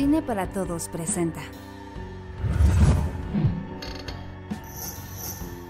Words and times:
Cine 0.00 0.22
para 0.22 0.46
Todos 0.46 0.88
presenta. 0.88 1.42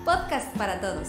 Podcast 0.05 0.57
para 0.57 0.81
Todos. 0.81 1.09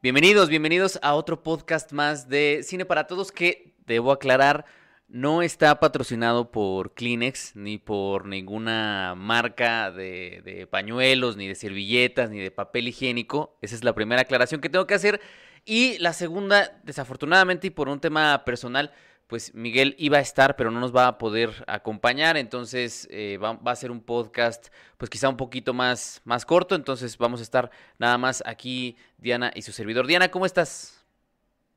Bienvenidos, 0.00 0.48
bienvenidos 0.48 1.00
a 1.02 1.14
otro 1.14 1.42
podcast 1.42 1.90
más 1.90 2.28
de 2.28 2.60
Cine 2.62 2.84
para 2.84 3.08
Todos 3.08 3.32
que, 3.32 3.74
debo 3.84 4.12
aclarar, 4.12 4.64
no 5.08 5.42
está 5.42 5.80
patrocinado 5.80 6.52
por 6.52 6.94
Kleenex 6.94 7.56
ni 7.56 7.78
por 7.78 8.26
ninguna 8.26 9.14
marca 9.16 9.90
de, 9.90 10.68
pañuelos, 10.70 11.36
ni 11.36 11.48
de 11.48 11.56
servilletas, 11.56 12.30
ni 12.30 12.38
de 12.38 12.52
papel 12.52 12.86
higiénico. 12.86 13.58
Esa 13.60 13.74
es 13.74 13.82
la 13.82 13.92
primera 13.92 14.22
aclaración 14.22 14.60
que 14.60 14.68
tengo 14.68 14.86
que 14.86 14.94
hacer. 14.94 15.20
Y 15.64 15.98
la 15.98 16.12
segunda, 16.12 16.80
desafortunadamente 16.84 17.68
y 17.68 17.70
por 17.70 17.88
un 17.88 18.00
tema 18.00 18.44
personal, 18.44 18.92
pues 19.26 19.54
Miguel 19.54 19.94
iba 19.98 20.18
a 20.18 20.20
estar, 20.20 20.56
pero 20.56 20.70
no 20.70 20.80
nos 20.80 20.94
va 20.94 21.06
a 21.06 21.18
poder 21.18 21.64
acompañar, 21.66 22.36
entonces 22.36 23.08
eh, 23.10 23.38
va, 23.42 23.54
va, 23.54 23.72
a 23.72 23.76
ser 23.76 23.90
un 23.90 24.00
podcast, 24.00 24.68
pues 24.98 25.08
quizá 25.08 25.28
un 25.28 25.36
poquito 25.36 25.72
más, 25.72 26.20
más 26.24 26.44
corto, 26.44 26.74
entonces 26.74 27.16
vamos 27.16 27.40
a 27.40 27.42
estar 27.44 27.70
nada 27.98 28.18
más 28.18 28.42
aquí, 28.44 28.96
Diana 29.18 29.50
y 29.54 29.62
su 29.62 29.72
servidor. 29.72 30.06
Diana, 30.06 30.30
¿cómo 30.30 30.44
estás? 30.44 31.02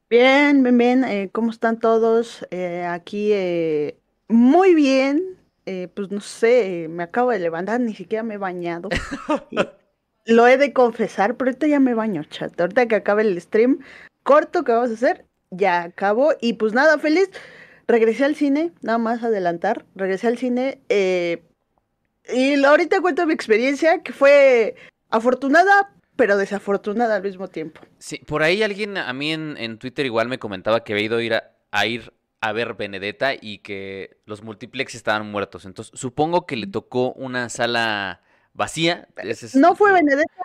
Bien, 0.10 0.62
bien, 0.64 0.78
bien, 0.78 1.04
eh, 1.04 1.30
¿cómo 1.32 1.50
están 1.50 1.80
todos? 1.80 2.46
Eh, 2.52 2.84
aquí 2.84 3.32
eh, 3.32 3.98
muy 4.28 4.76
bien, 4.76 5.38
eh, 5.66 5.88
pues 5.94 6.12
no 6.12 6.22
sé, 6.22 6.88
me 6.90 7.04
acabo 7.04 7.32
de 7.32 7.40
levantar, 7.40 7.80
ni 7.80 7.96
siquiera 7.96 8.24
me 8.24 8.36
he 8.36 8.38
bañado. 8.38 8.90
Lo 10.26 10.48
he 10.48 10.58
de 10.58 10.74
confesar, 10.74 11.36
pero 11.36 11.50
ahorita 11.50 11.68
ya 11.68 11.80
me 11.80 11.94
baño, 11.94 12.24
chat. 12.24 12.60
Ahorita 12.60 12.88
que 12.88 12.96
acabe 12.96 13.22
el 13.22 13.40
stream 13.40 13.80
corto 14.24 14.64
que 14.64 14.72
vamos 14.72 14.90
a 14.90 14.94
hacer, 14.94 15.26
ya 15.52 15.84
acabó. 15.84 16.34
Y 16.42 16.54
pues 16.54 16.74
nada, 16.74 16.98
feliz. 16.98 17.30
Regresé 17.88 18.26
al 18.26 18.36
cine, 18.36 18.72
nada 18.82 18.98
más 18.98 19.24
adelantar. 19.24 19.86
Regresé 19.96 20.28
al 20.28 20.38
cine. 20.38 20.80
Eh, 20.90 21.44
y 22.34 22.64
ahorita 22.64 23.02
cuento 23.02 23.26
mi 23.28 23.34
experiencia, 23.34 24.02
que 24.02 24.14
fue 24.14 24.76
afortunada, 25.12 25.94
pero 26.16 26.38
desafortunada 26.38 27.18
al 27.18 27.24
mismo 27.24 27.48
tiempo. 27.48 27.82
Sí, 28.00 28.18
por 28.26 28.42
ahí 28.42 28.64
alguien 28.64 28.98
a 28.98 29.14
mí 29.14 29.32
en, 29.32 29.56
en 29.58 29.78
Twitter 29.78 30.06
igual 30.06 30.28
me 30.28 30.40
comentaba 30.40 30.84
que 30.84 30.94
había 30.94 31.06
ido 31.06 31.18
a 31.18 31.24
ir 31.24 31.34
a 31.72 31.86
ir 31.86 32.14
a 32.42 32.52
ver 32.52 32.76
Benedetta 32.76 33.34
y 33.40 33.60
que 33.60 34.18
los 34.26 34.44
multiplex 34.44 34.96
estaban 34.96 35.30
muertos. 35.30 35.66
Entonces, 35.66 36.00
supongo 36.00 36.46
que 36.46 36.56
le 36.56 36.68
tocó 36.68 37.12
una 37.14 37.50
sala 37.50 38.22
vacía. 38.56 39.08
Es... 39.18 39.56
No 39.56 39.76
fue 39.76 39.94
Benedetta, 39.94 40.42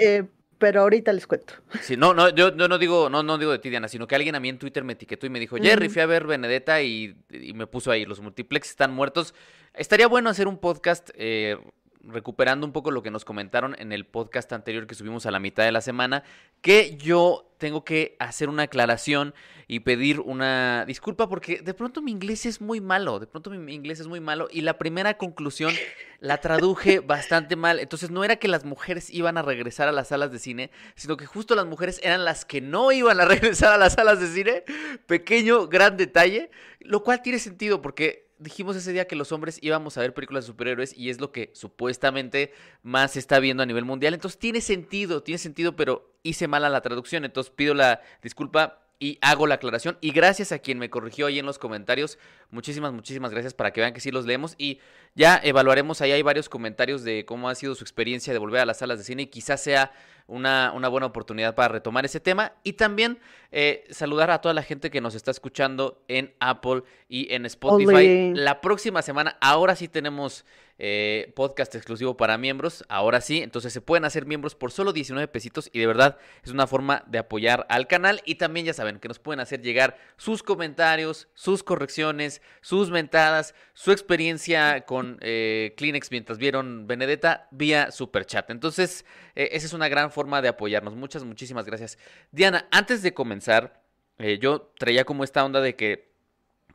eh, 0.00 0.24
pero 0.58 0.80
ahorita 0.80 1.12
les 1.12 1.26
cuento. 1.26 1.54
Sí, 1.80 1.96
no, 1.96 2.14
no, 2.14 2.28
yo, 2.30 2.56
yo, 2.56 2.68
no 2.68 2.78
digo, 2.78 3.08
no, 3.08 3.22
no 3.22 3.38
digo 3.38 3.52
de 3.52 3.58
ti, 3.58 3.70
Diana, 3.70 3.88
sino 3.88 4.06
que 4.06 4.16
alguien 4.16 4.34
a 4.34 4.40
mí 4.40 4.48
en 4.48 4.58
Twitter 4.58 4.82
me 4.82 4.94
etiquetó 4.94 5.26
y 5.26 5.30
me 5.30 5.38
dijo, 5.38 5.56
Jerry, 5.56 5.88
fui 5.88 6.02
a 6.02 6.06
ver 6.06 6.26
Benedetta 6.26 6.82
y, 6.82 7.16
y 7.30 7.52
me 7.52 7.66
puso 7.66 7.90
ahí, 7.90 8.04
los 8.04 8.20
multiplex 8.20 8.70
están 8.70 8.92
muertos. 8.92 9.34
Estaría 9.74 10.06
bueno 10.08 10.30
hacer 10.30 10.48
un 10.48 10.58
podcast 10.58 11.10
eh, 11.14 11.56
recuperando 12.04 12.66
un 12.66 12.72
poco 12.72 12.90
lo 12.90 13.02
que 13.02 13.10
nos 13.10 13.24
comentaron 13.24 13.76
en 13.78 13.92
el 13.92 14.06
podcast 14.06 14.52
anterior 14.52 14.86
que 14.86 14.94
subimos 14.94 15.26
a 15.26 15.30
la 15.30 15.38
mitad 15.38 15.64
de 15.64 15.72
la 15.72 15.80
semana, 15.80 16.24
que 16.60 16.96
yo 16.96 17.52
tengo 17.58 17.84
que 17.84 18.16
hacer 18.18 18.48
una 18.48 18.64
aclaración 18.64 19.34
y 19.68 19.80
pedir 19.80 20.18
una 20.18 20.84
disculpa 20.84 21.28
porque 21.28 21.60
de 21.62 21.74
pronto 21.74 22.02
mi 22.02 22.10
inglés 22.10 22.44
es 22.44 22.60
muy 22.60 22.80
malo, 22.80 23.20
de 23.20 23.26
pronto 23.26 23.50
mi 23.50 23.72
inglés 23.72 24.00
es 24.00 24.08
muy 24.08 24.20
malo 24.20 24.48
y 24.50 24.62
la 24.62 24.78
primera 24.78 25.16
conclusión 25.16 25.72
la 26.18 26.38
traduje 26.38 26.98
bastante 27.06 27.54
mal, 27.54 27.78
entonces 27.78 28.10
no 28.10 28.24
era 28.24 28.36
que 28.36 28.48
las 28.48 28.64
mujeres 28.64 29.10
iban 29.10 29.38
a 29.38 29.42
regresar 29.42 29.88
a 29.88 29.92
las 29.92 30.08
salas 30.08 30.32
de 30.32 30.40
cine, 30.40 30.70
sino 30.96 31.16
que 31.16 31.26
justo 31.26 31.54
las 31.54 31.66
mujeres 31.66 32.00
eran 32.02 32.24
las 32.24 32.44
que 32.44 32.60
no 32.60 32.90
iban 32.90 33.20
a 33.20 33.24
regresar 33.26 33.72
a 33.72 33.78
las 33.78 33.92
salas 33.92 34.18
de 34.18 34.26
cine, 34.26 34.64
pequeño, 35.06 35.68
gran 35.68 35.96
detalle, 35.96 36.50
lo 36.80 37.04
cual 37.04 37.22
tiene 37.22 37.38
sentido 37.38 37.80
porque 37.80 38.21
dijimos 38.42 38.76
ese 38.76 38.92
día 38.92 39.06
que 39.06 39.16
los 39.16 39.32
hombres 39.32 39.58
íbamos 39.62 39.96
a 39.96 40.00
ver 40.00 40.14
películas 40.14 40.44
de 40.44 40.48
superhéroes 40.48 40.96
y 40.96 41.10
es 41.10 41.20
lo 41.20 41.32
que 41.32 41.50
supuestamente 41.54 42.52
más 42.82 43.12
se 43.12 43.18
está 43.18 43.38
viendo 43.38 43.62
a 43.62 43.66
nivel 43.66 43.84
mundial. 43.84 44.14
Entonces 44.14 44.38
tiene 44.38 44.60
sentido, 44.60 45.22
tiene 45.22 45.38
sentido, 45.38 45.76
pero 45.76 46.14
hice 46.22 46.48
mala 46.48 46.68
la 46.68 46.80
traducción. 46.80 47.24
Entonces 47.24 47.52
pido 47.54 47.74
la 47.74 48.00
disculpa 48.22 48.81
y 49.02 49.18
hago 49.20 49.48
la 49.48 49.56
aclaración. 49.56 49.98
Y 50.00 50.12
gracias 50.12 50.52
a 50.52 50.60
quien 50.60 50.78
me 50.78 50.88
corrigió 50.88 51.26
ahí 51.26 51.40
en 51.40 51.44
los 51.44 51.58
comentarios. 51.58 52.20
Muchísimas, 52.52 52.92
muchísimas 52.92 53.32
gracias 53.32 53.52
para 53.52 53.72
que 53.72 53.80
vean 53.80 53.92
que 53.92 53.98
sí 53.98 54.12
los 54.12 54.26
leemos. 54.26 54.54
Y 54.58 54.78
ya 55.16 55.40
evaluaremos. 55.42 56.00
Ahí 56.00 56.12
hay 56.12 56.22
varios 56.22 56.48
comentarios 56.48 57.02
de 57.02 57.24
cómo 57.24 57.48
ha 57.48 57.56
sido 57.56 57.74
su 57.74 57.82
experiencia 57.82 58.32
de 58.32 58.38
volver 58.38 58.60
a 58.60 58.64
las 58.64 58.78
salas 58.78 58.98
de 58.98 59.04
cine 59.04 59.22
y 59.22 59.26
quizás 59.26 59.60
sea 59.60 59.90
una, 60.28 60.70
una 60.72 60.86
buena 60.86 61.06
oportunidad 61.06 61.56
para 61.56 61.70
retomar 61.70 62.04
ese 62.04 62.20
tema. 62.20 62.52
Y 62.62 62.74
también 62.74 63.18
eh, 63.50 63.82
saludar 63.90 64.30
a 64.30 64.40
toda 64.40 64.54
la 64.54 64.62
gente 64.62 64.88
que 64.88 65.00
nos 65.00 65.16
está 65.16 65.32
escuchando 65.32 66.04
en 66.06 66.32
Apple 66.38 66.84
y 67.08 67.34
en 67.34 67.44
Spotify. 67.46 67.94
Olé. 67.94 68.32
La 68.36 68.60
próxima 68.60 69.02
semana, 69.02 69.36
ahora 69.40 69.74
sí 69.74 69.88
tenemos 69.88 70.44
eh, 70.84 71.32
podcast 71.36 71.72
exclusivo 71.76 72.16
para 72.16 72.36
miembros. 72.38 72.84
Ahora 72.88 73.20
sí, 73.20 73.40
entonces 73.40 73.72
se 73.72 73.80
pueden 73.80 74.04
hacer 74.04 74.26
miembros 74.26 74.56
por 74.56 74.72
solo 74.72 74.92
19 74.92 75.28
pesitos 75.28 75.70
y 75.72 75.78
de 75.78 75.86
verdad 75.86 76.18
es 76.42 76.50
una 76.50 76.66
forma 76.66 77.04
de 77.06 77.18
apoyar 77.18 77.66
al 77.68 77.86
canal. 77.86 78.20
Y 78.24 78.34
también 78.34 78.66
ya 78.66 78.74
saben 78.74 78.98
que 78.98 79.06
nos 79.06 79.20
pueden 79.20 79.38
hacer 79.38 79.62
llegar 79.62 79.96
sus 80.16 80.42
comentarios, 80.42 81.28
sus 81.34 81.62
correcciones, 81.62 82.42
sus 82.62 82.90
mentadas, 82.90 83.54
su 83.74 83.92
experiencia 83.92 84.80
con 84.80 85.18
eh, 85.20 85.72
Kleenex 85.76 86.10
mientras 86.10 86.38
vieron 86.38 86.88
Benedetta 86.88 87.46
vía 87.52 87.92
super 87.92 88.26
chat. 88.26 88.50
Entonces, 88.50 89.04
eh, 89.36 89.50
esa 89.52 89.66
es 89.66 89.74
una 89.74 89.88
gran 89.88 90.10
forma 90.10 90.42
de 90.42 90.48
apoyarnos. 90.48 90.96
Muchas, 90.96 91.22
muchísimas 91.22 91.64
gracias. 91.64 91.96
Diana, 92.32 92.66
antes 92.72 93.02
de 93.02 93.14
comenzar, 93.14 93.84
eh, 94.18 94.40
yo 94.40 94.72
traía 94.80 95.04
como 95.04 95.22
esta 95.22 95.44
onda 95.44 95.60
de 95.60 95.76
que 95.76 96.11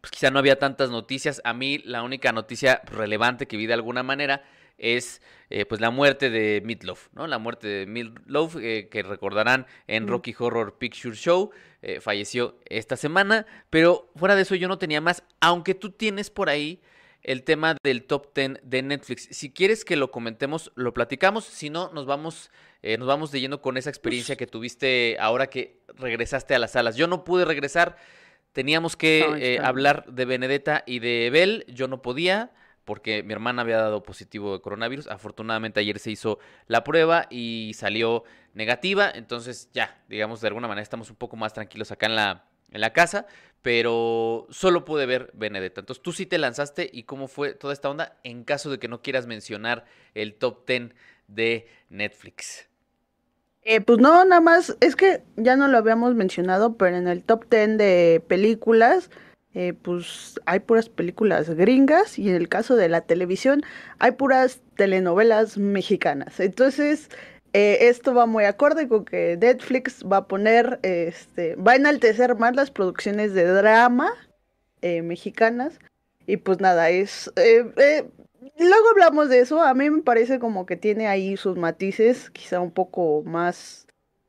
pues 0.08 0.20
quizá 0.20 0.32
no 0.32 0.40
había 0.40 0.58
tantas 0.58 0.90
noticias. 0.90 1.42
A 1.44 1.54
mí 1.54 1.80
la 1.80 2.02
única 2.02 2.32
noticia 2.32 2.82
relevante 2.86 3.46
que 3.46 3.58
vi 3.58 3.66
de 3.66 3.74
alguna 3.74 4.04
manera 4.04 4.42
es 4.78 5.22
eh, 5.50 5.66
pues 5.66 5.82
la 5.82 5.90
muerte 5.90 6.30
de 6.30 6.62
Meatloaf, 6.64 7.10
¿no? 7.14 7.28
La 7.28 7.40
muerte 7.40 7.68
de 7.68 7.86
Meatloaf, 7.88 8.56
eh, 8.58 8.88
que 8.90 9.04
recordarán 9.04 9.66
en 9.88 10.08
Rocky 10.08 10.34
Horror 10.38 10.78
Picture 10.78 11.16
Show, 11.16 11.52
eh, 11.82 12.00
falleció 12.00 12.58
esta 12.70 12.96
semana, 12.96 13.46
pero 13.70 14.10
fuera 14.16 14.36
de 14.36 14.44
eso 14.44 14.56
yo 14.56 14.70
no 14.70 14.78
tenía 14.78 15.02
más, 15.02 15.24
aunque 15.42 15.74
tú 15.76 15.92
tienes 15.92 16.30
por 16.30 16.48
ahí 16.48 16.80
el 17.28 17.44
tema 17.44 17.76
del 17.84 18.04
top 18.06 18.34
10 18.34 18.60
de 18.64 18.82
Netflix. 18.82 19.28
Si 19.32 19.52
quieres 19.52 19.84
que 19.84 19.98
lo 19.98 20.10
comentemos, 20.12 20.72
lo 20.76 20.94
platicamos, 20.94 21.44
si 21.44 21.70
no, 21.70 21.92
nos 21.94 22.06
vamos, 22.06 22.50
eh, 22.82 22.98
nos 22.98 23.08
vamos 23.08 23.32
de 23.32 23.42
lleno 23.42 23.62
con 23.62 23.76
esa 23.76 23.90
experiencia 23.90 24.38
que 24.38 24.48
tuviste 24.48 25.18
ahora 25.20 25.48
que 25.48 25.82
regresaste 25.98 26.56
a 26.56 26.60
las 26.60 26.72
salas. 26.72 26.96
Yo 26.96 27.08
no 27.08 27.26
pude 27.26 27.44
regresar, 27.44 27.98
teníamos 28.58 28.96
que 28.96 29.20
eh, 29.38 29.60
hablar 29.60 30.12
de 30.12 30.26
Benedetta 30.26 30.84
y 30.88 30.98
de 30.98 31.30
Bell, 31.32 31.64
yo 31.68 31.88
no 31.88 32.02
podía 32.02 32.50
porque 32.86 33.22
mi 33.22 33.32
hermana 33.32 33.62
había 33.62 33.78
dado 33.78 34.02
positivo 34.02 34.52
de 34.54 34.62
coronavirus. 34.62 35.06
Afortunadamente 35.10 35.80
ayer 35.80 36.00
se 36.00 36.10
hizo 36.10 36.40
la 36.66 36.84
prueba 36.84 37.28
y 37.30 37.74
salió 37.76 38.24
negativa. 38.56 39.12
Entonces 39.14 39.70
ya, 39.74 40.02
digamos, 40.10 40.42
de 40.42 40.48
alguna 40.48 40.68
manera 40.68 40.82
estamos 40.82 41.12
un 41.12 41.18
poco 41.18 41.36
más 41.36 41.54
tranquilos 41.54 41.92
acá 41.92 42.08
en 42.08 42.16
la, 42.16 42.46
en 42.72 42.82
la 42.82 42.94
casa. 42.94 43.28
Pero 43.62 44.48
solo 44.50 44.86
pude 44.86 45.06
ver 45.06 45.30
Benedetta. 45.36 45.82
Entonces 45.82 46.02
tú 46.02 46.12
sí 46.12 46.26
te 46.26 46.40
lanzaste 46.40 46.90
y 46.92 47.04
cómo 47.04 47.28
fue 47.28 47.54
toda 47.54 47.74
esta 47.74 47.92
onda 47.92 48.18
en 48.24 48.44
caso 48.44 48.72
de 48.72 48.80
que 48.80 48.88
no 48.88 49.04
quieras 49.04 49.28
mencionar 49.28 49.86
el 50.16 50.34
top 50.34 50.66
10 50.66 50.96
de 51.28 51.68
Netflix. 51.90 52.68
Eh, 53.70 53.82
pues 53.82 54.00
no, 54.00 54.24
nada 54.24 54.40
más, 54.40 54.78
es 54.80 54.96
que 54.96 55.24
ya 55.36 55.58
no 55.58 55.68
lo 55.68 55.78
habíamos 55.78 56.16
mencionado, 56.16 56.78
pero 56.78 56.96
en 56.96 57.10
el 57.10 57.22
top 57.22 57.50
10 57.50 57.78
de 57.78 58.24
películas 58.26 59.10
eh, 59.54 59.74
pues 59.74 60.40
hay 60.46 60.60
puras 60.62 60.88
películas 60.88 61.50
gringas 61.50 62.18
y 62.18 62.30
en 62.30 62.36
el 62.36 62.48
caso 62.48 62.78
de 62.78 62.88
la 62.88 63.02
televisión 63.02 63.64
hay 64.00 64.12
puras 64.12 64.62
telenovelas 64.78 65.58
mexicanas. 65.58 66.40
Entonces, 66.40 67.10
eh, 67.52 67.90
esto 67.90 68.14
va 68.14 68.26
muy 68.26 68.46
acorde 68.46 68.88
con 68.88 69.04
que 69.04 69.36
Netflix 69.36 70.02
va 70.06 70.18
a 70.18 70.28
poner, 70.30 70.80
este, 70.84 71.56
va 71.56 71.74
a 71.74 71.76
enaltecer 71.76 72.36
más 72.38 72.56
las 72.56 72.72
producciones 72.72 73.34
de 73.34 73.46
drama 73.48 74.14
eh, 74.82 75.02
mexicanas. 75.02 75.78
Y 76.26 76.38
pues 76.38 76.62
nada, 76.62 76.90
es... 76.90 77.30
luego 78.58 78.90
hablamos 78.92 79.30
de 79.30 79.40
eso, 79.40 79.62
a 79.62 79.74
mí 79.74 79.90
me 79.90 80.02
parece 80.02 80.40
como 80.40 80.66
que 80.66 80.76
tiene 80.76 81.08
ahí 81.08 81.38
sus 81.38 81.58
matices, 81.58 82.30
quizá 82.30 82.60
un 82.60 82.72
poco 82.72 83.24
más 83.26 83.88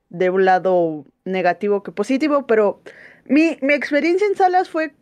de 0.08 0.30
un 0.30 0.44
lado 0.44 1.04
negativo 1.24 1.82
que 1.82 1.92
positivo, 1.92 2.46
pero 2.46 2.80
mi, 3.26 3.58
mi 3.60 3.74
experiencia 3.74 4.26
en 4.26 4.36
salas 4.36 4.70
fue 4.70 4.94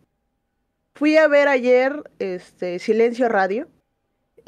Fui 0.97 1.15
a 1.15 1.27
ver 1.27 1.47
ayer 1.47 2.09
este 2.17 2.79
Silencio 2.79 3.29
Radio. 3.29 3.67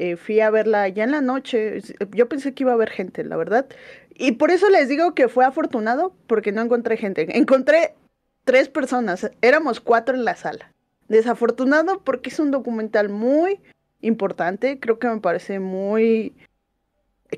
Eh, 0.00 0.16
fui 0.16 0.40
a 0.40 0.50
verla 0.50 0.88
ya 0.88 1.04
en 1.04 1.12
la 1.12 1.20
noche. 1.20 1.80
Yo 2.10 2.28
pensé 2.28 2.54
que 2.54 2.64
iba 2.64 2.72
a 2.72 2.74
haber 2.74 2.90
gente, 2.90 3.22
la 3.22 3.36
verdad. 3.36 3.68
Y 4.16 4.32
por 4.32 4.50
eso 4.50 4.68
les 4.68 4.88
digo 4.88 5.14
que 5.14 5.28
fue 5.28 5.44
afortunado, 5.44 6.12
porque 6.26 6.50
no 6.50 6.60
encontré 6.60 6.96
gente. 6.96 7.38
Encontré 7.38 7.94
tres 8.42 8.68
personas. 8.68 9.30
Éramos 9.42 9.78
cuatro 9.78 10.16
en 10.16 10.24
la 10.24 10.34
sala. 10.34 10.72
Desafortunado 11.06 12.02
porque 12.02 12.30
es 12.30 12.40
un 12.40 12.50
documental 12.50 13.10
muy 13.10 13.60
importante. 14.00 14.78
Creo 14.80 14.98
que 14.98 15.08
me 15.08 15.20
parece 15.20 15.60
muy... 15.60 16.34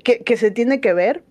que, 0.03 0.23
que 0.23 0.37
se 0.37 0.51
tiene 0.51 0.81
que 0.81 0.93
ver. 0.93 1.23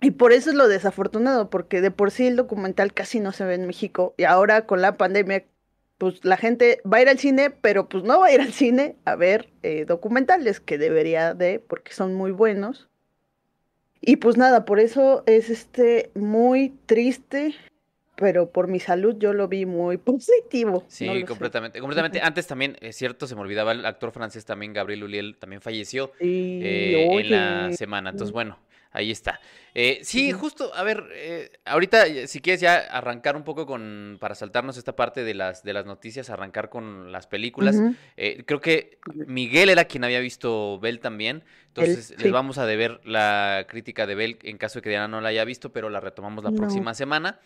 Y 0.00 0.10
por 0.12 0.32
eso 0.32 0.50
es 0.50 0.56
lo 0.56 0.68
desafortunado, 0.68 1.50
porque 1.50 1.80
de 1.80 1.90
por 1.90 2.10
sí 2.10 2.26
el 2.26 2.36
documental 2.36 2.92
casi 2.92 3.20
no 3.20 3.32
se 3.32 3.44
ve 3.44 3.54
en 3.54 3.66
México. 3.66 4.14
Y 4.16 4.24
ahora 4.24 4.66
con 4.66 4.82
la 4.82 4.96
pandemia 4.96 5.44
pues 5.98 6.24
la 6.24 6.36
gente 6.36 6.80
va 6.90 6.98
a 6.98 7.02
ir 7.02 7.08
al 7.08 7.18
cine, 7.18 7.50
pero 7.50 7.88
pues 7.88 8.04
no 8.04 8.20
va 8.20 8.26
a 8.26 8.32
ir 8.32 8.40
al 8.40 8.52
cine 8.52 8.96
a 9.04 9.14
ver 9.14 9.50
eh, 9.62 9.84
documentales, 9.86 10.60
que 10.60 10.78
debería 10.78 11.34
de, 11.34 11.60
porque 11.60 11.92
son 11.92 12.14
muy 12.14 12.32
buenos. 12.32 12.88
Y 14.00 14.16
pues 14.16 14.36
nada, 14.36 14.64
por 14.64 14.80
eso 14.80 15.22
es 15.26 15.50
este 15.50 16.10
muy 16.14 16.74
triste, 16.86 17.54
pero 18.16 18.50
por 18.50 18.68
mi 18.68 18.80
salud 18.80 19.16
yo 19.18 19.32
lo 19.32 19.48
vi 19.48 19.66
muy 19.66 19.96
positivo. 19.98 20.84
Sí, 20.88 21.24
completamente. 21.24 21.80
Completamente. 21.80 22.20
Antes 22.22 22.46
también, 22.46 22.76
es 22.80 22.96
cierto, 22.96 23.26
se 23.26 23.34
me 23.34 23.42
olvidaba 23.42 23.72
el 23.72 23.84
actor 23.84 24.12
francés 24.12 24.44
también, 24.44 24.72
Gabriel 24.72 25.04
Uliel, 25.04 25.36
también 25.38 25.60
falleció 25.60 26.12
eh, 26.20 27.08
en 27.10 27.30
la 27.30 27.72
semana. 27.72 28.10
Entonces, 28.10 28.32
bueno, 28.32 28.58
Ahí 28.94 29.10
está. 29.10 29.40
Eh, 29.74 29.98
sí, 30.04 30.30
justo, 30.30 30.72
a 30.72 30.84
ver, 30.84 31.02
eh, 31.14 31.50
ahorita 31.64 32.06
eh, 32.06 32.28
si 32.28 32.40
quieres 32.40 32.60
ya 32.60 32.76
arrancar 32.76 33.34
un 33.34 33.42
poco 33.42 33.66
con, 33.66 34.18
para 34.20 34.36
saltarnos 34.36 34.76
esta 34.76 34.94
parte 34.94 35.24
de 35.24 35.34
las, 35.34 35.64
de 35.64 35.72
las 35.72 35.84
noticias, 35.84 36.30
arrancar 36.30 36.68
con 36.68 37.10
las 37.10 37.26
películas. 37.26 37.76
creo 38.46 38.60
que 38.60 38.98
Miguel 39.26 39.68
era 39.68 39.86
quien 39.86 40.04
había 40.04 40.20
visto 40.20 40.78
Bell 40.78 41.00
también, 41.00 41.42
entonces 41.66 42.14
les 42.16 42.30
vamos 42.30 42.58
a 42.58 42.66
deber 42.66 43.00
la 43.04 43.66
crítica 43.68 44.06
de 44.06 44.14
Bell 44.14 44.38
en 44.42 44.58
caso 44.58 44.78
de 44.78 44.82
que 44.82 44.90
Diana 44.90 45.08
no 45.08 45.20
la 45.20 45.30
haya 45.30 45.44
visto, 45.44 45.72
pero 45.72 45.90
la 45.90 45.98
retomamos 45.98 46.44
la 46.44 46.52
próxima 46.52 46.94
semana. 46.94 47.40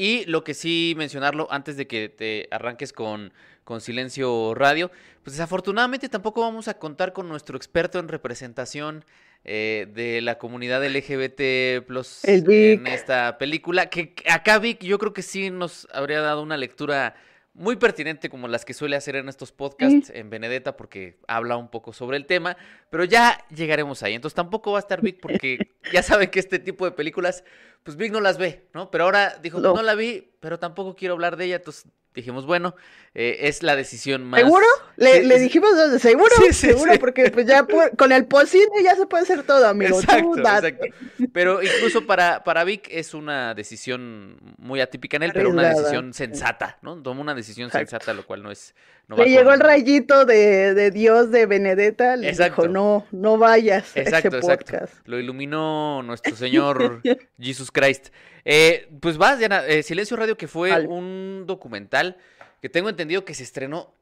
Y 0.00 0.24
lo 0.26 0.44
que 0.44 0.54
sí 0.54 0.94
mencionarlo 0.96 1.48
antes 1.50 1.76
de 1.76 1.88
que 1.88 2.08
te 2.08 2.46
arranques 2.52 2.92
con, 2.92 3.32
con 3.64 3.80
Silencio 3.80 4.54
Radio, 4.54 4.92
pues 5.24 5.36
desafortunadamente 5.36 6.08
tampoco 6.08 6.40
vamos 6.40 6.68
a 6.68 6.78
contar 6.78 7.12
con 7.12 7.28
nuestro 7.28 7.56
experto 7.56 7.98
en 7.98 8.06
representación 8.06 9.04
eh, 9.44 9.88
de 9.92 10.20
la 10.20 10.38
comunidad 10.38 10.86
LGBT 10.86 11.84
plus 11.84 12.24
en 12.24 12.86
esta 12.86 13.38
película. 13.38 13.90
Que 13.90 14.14
acá 14.30 14.60
Vic 14.60 14.84
yo 14.84 14.98
creo 14.98 15.12
que 15.12 15.22
sí 15.22 15.50
nos 15.50 15.88
habría 15.92 16.20
dado 16.20 16.42
una 16.42 16.56
lectura 16.56 17.16
muy 17.58 17.74
pertinente 17.74 18.30
como 18.30 18.46
las 18.46 18.64
que 18.64 18.72
suele 18.72 18.94
hacer 18.94 19.16
en 19.16 19.28
estos 19.28 19.50
podcasts 19.50 20.10
en 20.14 20.30
Benedetta 20.30 20.76
porque 20.76 21.18
habla 21.26 21.56
un 21.56 21.68
poco 21.68 21.92
sobre 21.92 22.16
el 22.16 22.24
tema, 22.24 22.56
pero 22.88 23.04
ya 23.04 23.44
llegaremos 23.54 24.02
ahí. 24.04 24.14
Entonces 24.14 24.36
tampoco 24.36 24.72
va 24.72 24.78
a 24.78 24.80
estar 24.80 25.02
Vic 25.02 25.18
porque 25.20 25.58
ya 25.92 26.02
saben 26.04 26.30
que 26.30 26.38
este 26.38 26.60
tipo 26.60 26.84
de 26.84 26.92
películas, 26.92 27.42
pues 27.82 27.96
Vic 27.96 28.12
no 28.12 28.20
las 28.20 28.38
ve, 28.38 28.68
¿no? 28.74 28.90
Pero 28.90 29.04
ahora 29.04 29.38
dijo, 29.42 29.60
no, 29.60 29.74
no 29.74 29.82
la 29.82 29.94
vi, 29.94 30.32
pero 30.40 30.58
tampoco 30.58 30.94
quiero 30.94 31.14
hablar 31.14 31.36
de 31.36 31.46
ella, 31.46 31.56
entonces 31.56 31.86
dijimos, 32.18 32.46
bueno, 32.46 32.74
eh, 33.14 33.38
es 33.42 33.62
la 33.62 33.76
decisión 33.76 34.24
más... 34.24 34.40
¿Seguro? 34.40 34.66
Le, 34.96 35.38
dijimos, 35.38 35.70
¿seguro? 36.00 36.34
Sí, 36.46 36.52
seguro, 36.52 36.92
porque 36.98 37.30
pues 37.30 37.46
ya 37.46 37.66
con 37.96 38.12
el 38.12 38.26
pocine 38.26 38.82
ya 38.82 38.96
se 38.96 39.06
puede 39.06 39.22
hacer 39.22 39.44
todo, 39.44 39.66
amigo. 39.66 40.00
Exacto, 40.00 40.38
exacto. 40.38 40.86
Pero 41.32 41.62
incluso 41.62 42.06
para, 42.06 42.44
para 42.44 42.64
Vic 42.64 42.88
es 42.90 43.14
una 43.14 43.54
decisión 43.54 44.36
muy 44.58 44.80
atípica 44.80 45.16
en 45.16 45.24
él, 45.24 45.32
pero 45.32 45.50
una 45.50 45.68
decisión 45.68 46.12
sensata, 46.12 46.78
¿no? 46.82 47.00
Tomó 47.02 47.22
una 47.22 47.34
decisión 47.34 47.70
sensata, 47.70 48.12
lo 48.12 48.26
cual 48.26 48.42
no 48.42 48.50
es... 48.50 48.74
le 49.16 49.24
llegó 49.26 49.52
el 49.52 49.60
rayito 49.60 50.24
de, 50.24 50.90
Dios 50.90 51.30
de 51.30 51.46
Benedetta, 51.46 52.16
le 52.16 52.32
dijo, 52.32 52.68
no, 52.68 53.06
no 53.12 53.38
vayas 53.38 53.96
exacto, 53.96 54.36
a 54.36 54.38
ese 54.38 54.48
podcast. 54.48 54.94
Lo 55.06 55.18
iluminó 55.18 56.02
nuestro 56.02 56.34
Señor 56.36 57.00
Jesus 57.68 57.70
Christ. 57.70 58.08
Eh, 58.44 58.88
pues 59.00 59.18
vas, 59.18 59.38
Diana, 59.38 59.66
eh, 59.66 59.82
Silencio 59.82 60.16
Radio, 60.16 60.36
que 60.36 60.48
fue 60.48 60.86
un 60.86 61.44
documental 61.46 62.16
que 62.62 62.68
tengo 62.68 62.88
entendido 62.88 63.24
que 63.24 63.34
se 63.34 63.42
estrenó, 63.42 63.92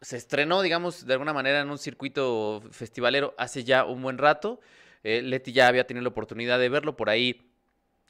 se 0.00 0.16
estrenó, 0.16 0.62
digamos, 0.62 1.06
de 1.06 1.14
alguna 1.14 1.32
manera 1.32 1.60
en 1.60 1.70
un 1.70 1.78
circuito 1.78 2.62
festivalero 2.70 3.34
hace 3.38 3.64
ya 3.64 3.84
un 3.84 4.02
buen 4.02 4.18
rato. 4.18 4.60
Eh, 5.02 5.22
Leti 5.22 5.52
ya 5.52 5.68
había 5.68 5.86
tenido 5.86 6.02
la 6.02 6.10
oportunidad 6.10 6.58
de 6.58 6.68
verlo 6.68 6.96
por 6.96 7.10
ahí. 7.10 7.50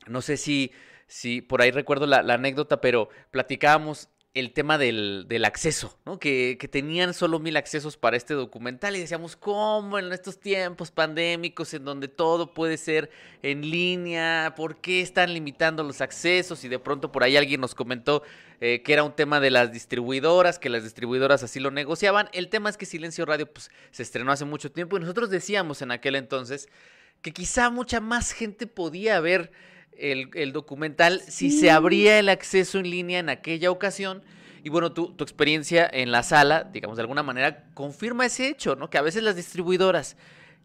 No 0.07 0.23
sé 0.23 0.37
si, 0.37 0.73
si 1.07 1.41
por 1.41 1.63
ahí 1.63 1.71
recuerdo 1.71 2.07
la, 2.07 2.23
la 2.23 2.35
anécdota, 2.35 2.81
pero 2.81 3.09
platicábamos 3.31 4.09
el 4.37 4.53
tema 4.53 4.77
del, 4.77 5.25
del 5.29 5.47
acceso, 5.47 5.99
¿no? 6.05 6.19
Que, 6.19 6.59
que, 6.61 6.69
tenían 6.69 7.15
solo 7.15 7.39
mil 7.39 7.57
accesos 7.57 7.97
para 7.97 8.19
este 8.19 8.35
documental 8.35 8.95
y 8.95 9.01
decíamos, 9.01 9.35
¿cómo 9.35 9.99
en 9.99 10.13
estos 10.13 10.39
tiempos 10.39 10.91
pandémicos 10.91 11.73
en 11.73 11.87
donde 11.87 12.09
todo 12.09 12.53
puede 12.53 12.77
ser 12.77 13.09
en 13.43 13.63
línea? 13.63 14.53
¿Por 14.55 14.77
qué 14.77 15.01
están 15.01 15.33
limitando 15.33 15.83
los 15.83 16.03
accesos? 16.03 16.65
Y 16.65 16.69
de 16.69 16.79
pronto 16.79 17.11
por 17.11 17.25
ahí 17.25 17.39
alguien 17.39 17.63
nos 17.63 17.75
comentó 17.75 18.23
eh, 18.61 18.83
que 18.83 18.93
era 18.93 19.05
un 19.05 19.17
tema 19.17 19.41
de 19.41 19.51
las 19.51 19.73
distribuidoras, 19.73 20.59
que 20.59 20.69
las 20.69 20.83
distribuidoras 20.83 21.43
así 21.43 21.59
lo 21.59 21.71
negociaban. 21.71 22.29
El 22.33 22.51
tema 22.51 22.69
es 22.69 22.77
que 22.77 22.85
Silencio 22.85 23.25
Radio 23.25 23.51
pues, 23.51 23.71
se 23.91 24.03
estrenó 24.03 24.33
hace 24.33 24.45
mucho 24.45 24.71
tiempo 24.71 24.99
y 24.99 25.01
nosotros 25.01 25.31
decíamos 25.31 25.81
en 25.81 25.93
aquel 25.93 26.15
entonces 26.15 26.69
que 27.23 27.33
quizá 27.33 27.71
mucha 27.71 28.01
más 28.01 28.33
gente 28.33 28.67
podía 28.67 29.19
ver 29.21 29.51
el, 29.99 30.53
documental 30.53 31.23
si 31.27 31.51
se 31.51 31.71
abría 31.71 32.19
el 32.19 32.29
acceso 32.29 32.79
en 32.79 32.91
línea 32.91 33.19
en 33.19 33.29
aquella 33.29 33.71
ocasión. 33.71 34.23
Y 34.63 34.69
bueno, 34.69 34.93
tu, 34.93 35.13
tu 35.13 35.23
experiencia 35.23 35.89
en 35.93 36.11
la 36.11 36.23
sala, 36.23 36.65
digamos, 36.65 36.97
de 36.97 37.03
alguna 37.03 37.23
manera, 37.23 37.65
confirma 37.75 38.27
ese 38.27 38.49
hecho, 38.49 38.75
¿no? 38.75 38.91
Que 38.91 38.99
a 38.99 39.03
veces 39.03 39.23
las 39.23 39.37
distribuidoras 39.37 40.17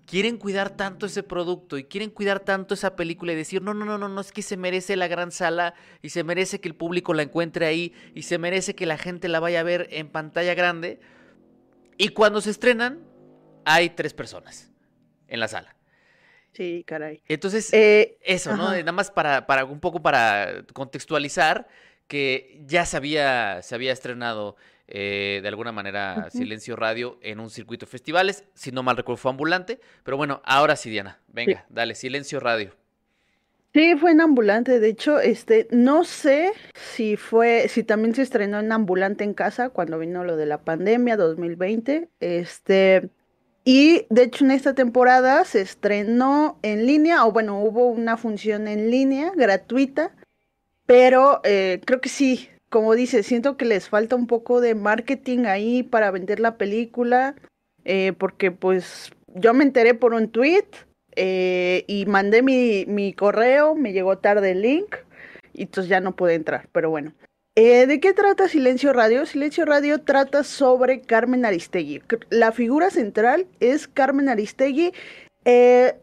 quieren 0.06 0.38
cuidar 0.38 0.72
tanto 0.72 1.06
ese 1.06 1.24
producto 1.24 1.78
y 1.78 1.86
quieren 1.86 2.10
cuidar 2.10 2.40
tanto 2.40 2.74
esa 2.74 2.96
película 2.96 3.34
y 3.34 3.36
decir, 3.36 3.62
no, 3.62 3.74
no, 3.74 3.86
no, 3.86 3.98
no, 3.98 4.10
no, 4.10 4.22
es 4.22 4.32
que 4.32 4.42
se 4.42 4.58
merece 4.58 4.96
la 4.96 5.08
gran 5.08 5.32
sala 5.32 5.74
y 6.02 6.10
se 6.10 6.24
merece 6.24 6.60
que 6.60 6.68
el 6.68 6.76
público 6.76 7.14
la 7.14 7.24
encuentre 7.24 7.66
ahí 7.66 7.94
y 8.14 8.24
se 8.24 8.38
merece 8.38 8.76
que 8.76 8.86
la 8.86 8.98
gente 8.98 9.28
la 9.28 9.40
vaya 9.40 9.62
a 9.62 9.64
ver 9.64 9.88
en 9.92 10.10
pantalla 10.10 10.54
grande. 10.54 11.00
Y 11.98 12.10
cuando 12.10 12.42
se 12.42 12.50
estrenan, 12.50 13.00
hay 13.66 13.92
tres 13.92 14.14
personas 14.14 14.72
en 15.28 15.40
la 15.40 15.48
sala. 15.48 15.76
Sí, 16.54 16.84
caray. 16.86 17.22
Entonces, 17.28 17.74
eh, 17.74 18.18
eso, 18.22 18.56
¿no? 18.58 18.72
Nada 18.72 18.92
más 18.92 19.10
para, 19.10 19.48
para 19.48 19.66
un 19.66 19.80
poco 19.80 20.02
para 20.02 20.66
contextualizar 20.74 21.68
que 22.08 22.62
ya 22.66 22.86
se 22.86 22.98
había, 22.98 23.62
se 23.62 23.74
había 23.74 23.94
estrenado 23.94 24.58
eh, 24.94 25.40
de 25.42 25.48
alguna 25.48 25.72
manera 25.72 26.30
Silencio 26.30 26.76
Radio 26.76 27.18
en 27.22 27.40
un 27.40 27.50
circuito 27.50 27.86
de 27.86 27.90
festivales, 27.90 28.44
si 28.54 28.74
no 28.74 28.84
mal 28.84 28.98
recuerdo 28.98 29.16
fue 29.16 29.32
ambulante, 29.32 29.80
pero 30.04 30.18
bueno, 30.18 30.42
ahora 30.44 30.76
sí, 30.76 30.90
Diana, 30.90 31.20
venga, 31.30 31.66
dale, 31.70 31.96
Silencio 31.96 32.42
Radio. 32.42 32.76
Sí, 33.74 33.96
fue 33.96 34.12
en 34.12 34.20
ambulante, 34.20 34.82
de 34.82 34.90
hecho, 34.90 35.22
este, 35.22 35.70
no 35.72 36.04
sé 36.04 36.52
si 36.74 37.16
fue, 37.16 37.70
si 37.70 37.84
también 37.84 38.14
se 38.14 38.24
estrenó 38.24 38.60
en 38.60 38.74
ambulante 38.74 39.24
en 39.24 39.34
casa 39.34 39.70
cuando 39.70 39.98
vino 39.98 40.26
lo 40.26 40.36
de 40.36 40.46
la 40.46 40.58
pandemia 40.58 41.16
2020, 41.16 42.10
este, 42.20 43.10
y 43.64 44.06
de 44.10 44.24
hecho 44.24 44.46
en 44.46 44.52
esta 44.52 44.74
temporada 44.74 45.46
se 45.46 45.62
estrenó 45.62 46.58
en 46.64 46.88
línea, 46.88 47.26
o 47.26 47.32
bueno, 47.32 47.62
hubo 47.62 47.88
una 47.88 48.18
función 48.18 48.68
en 48.68 48.90
línea 48.90 49.32
gratuita, 49.36 50.12
pero 50.86 51.42
eh, 51.44 51.80
creo 51.86 52.02
que 52.02 52.10
sí, 52.10 52.50
como 52.70 52.96
dice, 52.96 53.24
siento 53.24 53.58
que 53.58 53.66
les 53.66 53.90
falta 53.90 54.16
un 54.16 54.28
poco 54.28 54.62
de 54.62 54.76
marketing 54.76 55.46
ahí 55.46 55.84
para 55.84 56.10
vender 56.12 56.40
la 56.40 56.58
película, 56.58 57.36
eh, 57.86 58.14
porque 58.18 58.52
pues 58.52 59.12
yo 59.36 59.54
me 59.54 59.64
enteré 59.64 59.94
por 59.94 60.14
un 60.14 60.30
tweet 60.30 60.66
eh, 61.16 61.84
y 61.88 62.06
mandé 62.06 62.42
mi, 62.42 62.86
mi 62.88 63.14
correo, 63.14 63.76
me 63.76 63.94
llegó 63.94 64.18
tarde 64.18 64.52
el 64.52 64.62
link 64.62 64.96
y 65.54 65.64
entonces 65.64 65.90
ya 65.90 66.00
no 66.00 66.16
pude 66.16 66.34
entrar, 66.34 66.68
pero 66.72 66.90
bueno. 66.90 67.14
Eh, 67.56 67.86
¿De 67.86 68.00
qué 68.00 68.14
trata 68.14 68.48
Silencio 68.48 68.94
Radio? 68.94 69.26
Silencio 69.26 69.66
Radio 69.66 70.00
trata 70.00 70.46
sobre 70.46 71.02
Carmen 71.02 71.44
Aristegui. 71.44 72.02
La 72.30 72.54
figura 72.54 72.90
central 72.90 73.46
es 73.60 73.90
Carmen 73.90 74.30
Aristegui. 74.30 74.94
Eh, 75.44 75.96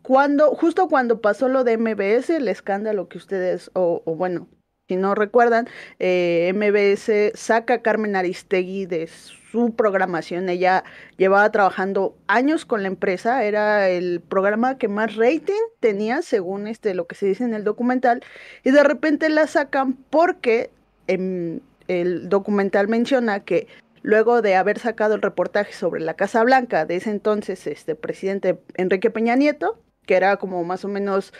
cuando, 0.00 0.54
justo 0.54 0.88
cuando 0.88 1.20
pasó 1.20 1.48
lo 1.48 1.64
de 1.64 1.76
MBS, 1.76 2.30
el 2.30 2.48
escándalo 2.48 3.08
que 3.08 3.18
ustedes, 3.18 3.70
o, 3.74 4.02
bueno, 4.06 4.48
si 4.88 4.96
no 4.96 5.14
recuerdan, 5.14 5.68
eh, 5.98 6.50
MBS 6.54 7.38
saca 7.38 7.74
a 7.74 7.82
Carmen 7.82 8.16
Aristegui 8.16 8.86
de 8.86 9.06
su 9.06 9.74
programación. 9.74 10.48
Ella 10.48 10.82
llevaba 11.18 11.50
trabajando 11.52 12.16
años 12.26 12.64
con 12.64 12.80
la 12.80 12.88
empresa, 12.88 13.44
era 13.44 13.90
el 13.90 14.22
programa 14.22 14.78
que 14.78 14.88
más 14.88 15.16
rating 15.16 15.60
tenía, 15.80 16.22
según 16.22 16.66
este, 16.68 16.94
lo 16.94 17.06
que 17.06 17.16
se 17.16 17.26
dice 17.26 17.44
en 17.44 17.52
el 17.52 17.64
documental, 17.64 18.24
y 18.64 18.70
de 18.70 18.82
repente 18.82 19.28
la 19.28 19.46
sacan 19.46 19.92
porque 20.08 20.70
el 21.08 22.28
documental 22.28 22.88
menciona 22.88 23.40
que 23.40 23.66
luego 24.02 24.42
de 24.42 24.54
haber 24.54 24.78
sacado 24.78 25.14
el 25.14 25.22
reportaje 25.22 25.72
sobre 25.72 26.00
la 26.00 26.14
Casa 26.14 26.42
Blanca 26.44 26.86
de 26.86 26.96
ese 26.96 27.10
entonces 27.10 27.66
este 27.66 27.94
presidente 27.94 28.58
Enrique 28.74 29.10
Peña 29.10 29.36
Nieto, 29.36 29.78
que 30.04 30.14
era 30.14 30.36
como 30.36 30.62
más 30.64 30.84
o 30.84 30.88
menos 30.88 31.32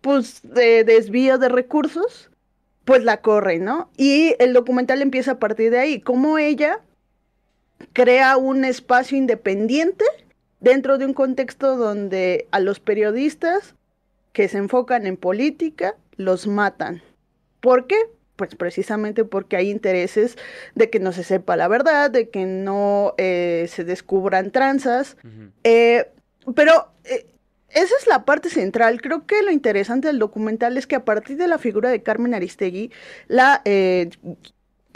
pues 0.00 0.40
de 0.42 0.84
desvío 0.84 1.38
de 1.38 1.48
recursos, 1.48 2.30
pues 2.84 3.04
la 3.04 3.20
corre, 3.20 3.58
¿no? 3.58 3.90
Y 3.96 4.36
el 4.38 4.52
documental 4.52 5.02
empieza 5.02 5.32
a 5.32 5.38
partir 5.38 5.70
de 5.70 5.78
ahí, 5.78 6.00
cómo 6.00 6.38
ella 6.38 6.80
crea 7.92 8.36
un 8.36 8.64
espacio 8.64 9.16
independiente 9.16 10.04
dentro 10.60 10.98
de 10.98 11.06
un 11.06 11.14
contexto 11.14 11.76
donde 11.76 12.48
a 12.50 12.60
los 12.60 12.80
periodistas 12.80 13.74
que 14.32 14.48
se 14.48 14.58
enfocan 14.58 15.06
en 15.06 15.16
política 15.16 15.94
los 16.16 16.46
matan. 16.46 17.02
¿Por 17.60 17.86
qué? 17.86 17.96
Pues 18.36 18.54
precisamente 18.54 19.24
porque 19.24 19.56
hay 19.56 19.70
intereses 19.70 20.36
de 20.74 20.90
que 20.90 21.00
no 21.00 21.12
se 21.12 21.24
sepa 21.24 21.56
la 21.56 21.68
verdad, 21.68 22.10
de 22.10 22.28
que 22.28 22.44
no 22.46 23.14
eh, 23.18 23.66
se 23.68 23.84
descubran 23.84 24.50
tranzas. 24.50 25.16
Eh, 25.62 26.08
pero 26.54 26.88
eh, 27.04 27.26
esa 27.70 27.94
es 27.98 28.06
la 28.06 28.24
parte 28.24 28.50
central. 28.50 29.00
Creo 29.00 29.26
que 29.26 29.42
lo 29.42 29.50
interesante 29.50 30.08
del 30.08 30.18
documental 30.18 30.76
es 30.76 30.86
que 30.86 30.96
a 30.96 31.04
partir 31.04 31.36
de 31.36 31.48
la 31.48 31.58
figura 31.58 31.90
de 31.90 32.02
Carmen 32.02 32.34
Aristegui, 32.34 32.90
la 33.28 33.62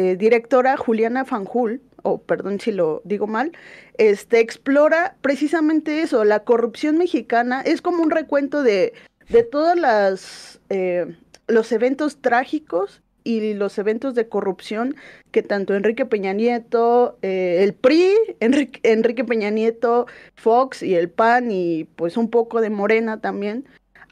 eh, 0.00 0.16
directora 0.16 0.76
Juliana 0.76 1.24
Fanjul, 1.24 1.82
o 2.04 2.22
perdón 2.22 2.60
si 2.60 2.70
lo 2.70 3.02
digo 3.04 3.26
mal, 3.26 3.50
este 3.96 4.38
explora 4.38 5.16
precisamente 5.22 6.02
eso, 6.02 6.24
la 6.24 6.44
corrupción 6.44 6.98
mexicana 6.98 7.62
es 7.62 7.82
como 7.82 8.04
un 8.04 8.10
recuento 8.10 8.62
de, 8.62 8.92
de 9.28 9.42
todos 9.42 10.60
eh, 10.70 11.16
los 11.48 11.72
eventos 11.72 12.18
trágicos 12.20 13.02
y 13.28 13.52
los 13.52 13.76
eventos 13.78 14.14
de 14.14 14.26
corrupción 14.26 14.96
que 15.32 15.42
tanto 15.42 15.74
Enrique 15.74 16.06
Peña 16.06 16.32
Nieto, 16.32 17.18
eh, 17.20 17.58
el 17.62 17.74
PRI, 17.74 18.14
Enrique, 18.40 18.80
Enrique 18.82 19.22
Peña 19.22 19.50
Nieto, 19.50 20.06
Fox 20.34 20.82
y 20.82 20.94
el 20.94 21.10
PAN 21.10 21.50
y 21.50 21.84
pues 21.96 22.16
un 22.16 22.30
poco 22.30 22.62
de 22.62 22.70
Morena 22.70 23.20
también 23.20 23.66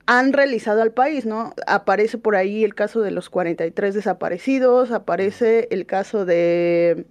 han 0.04 0.34
realizado 0.34 0.82
al 0.82 0.92
país, 0.92 1.24
¿no? 1.24 1.54
Aparece 1.66 2.18
por 2.18 2.36
ahí 2.36 2.62
el 2.62 2.74
caso 2.74 3.00
de 3.00 3.10
los 3.10 3.30
43 3.30 3.94
desaparecidos, 3.94 4.92
aparece 4.92 5.66
el 5.70 5.86
caso 5.86 6.26
de 6.26 7.06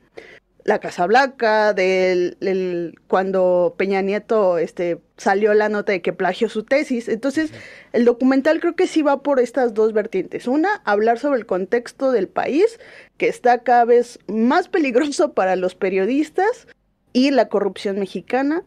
la 0.65 0.79
Casa 0.79 1.05
Blanca, 1.05 1.73
del 1.73 2.97
cuando 3.07 3.75
Peña 3.77 4.01
Nieto 4.01 4.57
este, 4.57 4.99
salió 5.15 5.53
la 5.53 5.69
nota 5.69 5.91
de 5.91 6.01
que 6.01 6.11
plagió 6.11 6.49
su 6.49 6.63
tesis. 6.63 7.07
Entonces, 7.07 7.51
el 7.93 8.03
documental 8.03 8.59
creo 8.59 8.75
que 8.75 8.87
sí 8.87 9.03
va 9.03 9.21
por 9.21 9.39
estas 9.39 9.75
dos 9.75 9.93
vertientes. 9.93 10.47
Una, 10.47 10.81
hablar 10.83 11.19
sobre 11.19 11.39
el 11.39 11.45
contexto 11.45 12.11
del 12.11 12.27
país, 12.27 12.79
que 13.17 13.27
está 13.27 13.59
cada 13.59 13.85
vez 13.85 14.17
más 14.27 14.67
peligroso 14.67 15.33
para 15.33 15.55
los 15.55 15.75
periodistas 15.75 16.67
y 17.13 17.29
la 17.29 17.47
corrupción 17.47 17.99
mexicana. 17.99 18.63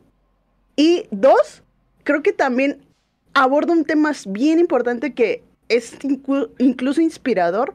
Y 0.76 1.08
dos, 1.10 1.64
creo 2.04 2.22
que 2.22 2.32
también 2.32 2.86
aborda 3.34 3.72
un 3.72 3.84
tema 3.84 4.12
bien 4.28 4.60
importante 4.60 5.14
que 5.14 5.42
es 5.68 5.98
incluso 6.58 7.00
inspirador, 7.00 7.74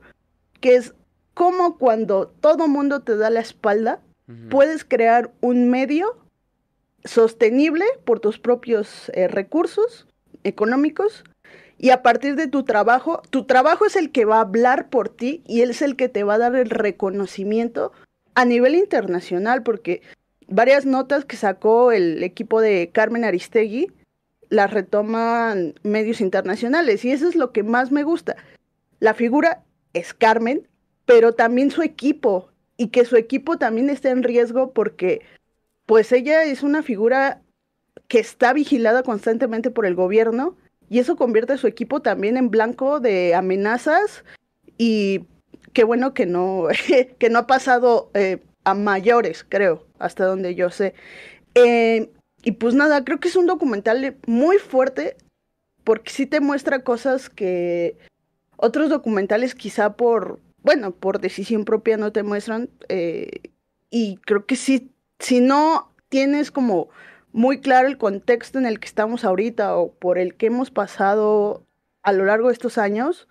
que 0.61 0.75
es 0.75 0.93
cómo 1.33 1.77
cuando 1.77 2.27
todo 2.39 2.69
mundo 2.69 3.01
te 3.01 3.17
da 3.17 3.29
la 3.29 3.41
espalda, 3.41 3.99
puedes 4.49 4.85
crear 4.85 5.31
un 5.41 5.69
medio 5.69 6.17
sostenible 7.03 7.85
por 8.05 8.19
tus 8.19 8.39
propios 8.39 9.11
eh, 9.13 9.27
recursos 9.27 10.07
económicos 10.43 11.23
y 11.77 11.89
a 11.89 12.01
partir 12.01 12.35
de 12.35 12.47
tu 12.47 12.63
trabajo, 12.63 13.21
tu 13.29 13.43
trabajo 13.43 13.85
es 13.85 13.95
el 13.95 14.11
que 14.11 14.25
va 14.25 14.37
a 14.37 14.41
hablar 14.41 14.89
por 14.89 15.09
ti 15.09 15.43
y 15.45 15.61
él 15.61 15.71
es 15.71 15.81
el 15.81 15.95
que 15.95 16.07
te 16.07 16.23
va 16.23 16.35
a 16.35 16.37
dar 16.37 16.55
el 16.55 16.69
reconocimiento 16.69 17.91
a 18.35 18.45
nivel 18.45 18.75
internacional, 18.75 19.63
porque 19.63 20.01
varias 20.47 20.85
notas 20.85 21.25
que 21.25 21.35
sacó 21.35 21.91
el 21.91 22.23
equipo 22.23 22.61
de 22.61 22.89
Carmen 22.93 23.25
Aristegui, 23.25 23.91
las 24.49 24.71
retoman 24.71 25.73
medios 25.83 26.21
internacionales 26.21 27.03
y 27.03 27.11
eso 27.11 27.27
es 27.27 27.35
lo 27.35 27.51
que 27.51 27.63
más 27.63 27.91
me 27.91 28.03
gusta. 28.03 28.37
La 28.99 29.13
figura 29.13 29.63
es 29.93 30.13
Carmen, 30.13 30.67
pero 31.05 31.33
también 31.33 31.69
su 31.69 31.81
equipo 31.81 32.52
y 32.77 32.87
que 32.87 33.05
su 33.05 33.15
equipo 33.15 33.57
también 33.57 33.89
esté 33.89 34.09
en 34.09 34.23
riesgo 34.23 34.71
porque 34.71 35.21
pues 35.85 36.11
ella 36.11 36.43
es 36.43 36.63
una 36.63 36.83
figura 36.83 37.41
que 38.07 38.19
está 38.19 38.53
vigilada 38.53 39.03
constantemente 39.03 39.69
por 39.69 39.85
el 39.85 39.95
gobierno 39.95 40.55
y 40.89 40.99
eso 40.99 41.15
convierte 41.15 41.53
a 41.53 41.57
su 41.57 41.67
equipo 41.67 42.01
también 42.01 42.37
en 42.37 42.49
blanco 42.49 42.99
de 42.99 43.35
amenazas 43.35 44.23
y 44.77 45.25
qué 45.73 45.83
bueno 45.83 46.13
que 46.13 46.25
no, 46.25 46.67
que 47.19 47.29
no 47.29 47.39
ha 47.39 47.47
pasado 47.47 48.09
eh, 48.13 48.39
a 48.63 48.73
mayores, 48.73 49.45
creo, 49.47 49.85
hasta 49.99 50.25
donde 50.25 50.55
yo 50.55 50.69
sé. 50.69 50.93
Eh, 51.55 52.09
y 52.43 52.51
pues 52.53 52.73
nada, 52.75 53.03
creo 53.03 53.19
que 53.19 53.27
es 53.27 53.35
un 53.35 53.45
documental 53.45 54.17
muy 54.27 54.57
fuerte 54.57 55.15
porque 55.83 56.11
sí 56.11 56.25
te 56.25 56.39
muestra 56.39 56.83
cosas 56.83 57.29
que 57.29 57.97
otros 58.57 58.89
documentales 58.89 59.55
quizá 59.55 59.93
por, 59.93 60.39
bueno, 60.63 60.91
por 60.96 61.20
decisión 61.20 61.65
propia 61.65 61.98
no 61.98 62.12
te 62.12 62.24
muestran. 62.24 62.70
Eh, 62.89 63.51
y 63.89 64.17
creo 64.17 64.46
que 64.46 64.55
sí, 64.55 64.91
si 65.20 65.41
no 65.41 65.93
tienes 66.10 66.51
como 66.51 66.89
muy 67.32 67.60
claro 67.62 67.88
el 67.88 67.98
contexto 67.98 68.60
en 68.60 68.65
el 68.65 68.79
que 68.79 68.88
estamos 68.88 69.25
ahorita 69.25 69.75
o 69.77 69.93
por 69.93 70.17
el 70.17 70.36
que 70.36 70.48
hemos 70.48 70.72
pasado 70.72 71.65
a 72.01 72.13
lo 72.13 72.25
largo 72.25 72.48
de 72.48 72.53
estos 72.53 72.77
años, 72.77 73.27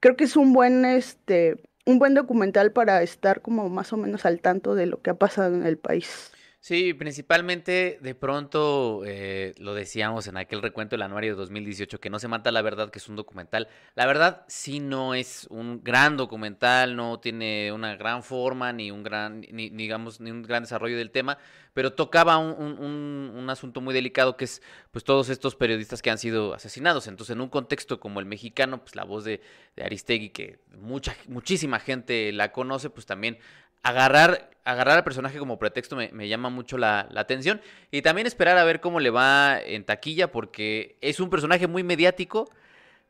creo 0.00 0.16
que 0.16 0.24
es 0.24 0.36
un 0.36 0.52
buen, 0.52 0.84
este, 0.84 1.62
un 1.86 1.98
buen 1.98 2.14
documental 2.14 2.72
para 2.72 3.02
estar 3.02 3.42
como 3.42 3.68
más 3.68 3.92
o 3.92 3.96
menos 3.96 4.26
al 4.26 4.40
tanto 4.40 4.74
de 4.74 4.86
lo 4.86 5.00
que 5.00 5.10
ha 5.10 5.14
pasado 5.14 5.54
en 5.54 5.66
el 5.66 5.78
país. 5.78 6.32
Sí, 6.60 6.94
principalmente 6.94 7.98
de 8.00 8.14
pronto 8.16 9.02
eh, 9.06 9.54
lo 9.58 9.72
decíamos 9.72 10.26
en 10.26 10.36
aquel 10.36 10.62
recuento 10.62 10.94
del 10.94 11.02
anuario 11.02 11.32
de 11.32 11.36
2018, 11.36 12.00
que 12.00 12.10
no 12.10 12.18
se 12.18 12.26
mata 12.26 12.50
la 12.50 12.60
verdad, 12.60 12.90
que 12.90 12.98
es 12.98 13.08
un 13.08 13.14
documental. 13.14 13.68
La 13.94 14.04
verdad 14.04 14.44
sí 14.48 14.80
no 14.80 15.14
es 15.14 15.46
un 15.48 15.84
gran 15.84 16.16
documental, 16.16 16.96
no 16.96 17.20
tiene 17.20 17.70
una 17.70 17.94
gran 17.94 18.24
forma, 18.24 18.72
ni 18.72 18.90
un 18.90 19.04
gran, 19.04 19.42
ni, 19.52 19.70
digamos, 19.70 20.20
ni 20.20 20.32
un 20.32 20.42
gran 20.42 20.64
desarrollo 20.64 20.96
del 20.96 21.12
tema, 21.12 21.38
pero 21.72 21.92
tocaba 21.92 22.38
un, 22.38 22.80
un, 22.80 23.32
un, 23.36 23.50
asunto 23.50 23.80
muy 23.80 23.94
delicado 23.94 24.36
que 24.36 24.46
es 24.46 24.60
pues 24.90 25.04
todos 25.04 25.28
estos 25.28 25.54
periodistas 25.54 26.02
que 26.02 26.10
han 26.10 26.18
sido 26.18 26.52
asesinados. 26.52 27.06
Entonces, 27.06 27.36
en 27.36 27.42
un 27.42 27.48
contexto 27.48 28.00
como 28.00 28.18
el 28.18 28.26
mexicano, 28.26 28.80
pues 28.80 28.96
la 28.96 29.04
voz 29.04 29.24
de, 29.24 29.40
de 29.76 29.84
Aristegui, 29.84 30.30
que 30.30 30.58
mucha, 30.76 31.14
muchísima 31.28 31.78
gente 31.78 32.32
la 32.32 32.50
conoce, 32.50 32.90
pues 32.90 33.06
también 33.06 33.38
agarrar, 33.82 34.50
agarrar 34.64 34.98
al 34.98 35.04
personaje 35.04 35.38
como 35.38 35.58
pretexto 35.58 35.96
me, 35.96 36.28
llama 36.28 36.50
mucho 36.50 36.78
la, 36.78 37.08
atención. 37.14 37.60
Y 37.90 38.02
también 38.02 38.26
esperar 38.26 38.58
a 38.58 38.64
ver 38.64 38.80
cómo 38.80 39.00
le 39.00 39.10
va 39.10 39.60
en 39.60 39.84
taquilla, 39.84 40.30
porque 40.30 40.98
es 41.00 41.20
un 41.20 41.30
personaje 41.30 41.66
muy 41.66 41.82
mediático, 41.82 42.50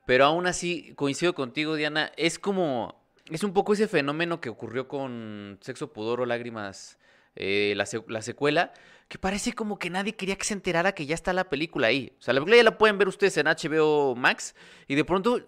pero 0.07 0.25
aún 0.27 0.47
así, 0.47 0.93
coincido 0.95 1.35
contigo, 1.35 1.75
Diana, 1.75 2.13
es 2.17 2.39
como, 2.39 3.03
es 3.31 3.43
un 3.43 3.53
poco 3.53 3.73
ese 3.73 3.89
fenómeno 3.89 4.41
que 4.41 4.49
ocurrió 4.49 4.87
con 4.87 5.59
Sexo, 5.63 5.93
Pudor 5.93 6.21
o 6.21 6.27
Lágrimas, 6.27 6.99
eh, 7.35 7.75
la, 7.77 7.87
la, 8.09 8.23
secuela, 8.23 8.73
que 9.09 9.19
parece 9.19 9.53
como 9.53 9.79
que 9.79 9.91
nadie 9.91 10.15
quería 10.15 10.37
que 10.37 10.45
se 10.45 10.55
enterara 10.55 10.93
que 10.93 11.07
ya 11.07 11.15
está 11.15 11.33
la 11.33 11.49
película 11.49 11.89
ahí. 11.89 12.13
O 12.19 12.23
sea, 12.23 12.35
la 12.35 12.41
película 12.41 12.57
ya 12.57 12.63
la 12.65 12.79
pueden 12.79 12.99
ver 12.99 13.09
ustedes 13.09 13.37
en 13.39 13.47
HBO 13.47 14.15
Max, 14.15 14.55
y 14.89 14.95
de 14.95 15.05
pronto 15.05 15.41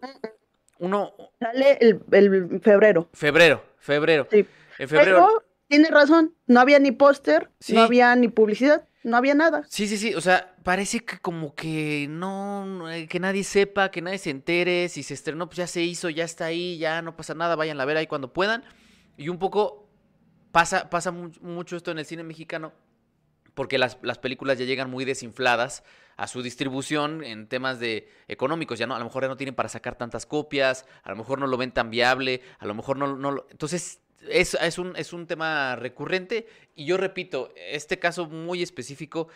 uno... 0.79 1.15
Sale 1.39 1.79
el, 1.81 2.01
el 2.13 2.61
febrero. 2.61 3.09
Febrero, 3.13 3.65
febrero. 3.79 4.27
Sí. 4.31 4.47
En 4.79 4.89
febrero. 4.89 5.45
tiene 5.69 5.91
razón, 5.91 6.35
no 6.47 6.61
había 6.61 6.79
ni 6.79 6.93
póster, 6.93 7.51
no 7.69 7.83
había 7.83 8.15
ni 8.17 8.29
publicidad, 8.29 8.89
no 9.03 9.17
había 9.17 9.35
nada. 9.35 9.65
Sí, 9.69 9.87
sí, 9.89 9.97
sí, 9.97 10.15
o 10.15 10.21
sea, 10.21 10.57
parece 10.63 11.01
que 11.01 11.19
como 11.19 11.55
que 11.55 12.07
no, 12.09 12.91
eh, 12.91 13.07
que 13.09 13.21
nadie 13.21 13.45
sepa, 13.45 13.91
que 13.91 14.03
nadie 14.03 14.19
se 14.19 14.31
entere, 14.31 14.89
si 14.89 15.03
se 15.03 15.15
estrenó, 15.15 15.47
pues 15.47 15.59
ya 15.59 15.67
se 15.67 15.83
hizo, 15.83 16.09
ya 16.11 16.25
está 16.25 16.47
ahí, 16.47 16.79
ya 16.79 17.03
no 17.03 17.17
pasa 17.17 17.35
nada, 17.35 17.57
vayan 17.57 17.81
a 17.81 17.85
ver 17.85 17.97
ahí 17.97 18.07
cuando 18.07 18.33
puedan. 18.33 18.65
Y 19.17 19.29
un 19.29 19.39
poco 19.39 19.89
pasa, 20.53 20.91
pasa 20.91 21.11
mucho 21.11 21.77
esto 21.77 21.91
en 21.91 21.99
el 21.99 22.07
cine 22.07 22.23
mexicano, 22.23 22.73
porque 23.55 23.79
las, 23.79 23.99
las, 24.03 24.19
películas 24.19 24.59
ya 24.59 24.65
llegan 24.65 24.91
muy 24.91 25.05
desinfladas 25.05 25.85
a 26.17 26.27
su 26.27 26.43
distribución 26.43 27.25
en 27.25 27.49
temas 27.49 27.81
de 27.81 28.09
económicos, 28.29 28.79
ya 28.79 28.87
no, 28.87 28.95
a 28.95 28.99
lo 28.99 29.05
mejor 29.05 29.23
ya 29.23 29.29
no 29.29 29.37
tienen 29.37 29.55
para 29.55 29.69
sacar 29.69 29.97
tantas 29.97 30.27
copias, 30.27 30.85
a 31.03 31.11
lo 31.11 31.17
mejor 31.17 31.39
no 31.39 31.47
lo 31.47 31.57
ven 31.57 31.73
tan 31.73 31.91
viable, 31.91 32.43
a 32.59 32.67
lo 32.67 32.75
mejor 32.75 32.97
no, 32.97 33.17
no 33.17 33.31
lo... 33.31 33.47
Entonces 33.51 34.01
es, 34.29 34.55
es, 34.55 34.79
un, 34.79 34.95
es 34.97 35.13
un 35.13 35.27
tema 35.27 35.77
recurrente 35.77 36.47
y 36.75 36.85
yo 36.85 36.97
repito, 36.97 37.53
este 37.57 37.99
caso 37.99 38.27
muy 38.27 38.63
específico, 38.63 39.29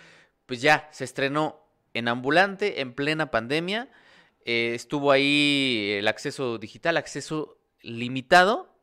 pues 0.47 0.61
ya 0.61 0.89
se 0.93 1.05
estrenó 1.05 1.61
en 1.95 2.09
ambulante, 2.09 2.81
en 2.81 2.95
plena 2.95 3.31
pandemia, 3.31 3.89
eh, 4.45 4.73
estuvo 4.75 5.13
ahí 5.13 5.95
el 5.99 6.09
acceso 6.09 6.59
digital, 6.59 6.97
acceso 6.97 7.59
limitado, 7.81 8.75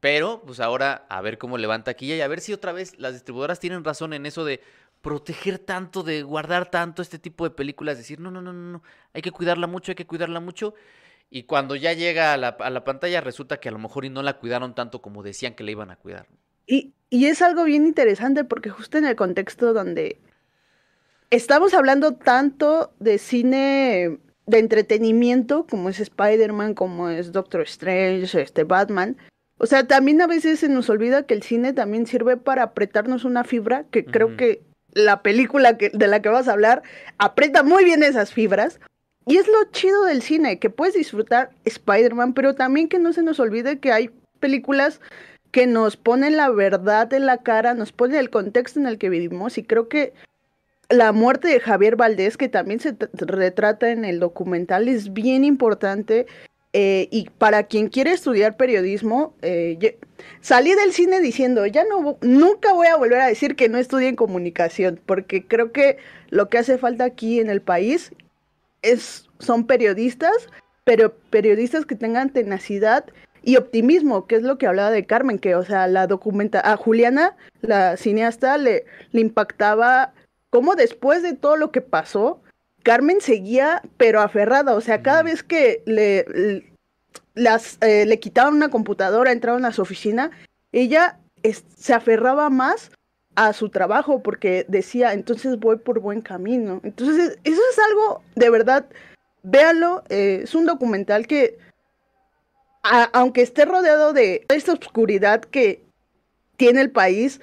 pero 0.00 0.42
pues 0.44 0.60
ahora 0.60 1.06
a 1.08 1.20
ver 1.20 1.38
cómo 1.38 1.58
levanta 1.58 1.90
aquí 1.90 2.12
y 2.12 2.20
a 2.20 2.28
ver 2.28 2.40
si 2.40 2.52
otra 2.52 2.72
vez 2.72 2.98
las 2.98 3.12
distribuidoras 3.12 3.60
tienen 3.60 3.84
razón 3.84 4.12
en 4.12 4.26
eso 4.26 4.44
de 4.44 4.60
proteger 5.02 5.58
tanto, 5.58 6.02
de 6.02 6.22
guardar 6.22 6.70
tanto 6.70 7.02
este 7.02 7.18
tipo 7.18 7.44
de 7.44 7.50
películas, 7.50 7.98
decir, 7.98 8.20
no, 8.20 8.30
no, 8.30 8.40
no, 8.40 8.52
no, 8.52 8.72
no, 8.72 8.82
hay 9.12 9.20
que 9.20 9.32
cuidarla 9.32 9.66
mucho, 9.66 9.92
hay 9.92 9.96
que 9.96 10.06
cuidarla 10.06 10.40
mucho. 10.40 10.74
Y 11.34 11.44
cuando 11.44 11.76
ya 11.76 11.94
llega 11.94 12.34
a 12.34 12.36
la, 12.36 12.48
a 12.48 12.68
la, 12.68 12.84
pantalla 12.84 13.22
resulta 13.22 13.58
que 13.58 13.70
a 13.70 13.72
lo 13.72 13.78
mejor 13.78 14.04
y 14.04 14.10
no 14.10 14.22
la 14.22 14.38
cuidaron 14.38 14.74
tanto 14.74 15.00
como 15.00 15.22
decían 15.22 15.54
que 15.54 15.64
la 15.64 15.70
iban 15.70 15.90
a 15.90 15.96
cuidar. 15.96 16.26
Y, 16.66 16.92
y 17.08 17.24
es 17.24 17.40
algo 17.40 17.64
bien 17.64 17.86
interesante 17.86 18.44
porque 18.44 18.68
justo 18.68 18.98
en 18.98 19.06
el 19.06 19.16
contexto 19.16 19.72
donde 19.72 20.20
estamos 21.30 21.72
hablando 21.72 22.16
tanto 22.16 22.92
de 23.00 23.16
cine 23.16 24.18
de 24.44 24.58
entretenimiento 24.58 25.66
como 25.66 25.88
es 25.88 26.00
Spider-Man, 26.00 26.74
como 26.74 27.08
es 27.08 27.32
Doctor 27.32 27.62
Strange, 27.62 28.42
este 28.42 28.64
Batman. 28.64 29.16
O 29.56 29.64
sea, 29.64 29.86
también 29.86 30.20
a 30.20 30.26
veces 30.26 30.60
se 30.60 30.68
nos 30.68 30.90
olvida 30.90 31.24
que 31.24 31.32
el 31.32 31.42
cine 31.42 31.72
también 31.72 32.06
sirve 32.06 32.36
para 32.36 32.64
apretarnos 32.64 33.24
una 33.24 33.42
fibra, 33.42 33.84
que 33.90 34.04
creo 34.04 34.36
que 34.36 34.60
la 34.92 35.22
película 35.22 35.78
que, 35.78 35.88
de 35.88 36.08
la 36.08 36.20
que 36.20 36.28
vas 36.28 36.46
a 36.46 36.52
hablar 36.52 36.82
aprieta 37.16 37.62
muy 37.62 37.84
bien 37.84 38.02
esas 38.02 38.34
fibras. 38.34 38.80
Y 39.26 39.36
es 39.36 39.46
lo 39.46 39.64
chido 39.70 40.04
del 40.04 40.22
cine, 40.22 40.58
que 40.58 40.70
puedes 40.70 40.94
disfrutar 40.94 41.50
Spider-Man, 41.64 42.34
pero 42.34 42.54
también 42.54 42.88
que 42.88 42.98
no 42.98 43.12
se 43.12 43.22
nos 43.22 43.38
olvide 43.40 43.78
que 43.78 43.92
hay 43.92 44.10
películas 44.40 45.00
que 45.50 45.66
nos 45.66 45.96
ponen 45.96 46.36
la 46.36 46.50
verdad 46.50 47.12
en 47.12 47.26
la 47.26 47.38
cara, 47.38 47.74
nos 47.74 47.92
ponen 47.92 48.16
el 48.16 48.30
contexto 48.30 48.80
en 48.80 48.86
el 48.86 48.98
que 48.98 49.10
vivimos 49.10 49.58
y 49.58 49.62
creo 49.62 49.88
que 49.88 50.12
la 50.88 51.12
muerte 51.12 51.48
de 51.48 51.60
Javier 51.60 51.96
Valdés, 51.96 52.36
que 52.36 52.48
también 52.48 52.80
se 52.80 52.96
retrata 53.18 53.90
en 53.90 54.04
el 54.04 54.18
documental, 54.18 54.88
es 54.88 55.12
bien 55.12 55.44
importante 55.44 56.26
Eh, 56.74 57.08
y 57.10 57.28
para 57.36 57.64
quien 57.64 57.88
quiere 57.88 58.12
estudiar 58.12 58.56
periodismo, 58.56 59.34
eh, 59.42 59.98
salí 60.40 60.74
del 60.74 60.92
cine 60.92 61.20
diciendo, 61.20 61.66
ya 61.66 61.84
no, 61.84 62.16
nunca 62.22 62.72
voy 62.72 62.86
a 62.86 62.96
volver 62.96 63.20
a 63.20 63.26
decir 63.26 63.56
que 63.56 63.68
no 63.68 63.76
estudien 63.76 64.16
comunicación, 64.16 64.98
porque 65.04 65.46
creo 65.46 65.70
que 65.70 65.98
lo 66.30 66.48
que 66.48 66.56
hace 66.56 66.78
falta 66.78 67.04
aquí 67.04 67.40
en 67.40 67.50
el 67.50 67.60
país 67.60 68.12
es, 68.82 69.28
son 69.38 69.66
periodistas, 69.66 70.48
pero 70.84 71.14
periodistas 71.30 71.86
que 71.86 71.94
tengan 71.94 72.30
tenacidad 72.30 73.04
y 73.42 73.56
optimismo, 73.56 74.26
que 74.26 74.36
es 74.36 74.42
lo 74.42 74.58
que 74.58 74.66
hablaba 74.66 74.90
de 74.90 75.06
Carmen, 75.06 75.38
que, 75.38 75.54
o 75.54 75.64
sea, 75.64 75.86
la 75.86 76.06
documenta, 76.06 76.60
a 76.60 76.76
Juliana, 76.76 77.36
la 77.60 77.96
cineasta, 77.96 78.58
le, 78.58 78.84
le 79.10 79.20
impactaba 79.20 80.12
cómo 80.50 80.76
después 80.76 81.22
de 81.22 81.34
todo 81.34 81.56
lo 81.56 81.72
que 81.72 81.80
pasó, 81.80 82.40
Carmen 82.82 83.20
seguía, 83.20 83.82
pero 83.96 84.20
aferrada, 84.20 84.74
o 84.74 84.80
sea, 84.80 85.02
cada 85.02 85.22
vez 85.22 85.42
que 85.42 85.82
le, 85.86 86.72
las, 87.34 87.78
eh, 87.80 88.06
le 88.06 88.18
quitaban 88.18 88.54
una 88.54 88.70
computadora, 88.70 89.32
entraban 89.32 89.64
a 89.64 89.72
su 89.72 89.82
oficina, 89.82 90.30
ella 90.72 91.18
se 91.76 91.94
aferraba 91.94 92.50
más 92.50 92.90
a 93.34 93.52
su 93.52 93.68
trabajo 93.70 94.22
porque 94.22 94.64
decía, 94.68 95.12
entonces 95.12 95.58
voy 95.58 95.76
por 95.76 96.00
buen 96.00 96.20
camino. 96.20 96.80
Entonces, 96.84 97.38
eso 97.44 97.60
es 97.70 97.78
algo, 97.90 98.22
de 98.34 98.50
verdad, 98.50 98.86
véanlo, 99.42 100.02
eh, 100.08 100.40
es 100.44 100.54
un 100.54 100.66
documental 100.66 101.26
que, 101.26 101.58
aunque 103.12 103.42
esté 103.42 103.64
rodeado 103.64 104.12
de 104.12 104.44
esta 104.48 104.72
oscuridad 104.72 105.40
que 105.40 105.82
tiene 106.56 106.80
el 106.80 106.90
país, 106.90 107.40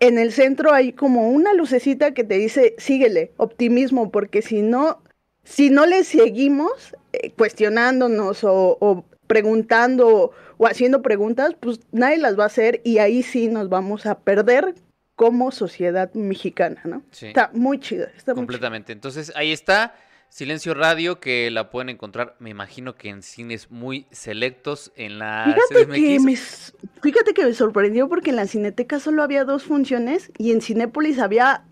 en 0.00 0.18
el 0.18 0.32
centro 0.32 0.72
hay 0.72 0.92
como 0.92 1.30
una 1.30 1.54
lucecita 1.54 2.12
que 2.12 2.24
te 2.24 2.36
dice, 2.36 2.74
síguele, 2.78 3.32
optimismo, 3.36 4.10
porque 4.10 4.42
si 4.42 4.62
no, 4.62 5.02
si 5.44 5.70
no 5.70 5.86
le 5.86 6.04
seguimos 6.04 6.94
eh, 7.12 7.30
cuestionándonos 7.30 8.44
o, 8.44 9.04
preguntando 9.26 10.32
o 10.58 10.66
haciendo 10.66 11.02
preguntas, 11.02 11.54
pues 11.58 11.80
nadie 11.92 12.18
las 12.18 12.38
va 12.38 12.44
a 12.44 12.48
hacer 12.48 12.80
y 12.84 12.98
ahí 12.98 13.22
sí 13.22 13.48
nos 13.48 13.68
vamos 13.68 14.06
a 14.06 14.18
perder 14.18 14.74
como 15.16 15.50
sociedad 15.50 16.12
mexicana, 16.14 16.80
¿no? 16.84 17.02
Está 17.10 17.50
muy 17.54 17.80
chida. 17.80 18.10
Está 18.16 18.34
Completamente. 18.34 18.92
Entonces, 18.92 19.32
ahí 19.34 19.50
está. 19.50 19.94
Silencio 20.28 20.74
Radio, 20.74 21.20
que 21.20 21.50
la 21.50 21.70
pueden 21.70 21.88
encontrar, 21.88 22.36
me 22.40 22.50
imagino 22.50 22.96
que 22.96 23.08
en 23.08 23.22
cines 23.22 23.70
muy 23.70 24.06
selectos 24.10 24.92
en 24.96 25.18
la 25.20 25.44
fíjate 25.46 25.86
que, 25.92 26.20
me, 26.20 26.36
fíjate 26.36 27.32
que 27.32 27.44
me 27.44 27.54
sorprendió 27.54 28.08
porque 28.08 28.30
en 28.30 28.36
la 28.36 28.46
Cineteca 28.46 28.98
solo 28.98 29.22
había 29.22 29.44
dos 29.44 29.62
funciones 29.62 30.32
y 30.36 30.50
en 30.50 30.60
Cinépolis 30.60 31.20
había 31.20 31.64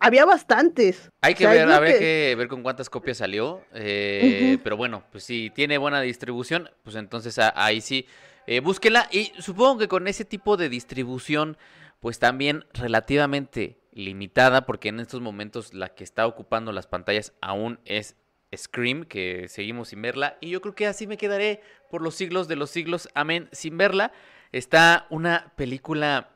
había 0.00 0.24
bastantes. 0.24 1.10
Hay 1.20 1.34
que 1.34 1.46
ver, 1.46 1.70
habría 1.70 1.98
que... 1.98 2.34
ver 2.36 2.48
con 2.48 2.62
cuántas 2.62 2.90
copias 2.90 3.18
salió. 3.18 3.62
Eh, 3.74 4.58
pero 4.62 4.76
bueno, 4.76 5.04
pues 5.12 5.24
si 5.24 5.50
tiene 5.50 5.78
buena 5.78 6.00
distribución, 6.00 6.70
pues 6.82 6.96
entonces 6.96 7.38
ahí 7.38 7.80
sí, 7.80 8.06
eh, 8.46 8.60
búsquela. 8.60 9.08
Y 9.10 9.32
supongo 9.38 9.78
que 9.78 9.88
con 9.88 10.08
ese 10.08 10.24
tipo 10.24 10.56
de 10.56 10.68
distribución, 10.68 11.56
pues 12.04 12.18
también 12.18 12.66
relativamente 12.74 13.78
limitada, 13.92 14.66
porque 14.66 14.90
en 14.90 15.00
estos 15.00 15.22
momentos 15.22 15.72
la 15.72 15.94
que 15.94 16.04
está 16.04 16.26
ocupando 16.26 16.70
las 16.70 16.86
pantallas 16.86 17.32
aún 17.40 17.80
es 17.86 18.14
Scream, 18.54 19.04
que 19.04 19.48
seguimos 19.48 19.88
sin 19.88 20.02
verla. 20.02 20.36
Y 20.42 20.50
yo 20.50 20.60
creo 20.60 20.74
que 20.74 20.86
así 20.86 21.06
me 21.06 21.16
quedaré 21.16 21.62
por 21.90 22.02
los 22.02 22.14
siglos 22.14 22.46
de 22.46 22.56
los 22.56 22.68
siglos, 22.68 23.08
amén, 23.14 23.48
sin 23.52 23.78
verla. 23.78 24.12
Está 24.52 25.06
una 25.08 25.54
película, 25.56 26.28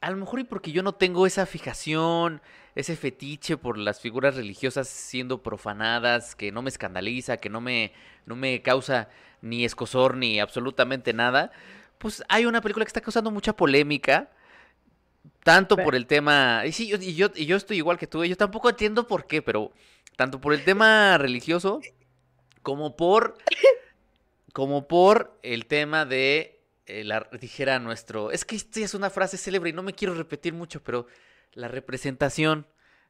a 0.00 0.10
lo 0.12 0.18
mejor 0.18 0.38
y 0.38 0.44
porque 0.44 0.70
yo 0.70 0.84
no 0.84 0.92
tengo 0.92 1.26
esa 1.26 1.46
fijación, 1.46 2.40
ese 2.76 2.94
fetiche 2.94 3.56
por 3.56 3.78
las 3.78 4.00
figuras 4.00 4.36
religiosas 4.36 4.86
siendo 4.86 5.42
profanadas, 5.42 6.36
que 6.36 6.52
no 6.52 6.62
me 6.62 6.70
escandaliza, 6.70 7.38
que 7.38 7.50
no 7.50 7.60
me, 7.60 7.92
no 8.24 8.36
me 8.36 8.62
causa 8.62 9.08
ni 9.42 9.64
escosor 9.64 10.16
ni 10.16 10.38
absolutamente 10.38 11.12
nada. 11.12 11.50
Pues 11.98 12.22
hay 12.28 12.46
una 12.46 12.60
película 12.60 12.84
que 12.84 12.90
está 12.90 13.00
causando 13.00 13.32
mucha 13.32 13.56
polémica 13.56 14.30
tanto 15.42 15.76
por 15.76 15.94
el 15.94 16.06
tema. 16.06 16.62
Y 16.66 16.72
sí, 16.72 16.88
yo, 16.88 16.96
y 17.00 17.14
yo, 17.14 17.28
y 17.34 17.46
yo 17.46 17.56
estoy 17.56 17.78
igual 17.78 17.98
que 17.98 18.06
tú. 18.06 18.24
Yo 18.24 18.36
tampoco 18.36 18.68
entiendo 18.68 19.06
por 19.06 19.26
qué, 19.26 19.42
pero 19.42 19.72
tanto 20.16 20.40
por 20.40 20.52
el 20.52 20.64
tema 20.64 21.18
religioso 21.18 21.80
como 22.62 22.96
por. 22.96 23.36
como 24.52 24.88
por 24.88 25.38
el 25.42 25.66
tema 25.66 26.04
de. 26.04 26.60
Eh, 26.86 27.04
la, 27.04 27.28
dijera 27.40 27.78
nuestro. 27.78 28.30
Es 28.30 28.44
que 28.44 28.56
esto 28.56 28.80
es 28.80 28.94
una 28.94 29.10
frase 29.10 29.36
célebre 29.36 29.70
y 29.70 29.72
no 29.72 29.82
me 29.82 29.94
quiero 29.94 30.14
repetir 30.14 30.52
mucho, 30.52 30.82
pero 30.82 31.06
la 31.52 31.68
representación 31.68 32.66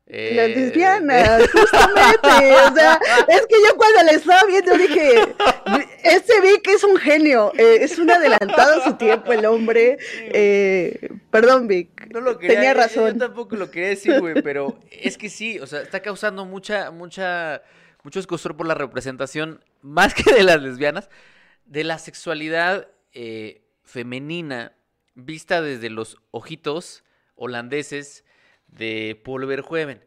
eh, 0.08 0.32
las 0.36 0.48
lesbianas, 0.48 1.50
justamente. 1.50 2.54
o 2.54 2.74
sea, 2.74 3.00
es 3.28 3.46
que 3.46 3.56
yo 3.66 3.76
cuando 3.76 4.02
la 4.04 4.12
estaba 4.12 4.42
viendo 4.46 4.76
dije, 4.78 5.34
este 6.08 6.40
Vic 6.40 6.68
es 6.68 6.84
un 6.84 6.96
genio, 6.96 7.52
eh, 7.56 7.78
es 7.80 7.98
un 7.98 8.10
adelantado 8.10 8.80
a 8.80 8.84
su 8.84 8.94
tiempo 8.96 9.32
el 9.32 9.44
hombre. 9.44 9.98
Eh, 10.12 11.10
perdón, 11.30 11.68
Vic. 11.68 12.08
No 12.12 12.20
lo 12.20 12.38
quería, 12.38 12.56
tenía 12.56 12.74
razón. 12.74 13.12
Yo, 13.14 13.18
tampoco 13.18 13.56
lo 13.56 13.70
quería 13.70 13.90
decir, 13.90 14.20
güey, 14.20 14.42
pero 14.42 14.78
es 14.90 15.18
que 15.18 15.28
sí, 15.28 15.58
o 15.58 15.66
sea, 15.66 15.82
está 15.82 16.00
causando 16.00 16.44
mucha, 16.44 16.90
mucha, 16.90 17.62
mucho 18.02 18.20
escosor 18.20 18.56
por 18.56 18.66
la 18.66 18.74
representación, 18.74 19.64
más 19.82 20.14
que 20.14 20.32
de 20.32 20.42
las 20.42 20.60
lesbianas, 20.60 21.08
de 21.64 21.84
la 21.84 21.98
sexualidad 21.98 22.88
femenina 23.84 24.72
vista 25.14 25.62
desde 25.62 25.88
los 25.88 26.18
ojitos 26.30 27.02
holandeses 27.34 28.24
de 28.68 29.20
Paul 29.24 29.46
Verhoeven. 29.46 30.04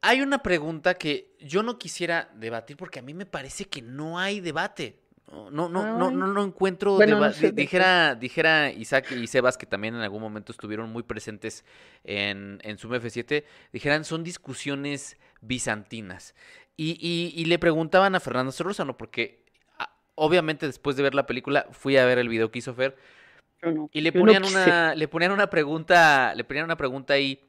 Hay 0.00 0.20
una 0.20 0.42
pregunta 0.42 0.94
que 0.94 1.27
yo 1.40 1.62
no 1.62 1.78
quisiera 1.78 2.30
debatir 2.34 2.76
porque 2.76 2.98
a 2.98 3.02
mí 3.02 3.14
me 3.14 3.26
parece 3.26 3.64
que 3.66 3.82
no 3.82 4.18
hay 4.18 4.40
debate. 4.40 4.98
No, 5.30 5.50
no, 5.50 5.68
no, 5.68 6.10
no, 6.10 6.26
no, 6.26 6.42
encuentro 6.42 6.96
debate. 6.96 7.52
dijera, 7.52 8.14
dijera 8.14 8.70
Isaac 8.70 9.12
y 9.12 9.26
Sebas, 9.26 9.58
que 9.58 9.66
también 9.66 9.94
en 9.94 10.00
algún 10.00 10.22
momento 10.22 10.52
estuvieron 10.52 10.90
muy 10.90 11.02
presentes 11.02 11.66
en, 12.04 12.58
en 12.62 12.78
su 12.78 12.88
F7, 12.88 13.44
dijeran, 13.70 14.06
son 14.06 14.24
discusiones 14.24 15.18
bizantinas. 15.42 16.34
Y, 16.78 16.96
y, 17.34 17.44
le 17.44 17.58
preguntaban 17.58 18.14
a 18.14 18.20
Fernando 18.20 18.52
Sorosano, 18.52 18.96
porque 18.96 19.44
ah, 19.78 19.92
obviamente 20.14 20.64
después 20.64 20.96
de 20.96 21.02
ver 21.02 21.14
la 21.14 21.26
película 21.26 21.66
fui 21.72 21.96
a 21.96 22.06
ver 22.06 22.18
el 22.18 22.28
video 22.28 22.50
que 22.50 22.60
hizo 22.60 22.72
Fer. 22.72 22.96
y 23.92 24.00
le 24.00 24.12
ponían 24.12 24.44
una, 24.44 24.94
le 24.94 25.08
ponían 25.08 25.32
una 25.32 25.50
pregunta, 25.50 26.34
le 26.36 26.44
ponían 26.44 26.64
una 26.64 26.76
pregunta 26.76 27.14
ahí 27.14 27.44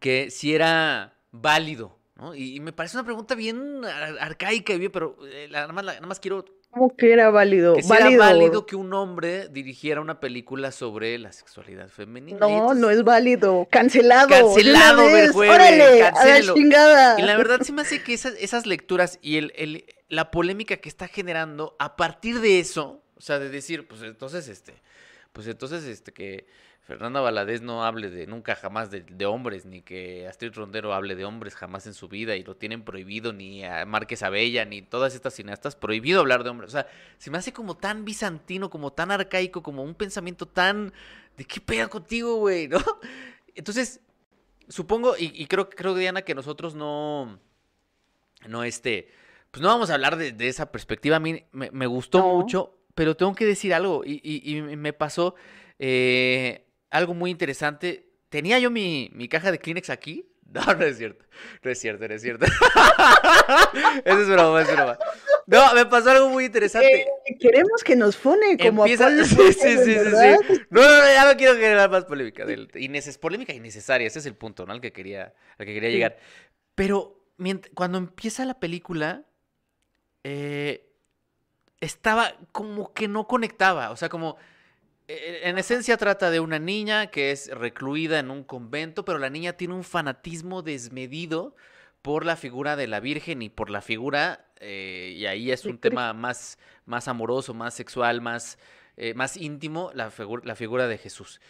que 0.00 0.30
si 0.30 0.54
era 0.54 1.14
válido, 1.30 1.96
¿no? 2.22 2.34
Y, 2.36 2.60
me 2.60 2.72
parece 2.72 2.96
una 2.96 3.04
pregunta 3.04 3.34
bien 3.34 3.84
arcaica, 3.84 4.74
pero 4.92 5.16
eh, 5.26 5.48
nada, 5.50 5.72
más, 5.72 5.84
nada 5.84 6.00
más 6.06 6.20
quiero... 6.20 6.44
¿Cómo 6.70 6.96
que 6.96 7.12
era 7.12 7.30
válido? 7.30 7.74
Que 7.74 7.80
era 7.80 8.16
válido 8.16 8.64
que 8.64 8.76
un 8.76 8.94
hombre 8.94 9.48
dirigiera 9.48 10.00
una 10.00 10.20
película 10.20 10.70
sobre 10.70 11.18
la 11.18 11.32
sexualidad 11.32 11.88
femenina. 11.88 12.38
No, 12.38 12.74
no 12.74 12.90
es 12.90 13.02
válido. 13.02 13.66
Cancelado. 13.70 14.28
Cancelado, 14.28 15.02
Órale, 15.34 16.04
a 16.04 16.12
la 16.12 16.54
chingada. 16.54 17.20
Y 17.20 17.24
la 17.24 17.36
verdad 17.36 17.60
sí 17.62 17.72
me 17.72 17.82
hace 17.82 18.02
que 18.02 18.14
esas, 18.14 18.34
esas 18.38 18.66
lecturas 18.66 19.18
y 19.20 19.36
el, 19.36 19.52
el, 19.56 19.84
la 20.08 20.30
polémica 20.30 20.76
que 20.76 20.88
está 20.88 21.08
generando 21.08 21.76
a 21.78 21.96
partir 21.96 22.40
de 22.40 22.60
eso, 22.60 23.02
o 23.16 23.20
sea, 23.20 23.38
de 23.38 23.50
decir, 23.50 23.88
pues 23.88 24.00
entonces, 24.02 24.48
este, 24.48 24.80
pues 25.32 25.46
entonces, 25.48 25.84
este, 25.84 26.12
que 26.12 26.46
Fernanda 26.82 27.20
Valadez 27.20 27.62
no 27.62 27.84
hable 27.84 28.10
de 28.10 28.26
nunca 28.26 28.56
jamás 28.56 28.90
de, 28.90 29.26
hombres, 29.26 29.64
ni 29.64 29.82
que 29.82 30.26
Astrid 30.26 30.52
Rondero 30.52 30.92
hable 30.92 31.14
de 31.14 31.24
hombres 31.24 31.54
jamás 31.54 31.86
en 31.86 31.94
su 31.94 32.08
vida 32.08 32.34
y 32.34 32.42
lo 32.42 32.56
tienen 32.56 32.82
prohibido, 32.82 33.32
ni 33.32 33.64
a 33.64 33.86
Márquez 33.86 34.24
Abella, 34.24 34.64
ni 34.64 34.82
todas 34.82 35.14
estas 35.14 35.34
cineastas, 35.34 35.76
prohibido 35.76 36.18
hablar 36.18 36.42
de 36.42 36.50
hombres. 36.50 36.70
O 36.70 36.72
sea, 36.72 36.88
se 37.18 37.30
me 37.30 37.38
hace 37.38 37.52
como 37.52 37.76
tan 37.76 38.04
bizantino, 38.04 38.68
como 38.68 38.92
tan 38.92 39.12
arcaico, 39.12 39.62
como 39.62 39.84
un 39.84 39.94
pensamiento 39.94 40.46
tan 40.46 40.92
de 41.36 41.44
qué 41.44 41.60
pedo 41.60 41.88
contigo, 41.88 42.36
güey, 42.36 42.66
¿no? 42.68 42.80
Entonces, 43.54 44.00
supongo, 44.68 45.14
y, 45.16 45.46
creo, 45.46 45.70
creo, 45.70 45.94
Diana, 45.94 46.22
que 46.22 46.34
nosotros 46.34 46.74
no, 46.74 47.38
no, 48.48 48.64
este, 48.64 49.08
pues 49.52 49.62
no 49.62 49.68
vamos 49.68 49.90
a 49.90 49.94
hablar 49.94 50.16
de, 50.16 50.48
esa 50.48 50.72
perspectiva. 50.72 51.16
A 51.16 51.20
mí 51.20 51.44
me, 51.52 51.86
gustó 51.86 52.26
mucho, 52.26 52.76
pero 52.96 53.16
tengo 53.16 53.36
que 53.36 53.46
decir 53.46 53.72
algo, 53.72 54.02
y, 54.04 54.20
y 54.24 54.62
me 54.62 54.92
pasó. 54.92 55.36
Eh, 55.78 56.64
algo 56.92 57.14
muy 57.14 57.30
interesante. 57.30 58.06
Tenía 58.28 58.58
yo 58.58 58.70
mi, 58.70 59.10
caja 59.28 59.50
de 59.50 59.58
Kleenex 59.58 59.90
aquí. 59.90 60.28
No, 60.52 60.62
no 60.74 60.84
es 60.84 60.98
cierto. 60.98 61.24
No 61.62 61.70
es 61.70 61.78
cierto, 61.80 62.06
no 62.06 62.12
es 62.12 62.20
cierto. 62.20 62.44
Eso 64.04 64.20
es 64.20 64.28
broma, 64.28 64.60
es 64.60 64.70
broma. 64.70 64.98
No, 65.46 65.72
me 65.72 65.86
pasó 65.86 66.10
algo 66.10 66.28
muy 66.28 66.44
interesante. 66.44 67.06
Eh, 67.24 67.38
queremos 67.40 67.82
que 67.82 67.96
nos 67.96 68.18
fune 68.18 68.58
como 68.58 68.84
Empieza... 68.84 69.06
a 69.06 69.24
sí, 69.24 69.24
sí, 69.24 69.52
sí, 69.54 69.78
sí, 69.78 69.94
sí, 69.94 70.60
No, 70.68 70.82
no, 70.82 71.04
ya 71.06 71.24
no 71.24 71.38
quiero 71.38 71.54
generar 71.54 71.88
más 71.88 72.04
polémica. 72.04 72.44
Del... 72.44 72.68
Inneces... 72.74 73.16
Polémica 73.16 73.54
innecesaria, 73.54 74.06
ese 74.06 74.18
es 74.18 74.26
el 74.26 74.34
punto, 74.34 74.66
¿no? 74.66 74.74
Al 74.74 74.82
que 74.82 74.92
quería, 74.92 75.32
al 75.56 75.64
que 75.64 75.72
quería 75.72 75.88
llegar. 75.88 76.18
Pero 76.74 77.24
cuando 77.72 77.96
empieza 77.96 78.44
la 78.44 78.60
película, 78.60 79.24
eh, 80.22 80.86
estaba 81.80 82.34
como 82.52 82.92
que 82.92 83.08
no 83.08 83.26
conectaba. 83.26 83.90
O 83.90 83.96
sea, 83.96 84.10
como 84.10 84.36
en 85.42 85.58
esencia 85.58 85.96
trata 85.96 86.30
de 86.30 86.40
una 86.40 86.58
niña 86.58 87.08
que 87.08 87.30
es 87.30 87.48
recluida 87.50 88.18
en 88.18 88.30
un 88.30 88.44
convento, 88.44 89.04
pero 89.04 89.18
la 89.18 89.30
niña 89.30 89.54
tiene 89.54 89.74
un 89.74 89.84
fanatismo 89.84 90.62
desmedido 90.62 91.54
por 92.02 92.24
la 92.24 92.36
figura 92.36 92.76
de 92.76 92.86
la 92.86 93.00
Virgen 93.00 93.42
y 93.42 93.48
por 93.48 93.70
la 93.70 93.80
figura 93.80 94.46
eh, 94.62 95.14
y 95.16 95.26
ahí 95.26 95.50
es 95.50 95.64
un 95.64 95.78
tema 95.78 96.12
más, 96.12 96.56
más 96.86 97.08
amoroso, 97.08 97.52
más 97.52 97.74
sexual, 97.74 98.20
más, 98.20 98.58
eh, 98.96 99.12
más 99.14 99.36
íntimo, 99.36 99.90
la, 99.92 100.12
la 100.44 100.54
figura 100.54 100.86
de 100.86 100.98
Jesús. 100.98 101.40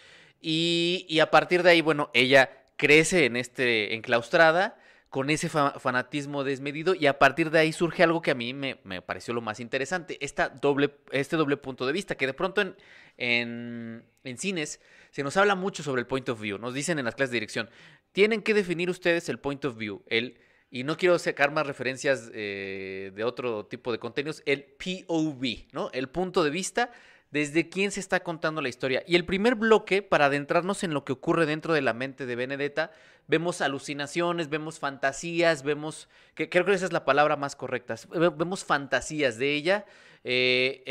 Y, 0.41 1.05
y, 1.09 1.21
a 1.21 1.31
partir 1.31 1.63
de 1.63 1.71
ahí, 1.71 1.83
bueno, 1.83 2.11
ella 2.15 2.65
crece 2.77 3.27
en 3.27 3.37
este 3.37 3.95
enclaustrada 3.95 4.79
con 5.11 5.29
ese 5.29 5.51
fanatismo 5.51 6.43
desmedido 6.43 6.95
y 6.95 7.07
a 7.07 7.19
partir 7.19 7.51
de 7.51 7.59
ahí 7.59 7.73
surge 7.73 8.03
algo 8.03 8.23
que 8.23 8.31
a 8.31 8.35
mí 8.35 8.55
me, 8.55 8.81
me, 8.83 9.03
pareció 9.03 9.35
lo 9.35 9.43
más 9.43 9.61
interesante, 9.61 10.17
esta 10.25 10.49
doble, 10.49 10.95
este 11.11 11.37
doble 11.37 11.59
punto 11.59 11.87
de 11.87 11.93
vista, 11.93 12.15
que 12.15 12.27
de 12.27 12.33
pronto 12.33 12.63
en, 12.63 12.75
en, 13.17 14.05
en, 14.25 14.39
cines 14.39 14.81
se 15.11 15.23
nos 15.23 15.37
habla 15.37 15.55
mucho 15.55 15.83
sobre 15.83 16.01
el 16.01 16.07
point 16.07 16.29
of 16.29 16.41
view, 16.41 16.59
nos 16.59 16.75
dicen 16.75 16.99
en 16.99 17.05
las 17.05 17.15
clases 17.15 17.33
de 17.33 17.37
dirección, 17.37 17.71
tienen 18.13 18.43
que 18.43 18.55
definir 18.55 18.91
ustedes 18.91 19.29
el 19.29 19.39
point 19.39 19.65
of 19.65 19.77
view, 19.77 20.03
el, 20.07 20.39
y 20.71 20.85
no 20.85 20.97
quiero 20.97 21.19
sacar 21.19 21.53
más 21.53 21.67
referencias 21.67 22.31
eh, 22.33 23.13
de 23.15 23.25
otro 23.25 23.67
tipo 23.67 23.93
de 23.93 23.99
contenidos, 23.99 24.43
el 24.47 24.65
POV, 24.65 25.67
¿no? 25.73 25.91
El 25.93 26.09
punto 26.09 26.43
de 26.43 26.51
vista 26.51 26.91
desde 27.33 27.71
quién 27.71 27.91
se 27.91 28.01
está 28.01 28.21
contando 28.21 28.61
la 28.61 28.69
historia. 28.69 29.03
Y 29.07 29.17
el 29.17 29.25
primer 29.25 29.55
bloque, 29.55 30.03
para 30.03 30.27
adentrarnos 30.27 30.85
en 30.85 30.93
lo 30.93 31.05
que 31.05 31.13
ocurre 31.13 31.47
dentro 31.47 31.73
de 31.73 31.81
la 31.81 31.95
mente 31.95 32.27
de 32.27 32.37
Benedetta, 32.37 32.93
vemos 33.27 33.63
alucinaciones, 33.63 34.51
vemos 34.51 34.79
fantasías, 34.79 35.63
vemos, 35.63 36.09
que 36.35 36.51
creo 36.51 36.67
que 36.67 36.75
esa 36.75 36.85
es 36.85 36.93
la 36.93 37.07
palabra 37.07 37.37
más 37.37 37.57
correcta, 37.57 37.97
vemos 38.11 38.65
fantasías 38.65 39.39
de 39.39 39.55
ella 39.55 39.87
eh, 40.25 40.83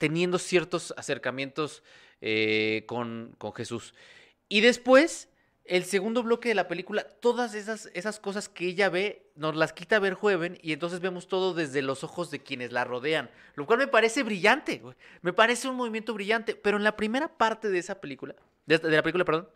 teniendo 0.00 0.38
ciertos 0.38 0.94
acercamientos 0.96 1.82
eh, 2.22 2.84
con, 2.86 3.34
con 3.36 3.52
Jesús. 3.52 3.94
Y 4.48 4.62
después 4.62 5.28
el 5.66 5.84
segundo 5.84 6.22
bloque 6.22 6.48
de 6.48 6.54
la 6.54 6.68
película, 6.68 7.04
todas 7.04 7.54
esas, 7.54 7.90
esas 7.92 8.18
cosas 8.18 8.48
que 8.48 8.64
ella 8.64 8.88
ve, 8.88 9.30
nos 9.36 9.54
las 9.54 9.74
quita 9.74 9.98
ver 9.98 10.14
Jueven 10.14 10.58
y 10.62 10.72
entonces 10.72 11.00
vemos 11.00 11.28
todo 11.28 11.52
desde 11.52 11.82
los 11.82 12.02
ojos 12.02 12.30
de 12.30 12.42
quienes 12.42 12.72
la 12.72 12.84
rodean. 12.84 13.30
Lo 13.56 13.66
cual 13.66 13.78
me 13.78 13.88
parece 13.88 14.22
brillante, 14.22 14.82
me 15.20 15.34
parece 15.34 15.68
un 15.68 15.76
movimiento 15.76 16.14
brillante. 16.14 16.54
Pero 16.54 16.78
en 16.78 16.82
la 16.82 16.96
primera 16.96 17.28
parte 17.28 17.68
de 17.68 17.78
esa 17.78 18.00
película, 18.00 18.34
de, 18.64 18.78
de, 18.78 18.96
la 18.96 19.02
película, 19.02 19.26
perdón, 19.26 19.50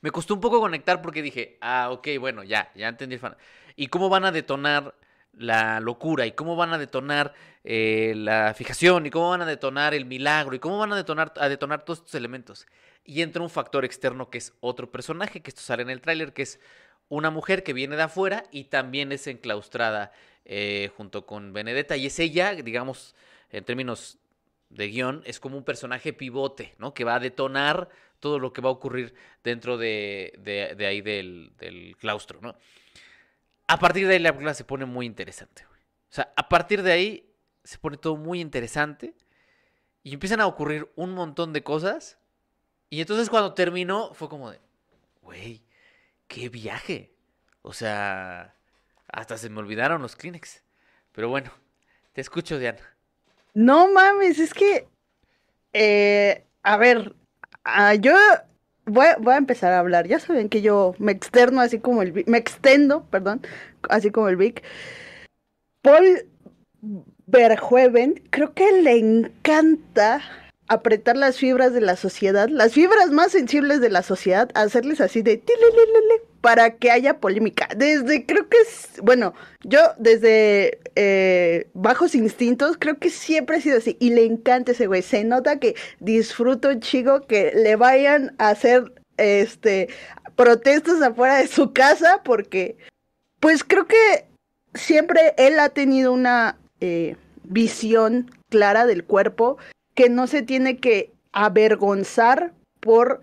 me 0.00 0.10
costó 0.10 0.32
un 0.32 0.40
poco 0.40 0.58
conectar 0.58 1.02
porque 1.02 1.20
dije, 1.20 1.58
ah, 1.60 1.90
ok, 1.90 2.08
bueno, 2.18 2.44
ya, 2.44 2.72
ya 2.74 2.88
entendí 2.88 3.16
el 3.16 3.20
fan. 3.20 3.36
¿Y 3.76 3.88
cómo 3.88 4.08
van 4.08 4.24
a 4.24 4.32
detonar 4.32 4.94
la 5.38 5.80
locura 5.80 6.26
y 6.26 6.32
cómo 6.32 6.56
van 6.56 6.72
a 6.72 6.78
detonar 6.78 7.32
eh, 7.64 8.12
la 8.16 8.54
fijación 8.54 9.06
y 9.06 9.10
cómo 9.10 9.30
van 9.30 9.42
a 9.42 9.46
detonar 9.46 9.94
el 9.94 10.04
milagro 10.04 10.54
y 10.54 10.58
cómo 10.58 10.78
van 10.78 10.92
a 10.92 10.96
detonar, 10.96 11.32
a 11.36 11.48
detonar 11.48 11.84
todos 11.84 12.00
estos 12.00 12.14
elementos. 12.14 12.66
Y 13.04 13.22
entra 13.22 13.42
un 13.42 13.50
factor 13.50 13.84
externo 13.84 14.30
que 14.30 14.38
es 14.38 14.52
otro 14.60 14.90
personaje, 14.90 15.40
que 15.40 15.50
esto 15.50 15.62
sale 15.62 15.82
en 15.82 15.90
el 15.90 16.00
tráiler, 16.00 16.32
que 16.32 16.42
es 16.42 16.60
una 17.08 17.30
mujer 17.30 17.62
que 17.62 17.72
viene 17.72 17.96
de 17.96 18.02
afuera 18.02 18.44
y 18.50 18.64
también 18.64 19.12
es 19.12 19.26
enclaustrada 19.26 20.12
eh, 20.44 20.90
junto 20.96 21.24
con 21.24 21.52
Benedetta. 21.52 21.96
Y 21.96 22.06
es 22.06 22.18
ella, 22.18 22.54
digamos, 22.54 23.14
en 23.50 23.64
términos 23.64 24.18
de 24.70 24.88
guion, 24.88 25.22
es 25.24 25.40
como 25.40 25.56
un 25.56 25.64
personaje 25.64 26.12
pivote, 26.12 26.74
¿no? 26.78 26.92
Que 26.92 27.04
va 27.04 27.14
a 27.14 27.20
detonar 27.20 27.88
todo 28.20 28.38
lo 28.38 28.52
que 28.52 28.60
va 28.60 28.68
a 28.68 28.72
ocurrir 28.72 29.14
dentro 29.42 29.78
de, 29.78 30.34
de, 30.38 30.86
ahí 30.86 31.00
del, 31.00 31.52
del 31.58 31.96
claustro, 31.96 32.40
¿no? 32.42 32.56
A 33.68 33.78
partir 33.78 34.06
de 34.08 34.14
ahí 34.14 34.18
la 34.18 34.32
película 34.32 34.54
se 34.54 34.64
pone 34.64 34.86
muy 34.86 35.06
interesante. 35.06 35.64
O 36.10 36.14
sea, 36.14 36.32
a 36.36 36.48
partir 36.48 36.82
de 36.82 36.92
ahí 36.92 37.34
se 37.64 37.78
pone 37.78 37.98
todo 37.98 38.16
muy 38.16 38.40
interesante 38.40 39.14
y 40.02 40.14
empiezan 40.14 40.40
a 40.40 40.46
ocurrir 40.46 40.90
un 40.96 41.12
montón 41.12 41.52
de 41.52 41.62
cosas. 41.62 42.18
Y 42.88 43.00
entonces 43.00 43.28
cuando 43.28 43.52
terminó 43.52 44.14
fue 44.14 44.28
como 44.28 44.50
de, 44.50 44.58
güey, 45.20 45.62
qué 46.26 46.48
viaje. 46.48 47.12
O 47.60 47.74
sea, 47.74 48.54
hasta 49.06 49.36
se 49.36 49.50
me 49.50 49.58
olvidaron 49.58 50.00
los 50.00 50.16
Kleenex. 50.16 50.62
Pero 51.12 51.28
bueno, 51.28 51.52
te 52.14 52.22
escucho, 52.22 52.58
Diana. 52.58 52.96
No 53.52 53.92
mames, 53.92 54.38
es 54.38 54.54
que, 54.54 54.88
eh, 55.74 56.46
a 56.62 56.76
ver, 56.76 57.14
ah, 57.64 57.94
yo 57.94 58.16
voy, 58.88 59.06
a 59.06 59.36
empezar 59.36 59.72
a 59.72 59.78
hablar. 59.78 60.06
Ya 60.06 60.18
saben 60.18 60.48
que 60.48 60.62
yo 60.62 60.94
me 60.98 61.12
externo 61.12 61.60
así 61.60 61.78
como 61.78 62.02
el 62.02 62.24
me 62.26 62.38
extendo, 62.38 63.04
perdón, 63.10 63.42
así 63.88 64.10
como 64.10 64.28
el 64.28 64.36
Vic. 64.36 64.62
Paul 65.82 66.26
Verhoeven, 67.26 68.22
creo 68.30 68.54
que 68.54 68.72
le 68.82 68.96
encanta 68.96 70.22
apretar 70.68 71.16
las 71.16 71.38
fibras 71.38 71.72
de 71.72 71.80
la 71.80 71.96
sociedad, 71.96 72.48
las 72.48 72.72
fibras 72.72 73.10
más 73.10 73.32
sensibles 73.32 73.80
de 73.80 73.90
la 73.90 74.02
sociedad, 74.02 74.50
hacerles 74.54 75.00
así 75.00 75.22
de 75.22 75.42
para 76.40 76.76
que 76.76 76.90
haya 76.90 77.18
polémica. 77.18 77.68
Desde, 77.76 78.24
creo 78.24 78.48
que 78.48 78.58
es, 78.58 79.00
bueno, 79.02 79.34
yo 79.64 79.80
desde 79.98 80.78
eh, 80.94 81.68
Bajos 81.74 82.14
Instintos, 82.14 82.76
creo 82.78 82.98
que 82.98 83.10
siempre 83.10 83.56
ha 83.56 83.60
sido 83.60 83.78
así. 83.78 83.96
Y 84.00 84.10
le 84.10 84.24
encanta 84.24 84.72
ese 84.72 84.86
güey. 84.86 85.02
Se 85.02 85.24
nota 85.24 85.58
que 85.58 85.74
disfruto 86.00 86.74
chico 86.80 87.26
que 87.26 87.52
le 87.54 87.76
vayan 87.76 88.34
a 88.38 88.50
hacer 88.50 88.92
este 89.16 89.88
protestas 90.36 91.02
afuera 91.02 91.38
de 91.38 91.48
su 91.48 91.72
casa 91.72 92.22
porque, 92.24 92.76
pues 93.40 93.64
creo 93.64 93.86
que 93.86 94.26
siempre 94.74 95.34
él 95.36 95.58
ha 95.58 95.70
tenido 95.70 96.12
una 96.12 96.56
eh, 96.80 97.16
visión 97.42 98.30
clara 98.48 98.86
del 98.86 99.04
cuerpo 99.04 99.58
que 99.94 100.08
no 100.08 100.28
se 100.28 100.42
tiene 100.42 100.76
que 100.76 101.12
avergonzar 101.32 102.52
por 102.80 103.20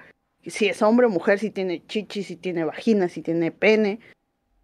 si 0.47 0.67
es 0.67 0.81
hombre 0.81 1.07
o 1.07 1.09
mujer, 1.09 1.39
si 1.39 1.49
tiene 1.49 1.85
chichi, 1.87 2.23
si 2.23 2.35
tiene 2.35 2.63
vagina, 2.63 3.09
si 3.09 3.21
tiene 3.21 3.51
pene. 3.51 3.99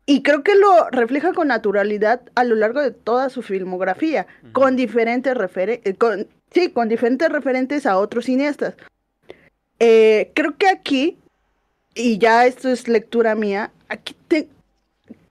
Y 0.06 0.24
creo 0.24 0.44
que 0.44 0.56
lo 0.56 0.90
refleja 0.90 1.34
con 1.34 1.48
naturalidad 1.48 2.22
a 2.36 2.44
lo 2.44 2.56
largo 2.56 2.82
de 2.82 2.92
toda 2.92 3.30
su 3.30 3.42
filmografía, 3.42 4.28
con 4.52 4.76
diferentes 4.76 5.36
referentes, 5.36 5.94
eh, 5.94 6.28
sí, 6.52 6.70
con 6.70 6.90
diferentes 6.90 7.30
referentes 7.30 7.86
a 7.86 7.98
otros 7.98 8.26
cineastas. 8.26 8.76
Eh, 9.80 10.32
creo 10.34 10.58
que 10.58 10.68
aquí, 10.68 11.18
y 11.96 12.18
ya 12.18 12.46
esto 12.46 12.70
es 12.70 12.88
lectura 12.88 13.36
mía, 13.36 13.72
aquí 13.90 14.16
te, 14.28 14.48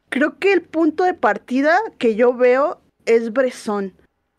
creo 0.09 0.39
que 0.39 0.53
el 0.53 0.63
punto 0.63 1.05
de 1.05 1.15
partida 1.15 1.79
que 1.99 2.15
yo 2.15 2.35
veo 2.35 2.81
es 3.07 3.33
Bresson, 3.33 3.93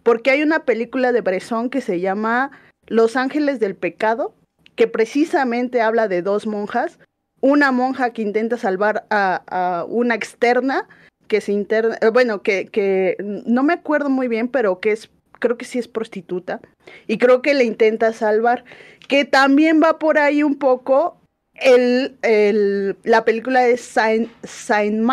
porque 0.03 0.31
hay 0.31 0.43
una 0.43 0.65
película 0.65 1.11
de 1.11 1.21
Bresson 1.21 1.69
que 1.69 1.81
se 1.81 1.99
llama 1.99 2.51
Los 2.87 3.15
Ángeles 3.15 3.59
del 3.59 3.75
Pecado, 3.75 4.33
que 4.75 4.87
precisamente 4.87 5.81
habla 5.81 6.07
de 6.07 6.21
dos 6.21 6.47
monjas, 6.47 6.99
una 7.41 7.71
monja 7.71 8.11
que 8.11 8.21
intenta 8.21 8.57
salvar 8.57 9.05
a, 9.09 9.85
una 9.87 10.15
externa, 10.15 10.87
que 11.27 11.41
se 11.41 11.51
interna, 11.51 11.97
eh, 12.01 12.09
bueno, 12.09 12.41
que, 12.41 12.67
que 12.67 13.15
no 13.19 13.63
me 13.63 13.73
acuerdo 13.73 14.09
muy 14.09 14.27
bien, 14.27 14.47
pero 14.47 14.79
que 14.79 14.91
es, 14.91 15.09
creo 15.39 15.57
que 15.57 15.65
sí 15.65 15.79
es 15.79 15.87
prostituta, 15.87 16.61
y 17.07 17.17
creo 17.17 17.41
que 17.41 17.53
le 17.53 17.63
intenta 17.63 18.13
salvar, 18.13 18.63
que 19.07 19.25
también 19.25 19.81
va 19.81 19.97
por 19.97 20.17
ahí 20.17 20.43
un 20.43 20.55
poco 20.55 21.17
el, 21.55 22.17
el, 22.21 22.97
la 23.03 23.25
película 23.25 23.61
de 23.61 23.77
Saint, 23.77 24.29
Saint 24.43 25.03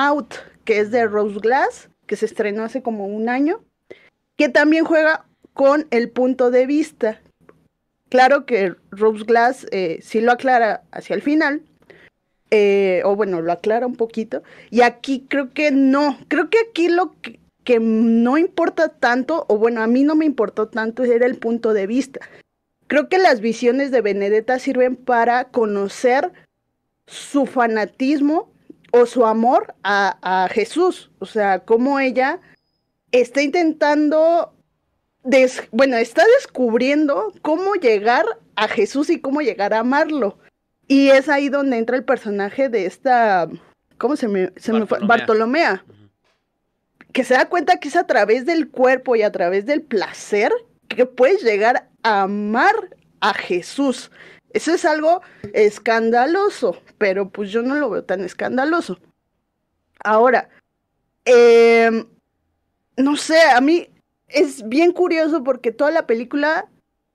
que 0.65 0.81
es 0.81 0.91
de 0.91 1.07
Rose 1.07 1.39
Glass, 1.41 1.89
que 2.07 2.17
se 2.17 2.27
estrenó 2.27 2.65
hace 2.65 2.83
como 2.83 3.07
un 3.07 3.29
año, 3.29 3.63
que 4.37 4.49
también 4.49 4.85
juega 4.85 5.27
con 5.53 5.87
el 5.91 6.11
punto 6.11 6.51
de 6.51 6.67
vista. 6.67 7.21
Claro 8.09 8.47
que 8.47 8.75
Rose 8.91 9.25
Glass 9.25 9.67
eh, 9.71 9.99
sí 10.03 10.21
lo 10.21 10.33
aclara 10.33 10.83
hacia 10.93 11.15
el 11.15 11.23
final, 11.23 11.63
eh, 12.51 13.03
o 13.05 13.17
bueno, 13.17 13.43
lo 13.43 13.53
aclara 13.53 13.87
un 13.87 13.97
poquito, 13.97 14.43
y 14.71 14.81
aquí 14.81 15.27
creo 15.29 15.53
que 15.53 15.71
no, 15.71 16.19
creo 16.29 16.49
que 16.49 16.59
aquí 16.71 16.89
lo 16.89 17.13
que, 17.21 17.39
que 17.65 17.81
no 17.81 18.39
importa 18.39 18.89
tanto, 18.89 19.45
o 19.49 19.59
bueno, 19.59 19.83
a 19.83 19.87
mí 19.87 20.03
no 20.03 20.15
me 20.15 20.25
importó 20.25 20.69
tanto, 20.69 21.05
era 21.05 21.27
el 21.27 21.37
punto 21.37 21.75
de 21.75 21.87
vista. 21.87 22.21
Creo 22.87 23.11
que 23.11 23.19
las 23.19 23.43
visiones 23.43 23.91
de 23.91 24.01
Benedetta 24.01 24.59
sirven 24.59 24.97
para 24.97 25.45
conocer 25.45 26.33
su 27.07 27.45
fanatismo 27.45 28.51
o 28.93 29.07
su 29.07 29.27
amor 29.27 29.75
a, 29.83 30.49
Jesús. 30.51 31.11
O 31.19 31.27
sea, 31.27 31.61
cómo 31.61 32.01
ella 32.01 32.41
está 33.13 33.43
intentando, 33.43 34.55
bueno, 35.73 35.97
está 35.97 36.25
descubriendo 36.39 37.33
cómo 37.43 37.75
llegar 37.75 38.25
a 38.57 38.69
Jesús 38.69 39.11
y 39.11 39.21
cómo 39.21 39.41
llegar 39.41 39.75
a 39.75 39.81
amarlo. 39.81 40.39
Y 40.87 41.11
es 41.11 41.29
ahí 41.29 41.49
donde 41.49 41.77
entra 41.77 41.97
el 41.97 42.05
personaje 42.05 42.69
de 42.69 42.87
esta, 42.87 43.49
¿cómo 43.99 44.17
se 44.17 44.29
me, 44.29 44.53
se 44.57 44.73
me 44.73 44.87
fue? 44.87 45.01
Bartolomea. 45.01 45.85
Que 47.13 47.25
se 47.25 47.35
da 47.35 47.49
cuenta 47.49 47.79
que 47.79 47.89
es 47.89 47.97
a 47.97 48.07
través 48.07 48.47
del 48.47 48.69
cuerpo 48.71 49.17
y 49.17 49.23
a 49.23 49.33
través 49.33 49.67
del 49.67 49.83
placer 49.83 50.53
que 50.89 51.07
puedes 51.07 51.43
llegar 51.43 51.89
a 52.03 52.23
amar 52.23 52.75
a 53.21 53.35
Jesús. 53.35 54.11
Eso 54.53 54.73
es 54.73 54.85
algo 54.85 55.21
escandaloso, 55.53 56.81
pero 56.97 57.29
pues 57.29 57.51
yo 57.51 57.63
no 57.63 57.75
lo 57.75 57.91
veo 57.91 58.05
tan 58.05 58.23
escandaloso. 58.25 58.99
Ahora, 60.03 60.49
em, 61.25 62.07
no 62.97 63.17
sé, 63.17 63.41
a 63.43 63.61
mí 63.61 63.89
es 64.29 64.69
bien 64.69 64.93
curioso 64.93 65.43
porque 65.43 65.73
toda 65.73 65.91
la 65.91 66.07
película, 66.07 66.69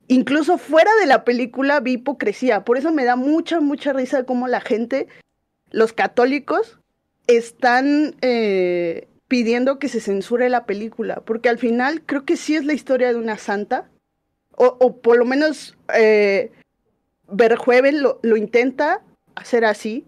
incluso 0.08 0.58
fuera 0.58 0.92
de 1.00 1.06
la 1.06 1.24
película, 1.24 1.80
vi 1.80 1.94
hipocresía. 1.94 2.66
Por 2.66 2.78
eso 2.78 2.92
me 2.92 3.06
da 3.06 3.16
mucha, 3.16 3.60
mucha 3.60 3.94
risa 3.94 4.26
cómo 4.26 4.48
la 4.48 4.62
gente, 4.62 5.08
los 5.72 5.94
católicos, 5.94 6.80
están 7.28 8.16
eh, 8.22 9.08
pidiendo 9.28 9.80
que 9.80 9.90
se 9.90 10.02
censure 10.02 10.50
la 10.50 10.66
película, 10.66 11.22
porque 11.26 11.50
al 11.50 11.58
final 11.58 12.04
creo 12.06 12.26
que 12.26 12.38
sí 12.38 12.56
es 12.56 12.66
la 12.66 12.74
historia 12.74 13.10
de 13.10 13.20
una 13.20 13.38
santa, 13.38 13.90
o, 14.56 14.98
por 14.98 15.18
lo 15.18 15.26
menos 15.26 15.76
eh, 15.96 16.52
lo, 17.28 18.20
lo 18.22 18.38
intenta 18.38 19.02
hacer 19.36 19.66
así, 19.66 20.06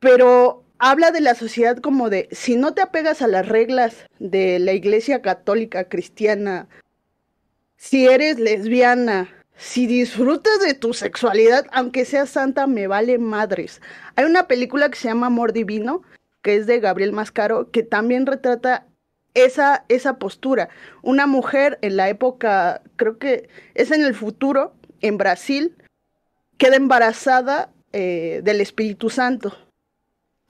pero 0.00 0.63
habla 0.90 1.12
de 1.12 1.22
la 1.22 1.34
sociedad 1.34 1.78
como 1.78 2.10
de, 2.10 2.28
si 2.30 2.56
no 2.56 2.74
te 2.74 2.82
apegas 2.82 3.22
a 3.22 3.26
las 3.26 3.48
reglas 3.48 4.04
de 4.18 4.58
la 4.58 4.74
iglesia 4.74 5.22
católica 5.22 5.88
cristiana, 5.88 6.68
si 7.78 8.06
eres 8.06 8.38
lesbiana, 8.38 9.30
si 9.56 9.86
disfrutas 9.86 10.60
de 10.60 10.74
tu 10.74 10.92
sexualidad, 10.92 11.64
aunque 11.72 12.04
seas 12.04 12.28
santa, 12.28 12.66
me 12.66 12.86
vale 12.86 13.16
madres. 13.16 13.80
Hay 14.16 14.26
una 14.26 14.46
película 14.46 14.90
que 14.90 14.98
se 14.98 15.08
llama 15.08 15.28
Amor 15.28 15.54
Divino, 15.54 16.02
que 16.42 16.56
es 16.56 16.66
de 16.66 16.80
Gabriel 16.80 17.12
Mascaro, 17.12 17.70
que 17.70 17.82
también 17.82 18.26
retrata 18.26 18.86
esa, 19.32 19.86
esa 19.88 20.18
postura. 20.18 20.68
Una 21.00 21.26
mujer 21.26 21.78
en 21.80 21.96
la 21.96 22.10
época, 22.10 22.82
creo 22.96 23.18
que 23.18 23.48
es 23.72 23.90
en 23.90 24.04
el 24.04 24.14
futuro, 24.14 24.74
en 25.00 25.16
Brasil, 25.16 25.74
queda 26.58 26.76
embarazada 26.76 27.70
eh, 27.94 28.42
del 28.44 28.60
Espíritu 28.60 29.08
Santo 29.08 29.63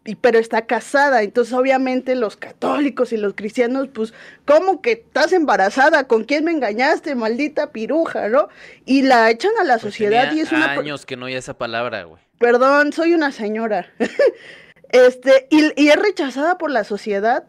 y, 0.04 0.16
pero 0.16 0.38
está 0.38 0.66
casada, 0.66 1.22
entonces 1.22 1.54
obviamente 1.54 2.14
los 2.14 2.36
católicos 2.36 3.12
y 3.12 3.16
los 3.16 3.34
cristianos, 3.34 3.88
pues, 3.92 4.12
¿cómo 4.44 4.82
que 4.82 4.92
estás 4.92 5.32
embarazada? 5.32 6.06
¿Con 6.06 6.24
quién 6.24 6.44
me 6.44 6.50
engañaste, 6.50 7.14
maldita 7.14 7.72
piruja, 7.72 8.28
no? 8.28 8.48
Y 8.84 9.02
la 9.02 9.30
echan 9.30 9.52
a 9.58 9.64
la 9.64 9.74
Pues 9.74 9.94
sociedad 9.94 10.32
y 10.32 10.40
es 10.40 10.52
una... 10.52 10.72
años 10.72 11.06
que 11.06 11.16
no 11.16 11.26
oía 11.26 11.38
esa 11.38 11.56
palabra, 11.56 12.04
güey. 12.04 12.22
Perdón, 12.38 12.92
soy 12.92 13.14
una 13.14 13.32
señora. 13.32 13.90
este, 14.90 15.46
y, 15.50 15.72
y 15.82 15.88
es 15.88 15.96
rechazada 15.96 16.58
por 16.58 16.70
la 16.70 16.84
sociedad. 16.84 17.44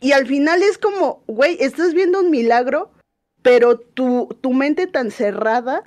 Y 0.00 0.12
al 0.12 0.26
final 0.26 0.62
es 0.62 0.78
como, 0.78 1.22
güey, 1.28 1.56
estás 1.60 1.94
viendo 1.94 2.18
un 2.20 2.30
milagro, 2.30 2.90
pero 3.42 3.78
tu, 3.78 4.36
tu 4.40 4.52
mente 4.52 4.88
tan 4.88 5.12
cerrada 5.12 5.84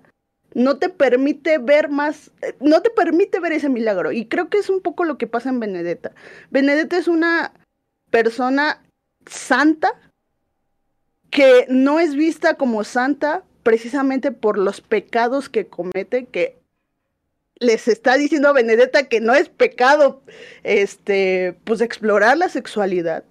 no 0.57 0.77
te 0.79 0.89
permite 0.89 1.59
ver 1.59 1.87
más, 1.87 2.31
eh, 2.41 2.55
no 2.59 2.81
te 2.81 2.89
permite 2.89 3.39
ver 3.39 3.51
ese 3.51 3.69
milagro. 3.69 4.11
Y 4.11 4.25
creo 4.25 4.49
que 4.49 4.57
es 4.57 4.69
un 4.71 4.81
poco 4.81 5.03
lo 5.03 5.17
que 5.19 5.27
pasa 5.27 5.49
en 5.49 5.59
Benedetta. 5.59 6.13
Benedetta 6.49 6.97
es 6.97 7.07
una 7.07 7.53
persona 8.09 8.81
santa 9.27 9.93
que 11.29 11.67
no 11.69 11.99
es 11.99 12.15
vista 12.15 12.55
como 12.55 12.83
santa 12.83 13.43
precisamente 13.61 14.31
por 14.31 14.57
los 14.57 14.81
pecados 14.81 15.47
que 15.49 15.67
comete, 15.67 16.25
que 16.25 16.57
les 17.59 17.87
está 17.87 18.15
diciendo 18.17 18.47
a 18.47 18.53
Benedetta 18.53 19.07
que 19.09 19.19
no 19.19 19.33
es 19.35 19.49
pecado, 19.49 20.21
este, 20.63 21.55
pues 21.65 21.81
explorar 21.81 22.37
la 22.37 22.49
sexualidad. 22.49 23.23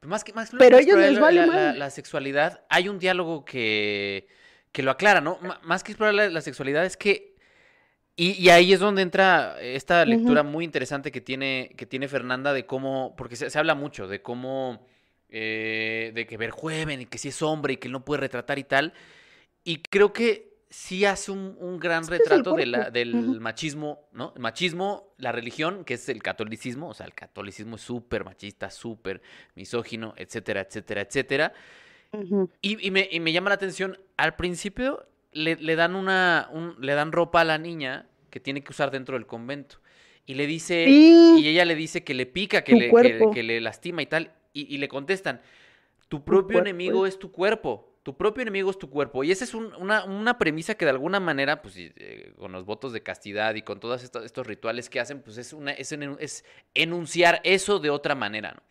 Más 0.00 0.24
que, 0.24 0.32
más 0.32 0.50
Pero 0.58 0.78
ellos 0.78 0.98
les 0.98 1.20
vale 1.20 1.42
la, 1.42 1.46
madre. 1.46 1.62
la- 1.64 1.72
la 1.74 1.90
sexualidad, 1.90 2.64
hay 2.70 2.88
un 2.88 2.98
diálogo 2.98 3.44
que, 3.44 4.26
que 4.72 4.82
lo 4.82 4.90
aclara, 4.90 5.20
¿no? 5.20 5.38
M- 5.42 5.54
más 5.62 5.84
que 5.84 5.92
explorar 5.92 6.14
la, 6.14 6.28
la 6.28 6.40
sexualidad 6.40 6.84
es 6.84 6.96
que... 6.96 7.32
Y, 8.16 8.32
y 8.32 8.50
ahí 8.50 8.72
es 8.72 8.80
donde 8.80 9.00
entra 9.02 9.56
esta 9.60 10.04
lectura 10.04 10.42
muy 10.42 10.64
interesante 10.64 11.10
que 11.10 11.20
tiene, 11.22 11.72
que 11.76 11.86
tiene 11.86 12.08
Fernanda 12.08 12.52
de 12.52 12.66
cómo... 12.66 13.14
Porque 13.16 13.36
se, 13.36 13.48
se 13.48 13.58
habla 13.58 13.74
mucho 13.74 14.06
de 14.08 14.20
cómo... 14.20 14.86
eh, 15.30 16.12
de 16.14 16.26
que 16.26 16.36
ver 16.36 16.50
joven 16.50 17.00
y 17.02 17.06
que 17.06 17.16
si 17.18 17.28
es 17.28 17.40
hombre 17.42 17.74
y 17.74 17.76
que 17.78 17.88
él 17.88 17.92
no 17.92 18.04
puede 18.04 18.20
retratar 18.20 18.58
y 18.58 18.64
tal. 18.64 18.92
Y 19.64 19.78
creo 19.78 20.12
que 20.12 20.52
sí 20.68 21.04
hace 21.04 21.30
un, 21.30 21.56
un 21.58 21.78
gran 21.78 22.06
retrato 22.06 22.54
de 22.54 22.66
la- 22.66 22.78
cuerpo. 22.78 22.92
del 22.92 23.40
machismo, 23.40 24.08
¿no? 24.12 24.32
El 24.36 24.42
machismo, 24.42 25.14
la 25.18 25.32
religión, 25.32 25.84
que 25.84 25.94
es 25.94 26.08
el 26.08 26.22
catolicismo, 26.22 26.88
o 26.88 26.94
sea, 26.94 27.06
el 27.06 27.14
catolicismo 27.14 27.76
es 27.76 27.82
súper 27.82 28.24
machista, 28.24 28.70
súper 28.70 29.22
misógino, 29.54 30.14
etcétera, 30.16 30.62
etcétera, 30.62 31.00
etcétera. 31.02 31.52
Y, 32.60 32.86
y 32.86 32.90
me, 32.90 33.08
y 33.10 33.20
me 33.20 33.32
llama 33.32 33.48
la 33.50 33.54
atención, 33.54 33.98
al 34.16 34.36
principio 34.36 35.06
le, 35.32 35.56
le 35.56 35.76
dan 35.76 35.94
una, 35.96 36.48
un- 36.52 36.76
le 36.80 36.92
dan 36.94 37.10
ropa 37.12 37.40
a 37.40 37.44
la 37.44 37.58
niña 37.58 38.06
que 38.30 38.38
tiene 38.40 38.62
que 38.62 38.70
usar 38.70 38.90
dentro 38.90 39.16
del 39.16 39.26
convento. 39.26 39.80
Y 40.26 40.34
le 40.34 40.46
dice, 40.46 40.84
Sí. 40.86 41.36
y 41.40 41.48
ella 41.48 41.64
le 41.64 41.74
dice 41.74 42.04
que 42.04 42.14
le 42.14 42.26
pica, 42.26 42.62
que, 42.62 42.74
le, 42.74 42.90
que, 43.32 43.42
le 43.42 43.60
lastima 43.60 44.02
y 44.02 44.06
tal. 44.06 44.32
Y, 44.52 44.72
y 44.72 44.78
le 44.78 44.88
contestan, 44.88 45.40
tu 46.08 46.24
propio 46.24 46.58
enemigo 46.60 47.06
es- 47.06 47.14
es 47.14 47.18
tu 47.18 47.32
cuerpo. 47.32 47.88
Tu 48.02 48.16
propio 48.16 48.42
enemigo 48.42 48.70
es 48.70 48.78
tu 48.78 48.90
cuerpo. 48.90 49.24
Y 49.24 49.30
esa 49.32 49.44
es 49.44 49.54
un- 49.54 49.72
una, 49.76 50.04
una 50.04 50.36
premisa 50.38 50.74
que 50.76 50.84
de 50.84 50.90
alguna 50.90 51.18
manera, 51.20 51.62
pues 51.62 51.74
eh, 51.78 52.32
con 52.36 52.52
los 52.52 52.64
votos 52.66 52.92
de 52.92 53.02
castidad 53.02 53.54
y 53.54 53.62
con 53.62 53.80
todos 53.80 54.02
estos, 54.04 54.24
estos 54.24 54.46
rituales 54.46 54.90
que 54.90 55.00
hacen, 55.00 55.22
pues 55.22 55.38
es, 55.38 55.52
una, 55.52 55.72
es, 55.72 55.92
en- 55.92 56.16
es 56.20 56.44
enunciar 56.74 57.40
eso 57.44 57.78
de 57.78 57.90
otra 57.90 58.14
manera, 58.14 58.52
¿no? 58.52 58.62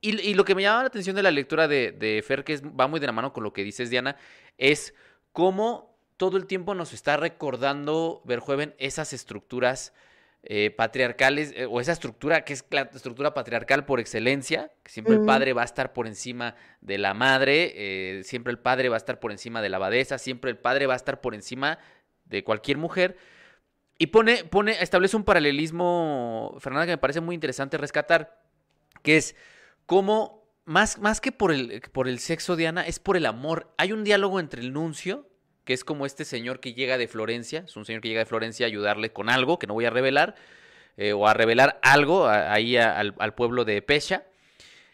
Y, 0.00 0.20
y 0.20 0.34
lo 0.34 0.44
que 0.44 0.54
me 0.54 0.62
llama 0.62 0.82
la 0.82 0.88
atención 0.88 1.16
de 1.16 1.22
la 1.22 1.30
lectura 1.30 1.66
de, 1.66 1.92
de 1.92 2.22
Fer, 2.22 2.44
que 2.44 2.52
es, 2.52 2.62
va 2.62 2.86
muy 2.86 3.00
de 3.00 3.06
la 3.06 3.12
mano 3.12 3.32
con 3.32 3.42
lo 3.42 3.52
que 3.52 3.64
dices, 3.64 3.90
Diana, 3.90 4.16
es 4.56 4.94
cómo 5.32 5.98
todo 6.16 6.36
el 6.36 6.46
tiempo 6.46 6.74
nos 6.74 6.92
está 6.92 7.16
recordando, 7.16 8.22
Verjueven, 8.24 8.74
esas 8.78 9.12
estructuras 9.12 9.92
eh, 10.42 10.70
patriarcales, 10.70 11.52
eh, 11.56 11.66
o 11.66 11.80
esa 11.80 11.92
estructura 11.92 12.44
que 12.44 12.52
es 12.52 12.64
la 12.70 12.82
estructura 12.82 13.34
patriarcal 13.34 13.84
por 13.84 14.00
excelencia, 14.00 14.72
que 14.82 14.90
siempre 14.90 15.14
el 15.14 15.24
padre 15.24 15.52
va 15.52 15.62
a 15.62 15.64
estar 15.64 15.92
por 15.92 16.06
encima 16.06 16.54
de 16.80 16.98
la 16.98 17.12
madre, 17.12 17.72
eh, 17.74 18.24
siempre 18.24 18.52
el 18.52 18.58
padre 18.58 18.88
va 18.88 18.96
a 18.96 18.98
estar 18.98 19.20
por 19.20 19.32
encima 19.32 19.62
de 19.62 19.68
la 19.68 19.76
abadesa, 19.78 20.16
siempre 20.18 20.50
el 20.50 20.56
padre 20.56 20.86
va 20.86 20.94
a 20.94 20.96
estar 20.96 21.20
por 21.20 21.34
encima 21.34 21.78
de 22.24 22.44
cualquier 22.44 22.78
mujer. 22.78 23.16
Y 23.98 24.08
pone, 24.08 24.44
pone, 24.44 24.80
establece 24.80 25.16
un 25.16 25.24
paralelismo, 25.24 26.56
Fernanda, 26.60 26.86
que 26.86 26.92
me 26.92 26.98
parece 26.98 27.20
muy 27.20 27.34
interesante 27.34 27.76
rescatar, 27.76 28.40
que 29.02 29.16
es 29.16 29.34
cómo, 29.88 30.46
más, 30.66 30.98
más 30.98 31.18
que 31.18 31.32
por 31.32 31.50
el, 31.50 31.80
por 31.92 32.08
el 32.08 32.18
sexo, 32.18 32.56
Diana, 32.56 32.86
es 32.86 32.98
por 32.98 33.16
el 33.16 33.24
amor. 33.24 33.72
Hay 33.78 33.92
un 33.92 34.04
diálogo 34.04 34.38
entre 34.38 34.60
el 34.60 34.74
nuncio, 34.74 35.26
que 35.64 35.72
es 35.72 35.82
como 35.82 36.04
este 36.04 36.26
señor 36.26 36.60
que 36.60 36.74
llega 36.74 36.98
de 36.98 37.08
Florencia, 37.08 37.64
es 37.66 37.74
un 37.74 37.86
señor 37.86 38.02
que 38.02 38.08
llega 38.08 38.20
de 38.20 38.26
Florencia 38.26 38.66
a 38.66 38.68
ayudarle 38.68 39.14
con 39.14 39.30
algo, 39.30 39.58
que 39.58 39.66
no 39.66 39.72
voy 39.72 39.86
a 39.86 39.90
revelar, 39.90 40.34
eh, 40.98 41.14
o 41.14 41.26
a 41.26 41.32
revelar 41.32 41.80
algo 41.82 42.28
ahí 42.28 42.76
al, 42.76 43.14
al 43.18 43.34
pueblo 43.34 43.64
de 43.64 43.80
Pesha. 43.80 44.26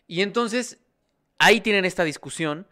Y 0.07 0.23
entonces, 0.23 0.79
ahí 1.39 1.61
tienen 1.61 1.85
esta 1.85 2.05
discusión, 2.05 2.69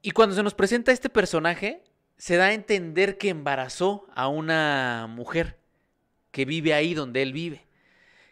y 0.00 0.12
cuando 0.12 0.34
se 0.34 0.42
nos 0.42 0.54
presenta 0.54 0.92
este 0.92 1.10
personaje, 1.10 1.82
se 2.16 2.36
da 2.36 2.46
a 2.46 2.54
entender 2.54 3.18
que 3.18 3.28
embarazó 3.28 4.06
a 4.14 4.28
una 4.28 5.06
mujer 5.10 5.58
que 6.30 6.46
vive 6.46 6.72
ahí 6.72 6.94
donde 6.94 7.20
él 7.20 7.34
vive. 7.34 7.66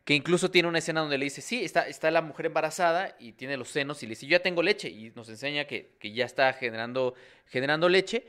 Que 0.08 0.14
incluso 0.14 0.50
tiene 0.50 0.68
una 0.68 0.78
escena 0.78 1.02
donde 1.02 1.18
le 1.18 1.26
dice, 1.26 1.42
sí, 1.42 1.62
está, 1.62 1.86
está 1.86 2.10
la 2.10 2.22
mujer 2.22 2.46
embarazada 2.46 3.14
y 3.18 3.32
tiene 3.32 3.58
los 3.58 3.68
senos 3.68 4.02
y 4.02 4.06
le 4.06 4.12
dice, 4.12 4.24
yo 4.24 4.30
ya 4.30 4.42
tengo 4.42 4.62
leche. 4.62 4.88
Y 4.88 5.12
nos 5.14 5.28
enseña 5.28 5.66
que, 5.66 5.90
que 5.98 6.12
ya 6.12 6.24
está 6.24 6.50
generando, 6.54 7.12
generando 7.44 7.90
leche 7.90 8.26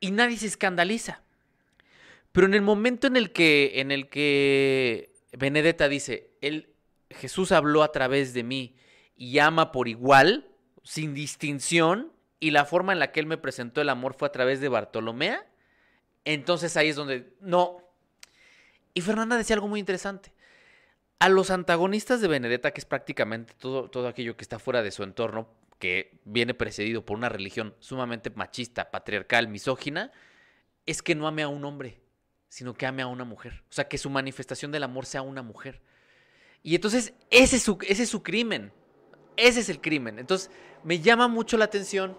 y 0.00 0.10
nadie 0.10 0.38
se 0.38 0.48
escandaliza. 0.48 1.22
Pero 2.32 2.48
en 2.48 2.54
el 2.54 2.62
momento 2.62 3.06
en 3.06 3.16
el 3.16 3.30
que, 3.30 3.74
en 3.76 3.92
el 3.92 4.08
que 4.08 5.12
Benedetta 5.30 5.88
dice, 5.88 6.30
él, 6.40 6.74
Jesús 7.10 7.52
habló 7.52 7.84
a 7.84 7.92
través 7.92 8.34
de 8.34 8.42
mí 8.42 8.74
y 9.16 9.38
ama 9.38 9.70
por 9.70 9.86
igual, 9.86 10.48
sin 10.82 11.14
distinción, 11.14 12.10
y 12.40 12.50
la 12.50 12.64
forma 12.64 12.92
en 12.92 12.98
la 12.98 13.12
que 13.12 13.20
él 13.20 13.26
me 13.26 13.38
presentó 13.38 13.80
el 13.80 13.90
amor 13.90 14.14
fue 14.14 14.26
a 14.26 14.32
través 14.32 14.60
de 14.60 14.68
Bartolomea, 14.68 15.46
entonces 16.24 16.76
ahí 16.76 16.88
es 16.88 16.96
donde, 16.96 17.34
no. 17.40 17.84
Y 18.94 19.00
Fernanda 19.02 19.36
decía 19.36 19.54
algo 19.54 19.68
muy 19.68 19.78
interesante. 19.78 20.32
A 21.20 21.28
los 21.28 21.50
antagonistas 21.50 22.20
de 22.20 22.28
Benedetta, 22.28 22.72
que 22.72 22.80
es 22.80 22.86
prácticamente 22.86 23.52
todo, 23.58 23.90
todo 23.90 24.08
aquello 24.08 24.36
que 24.36 24.42
está 24.42 24.58
fuera 24.58 24.82
de 24.82 24.90
su 24.90 25.02
entorno, 25.02 25.48
que 25.78 26.18
viene 26.24 26.54
precedido 26.54 27.04
por 27.04 27.16
una 27.16 27.28
religión 27.28 27.74
sumamente 27.78 28.30
machista, 28.30 28.90
patriarcal, 28.90 29.46
misógina, 29.46 30.12
es 30.86 31.02
que 31.02 31.14
no 31.14 31.28
ame 31.28 31.42
a 31.42 31.48
un 31.48 31.64
hombre, 31.64 32.00
sino 32.48 32.72
que 32.72 32.86
ame 32.86 33.02
a 33.02 33.06
una 33.06 33.24
mujer. 33.24 33.62
O 33.68 33.72
sea, 33.72 33.86
que 33.86 33.98
su 33.98 34.08
manifestación 34.08 34.72
del 34.72 34.82
amor 34.82 35.04
sea 35.04 35.20
una 35.20 35.42
mujer. 35.42 35.82
Y 36.62 36.74
entonces 36.74 37.12
ese 37.30 37.56
es 37.56 37.62
su, 37.62 37.78
ese 37.86 38.04
es 38.04 38.08
su 38.08 38.22
crimen. 38.22 38.72
Ese 39.36 39.60
es 39.60 39.68
el 39.68 39.80
crimen. 39.80 40.18
Entonces 40.18 40.50
me 40.84 41.00
llama 41.00 41.28
mucho 41.28 41.56
la 41.56 41.66
atención 41.66 42.16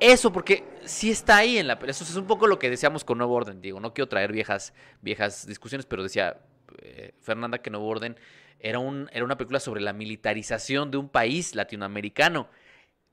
eso, 0.00 0.32
porque 0.32 0.64
sí 0.84 1.10
está 1.10 1.36
ahí 1.36 1.58
en 1.58 1.66
la. 1.66 1.74
Eso 1.86 2.04
es 2.04 2.16
un 2.16 2.26
poco 2.26 2.46
lo 2.46 2.58
que 2.58 2.68
decíamos 2.68 3.04
con 3.04 3.18
Nuevo 3.18 3.34
Orden, 3.34 3.60
digo. 3.60 3.80
No 3.80 3.94
quiero 3.94 4.08
traer 4.08 4.32
viejas, 4.32 4.72
viejas 5.02 5.46
discusiones, 5.46 5.86
pero 5.86 6.02
decía 6.02 6.40
eh, 6.82 7.12
Fernanda 7.20 7.58
que 7.58 7.70
Nuevo 7.70 7.86
Orden 7.86 8.16
era, 8.58 8.78
un, 8.78 9.08
era 9.12 9.24
una 9.24 9.36
película 9.36 9.60
sobre 9.60 9.80
la 9.80 9.92
militarización 9.92 10.90
de 10.90 10.96
un 10.96 11.08
país 11.08 11.54
latinoamericano, 11.54 12.48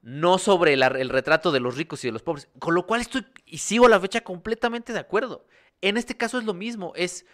no 0.02 0.38
sobre 0.38 0.74
el 0.74 1.10
retrato 1.10 1.52
de 1.52 1.60
los 1.60 1.78
ricos 1.78 2.04
y 2.04 2.08
de 2.08 2.14
los 2.14 2.24
pobres. 2.24 2.48
Con 2.60 2.74
lo 2.74 2.88
cual 2.88 3.02
estoy 3.02 3.26
y 3.46 3.60
sigo 3.60 3.88
la 3.88 4.00
fecha 4.00 4.22
completamente 4.22 4.94
de 4.94 5.00
acuerdo. 5.00 5.46
En 5.82 5.98
este 5.98 6.16
caso 6.16 6.40
es 6.40 6.46
lo 6.46 6.54
mismo, 6.54 6.94
es 6.96 7.26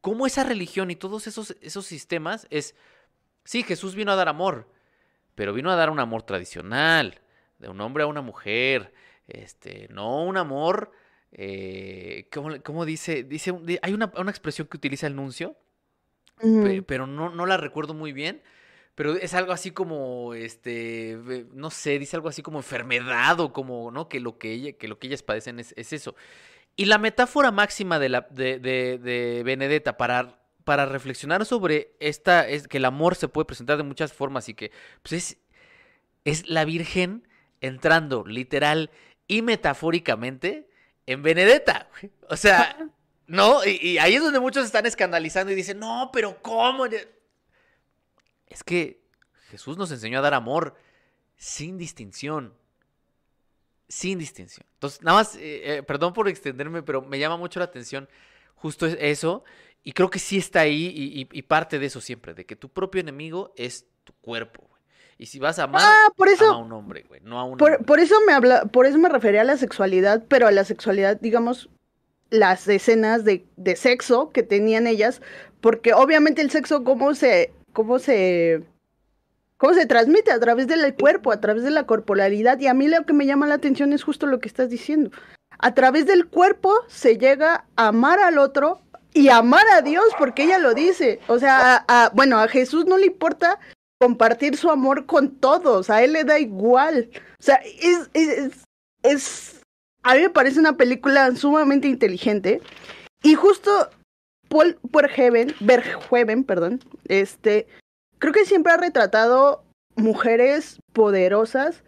cómo 0.00 0.26
esa 0.26 0.44
religión 0.44 0.90
y 0.90 0.96
todos 0.96 1.26
esos, 1.26 1.56
esos 1.60 1.86
sistemas 1.86 2.46
es, 2.50 2.74
sí, 3.44 3.62
Jesús 3.62 3.94
vino 3.94 4.12
a 4.12 4.16
dar 4.16 4.28
amor, 4.28 4.70
pero 5.34 5.52
vino 5.52 5.70
a 5.70 5.76
dar 5.76 5.90
un 5.90 6.00
amor 6.00 6.22
tradicional, 6.22 7.20
de 7.58 7.68
un 7.68 7.80
hombre 7.80 8.04
a 8.04 8.06
una 8.06 8.22
mujer, 8.22 8.92
este, 9.26 9.88
no 9.90 10.24
un 10.24 10.36
amor, 10.36 10.92
eh, 11.32 12.28
¿cómo, 12.32 12.62
cómo 12.62 12.84
dice? 12.84 13.24
dice 13.24 13.52
hay 13.82 13.92
una, 13.92 14.12
una 14.16 14.30
expresión 14.30 14.68
que 14.68 14.76
utiliza 14.76 15.06
el 15.06 15.16
nuncio, 15.16 15.56
pe- 16.40 16.82
pero 16.82 17.06
no, 17.06 17.30
no 17.30 17.46
la 17.46 17.56
recuerdo 17.56 17.94
muy 17.94 18.12
bien, 18.12 18.42
pero 18.94 19.14
es 19.14 19.34
algo 19.34 19.52
así 19.52 19.70
como, 19.72 20.34
este, 20.34 21.18
no 21.52 21.70
sé, 21.70 21.98
dice 21.98 22.16
algo 22.16 22.28
así 22.28 22.42
como 22.42 22.58
enfermedad 22.58 23.38
o 23.40 23.52
como, 23.52 23.90
¿no? 23.90 24.08
Que 24.08 24.20
lo 24.20 24.38
que, 24.38 24.52
ella, 24.52 24.72
que, 24.72 24.88
lo 24.88 24.98
que 24.98 25.08
ellas 25.08 25.22
padecen 25.22 25.60
es, 25.60 25.74
eso. 25.76 26.14
Y 26.76 26.86
la 26.86 26.98
metáfora 26.98 27.50
máxima 27.50 27.98
de, 27.98 28.08
la, 28.08 28.26
de, 28.30 28.58
de, 28.58 28.98
de 28.98 29.42
Benedetta 29.44 29.96
para, 29.96 30.38
para 30.64 30.86
reflexionar 30.86 31.44
sobre 31.44 31.92
esta, 32.00 32.48
es 32.48 32.68
que 32.68 32.78
el 32.78 32.84
amor 32.86 33.16
se 33.16 33.28
puede 33.28 33.44
presentar 33.44 33.76
de 33.76 33.82
muchas 33.82 34.12
formas 34.12 34.48
y 34.48 34.54
que, 34.54 34.72
pues 35.02 35.12
es, 35.12 35.38
es 36.24 36.48
la 36.48 36.64
Virgen 36.64 37.28
entrando 37.60 38.24
literal 38.26 38.90
y 39.28 39.42
metafóricamente 39.42 40.68
en 41.06 41.22
Benedetta. 41.22 41.88
O 42.28 42.36
sea, 42.36 42.88
¿no? 43.26 43.64
Y, 43.64 43.78
y 43.82 43.98
ahí 43.98 44.14
es 44.14 44.22
donde 44.22 44.40
muchos 44.40 44.64
están 44.64 44.86
escandalizando 44.86 45.52
y 45.52 45.56
dicen, 45.56 45.78
no, 45.78 46.10
pero 46.12 46.40
¿cómo? 46.42 46.86
Es 46.86 48.64
que 48.64 49.02
Jesús 49.50 49.76
nos 49.76 49.90
enseñó 49.90 50.18
a 50.18 50.22
dar 50.22 50.34
amor 50.34 50.74
sin 51.36 51.78
distinción. 51.78 52.54
Sin 53.88 54.18
distinción. 54.18 54.66
Entonces, 54.74 55.02
nada 55.02 55.18
más, 55.18 55.36
eh, 55.36 55.76
eh, 55.76 55.82
perdón 55.82 56.12
por 56.12 56.28
extenderme, 56.28 56.82
pero 56.82 57.02
me 57.02 57.18
llama 57.18 57.36
mucho 57.36 57.60
la 57.60 57.66
atención 57.66 58.08
justo 58.56 58.86
eso. 58.86 59.44
Y 59.82 59.92
creo 59.92 60.10
que 60.10 60.18
sí 60.18 60.36
está 60.38 60.60
ahí 60.60 61.28
y, 61.30 61.42
parte 61.42 61.78
de 61.78 61.86
eso 61.86 62.00
siempre, 62.00 62.34
de 62.34 62.44
que 62.44 62.56
tu 62.56 62.68
propio 62.68 63.00
enemigo 63.00 63.52
es 63.56 63.86
tu 64.02 64.12
cuerpo. 64.14 64.68
Y 65.16 65.26
si 65.26 65.38
vas 65.38 65.60
a 65.60 65.64
amar 65.64 65.82
ah, 65.84 66.08
por 66.16 66.28
eso, 66.28 66.44
a 66.44 66.56
un 66.56 66.72
hombre, 66.72 67.04
güey, 67.06 67.20
no 67.22 67.38
a 67.38 67.44
un 67.44 67.56
por, 67.56 67.84
Por 67.84 68.00
eso 68.00 68.16
me 68.26 68.32
habla, 68.32 68.64
por 68.64 68.84
eso 68.84 68.98
me 68.98 69.08
refería 69.08 69.42
a 69.42 69.44
la 69.44 69.56
sexualidad, 69.56 70.24
pero 70.28 70.48
a 70.48 70.50
la 70.50 70.64
sexualidad, 70.64 71.20
digamos, 71.20 71.70
las 72.30 72.66
escenas 72.68 73.24
de, 73.24 73.46
de 73.56 73.76
sexo 73.76 74.30
que 74.30 74.42
tenían 74.42 74.86
ellas, 74.86 75.22
porque 75.60 75.94
obviamente 75.94 76.42
el 76.42 76.50
sexo, 76.50 76.84
cómo 76.84 77.14
se 77.14 77.52
cómo 77.72 77.98
se 77.98 78.64
cómo 79.56 79.74
se 79.74 79.86
transmite 79.86 80.30
a 80.30 80.40
través 80.40 80.66
del 80.66 80.94
cuerpo, 80.94 81.32
a 81.32 81.40
través 81.40 81.62
de 81.62 81.70
la 81.70 81.86
corporalidad. 81.86 82.58
Y 82.60 82.66
a 82.66 82.74
mí 82.74 82.88
lo 82.88 83.04
que 83.04 83.12
me 83.12 83.26
llama 83.26 83.46
la 83.46 83.54
atención 83.54 83.92
es 83.92 84.02
justo 84.02 84.26
lo 84.26 84.38
que 84.38 84.48
estás 84.48 84.70
diciendo. 84.70 85.10
A 85.58 85.74
través 85.74 86.06
del 86.06 86.26
cuerpo 86.26 86.72
se 86.88 87.16
llega 87.16 87.66
a 87.76 87.88
amar 87.88 88.18
al 88.18 88.38
otro 88.38 88.80
y 89.14 89.30
amar 89.30 89.64
a 89.72 89.80
Dios, 89.80 90.04
porque 90.18 90.44
ella 90.44 90.58
lo 90.58 90.74
dice. 90.74 91.20
O 91.26 91.38
sea, 91.38 91.84
a, 91.88 92.10
bueno, 92.14 92.38
a 92.38 92.48
Jesús 92.48 92.84
no 92.84 92.98
le 92.98 93.06
importa 93.06 93.58
compartir 93.98 94.56
su 94.56 94.70
amor 94.70 95.06
con 95.06 95.36
todos, 95.36 95.88
a 95.88 96.02
él 96.02 96.12
le 96.12 96.24
da 96.24 96.38
igual. 96.38 97.10
O 97.40 97.42
sea, 97.42 97.56
es, 97.80 98.10
es, 98.12 98.52
es, 99.02 99.55
a 100.06 100.14
mí 100.14 100.20
me 100.20 100.30
parece 100.30 100.60
una 100.60 100.76
película 100.76 101.34
sumamente 101.34 101.88
inteligente. 101.88 102.60
Y 103.24 103.34
justo 103.34 103.90
Paul 104.48 104.78
Verhoeven, 104.84 106.44
perdón, 106.44 106.80
este, 107.08 107.66
creo 108.18 108.32
que 108.32 108.44
siempre 108.44 108.72
ha 108.72 108.76
retratado 108.76 109.64
mujeres 109.96 110.78
poderosas 110.92 111.82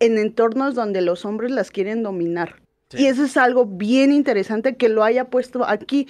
en 0.00 0.18
entornos 0.18 0.74
donde 0.74 1.00
los 1.00 1.24
hombres 1.24 1.50
las 1.50 1.70
quieren 1.70 2.02
dominar. 2.02 2.60
Y 2.92 3.06
eso 3.06 3.24
es 3.24 3.38
algo 3.38 3.64
bien 3.64 4.12
interesante 4.12 4.76
que 4.76 4.90
lo 4.90 5.02
haya 5.02 5.30
puesto 5.30 5.64
aquí. 5.64 6.08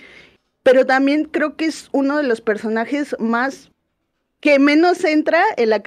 Pero 0.65 0.85
también 0.85 1.27
creo 1.27 1.57
que 1.57 1.67
es 1.67 1.89
uno 1.93 2.17
de 2.17 2.25
los 2.25 2.41
personajes 2.41 3.15
más 3.21 3.71
que 4.41 4.59
menos 4.59 5.05
entra 5.05 5.45
en 5.57 5.71
la, 5.71 5.81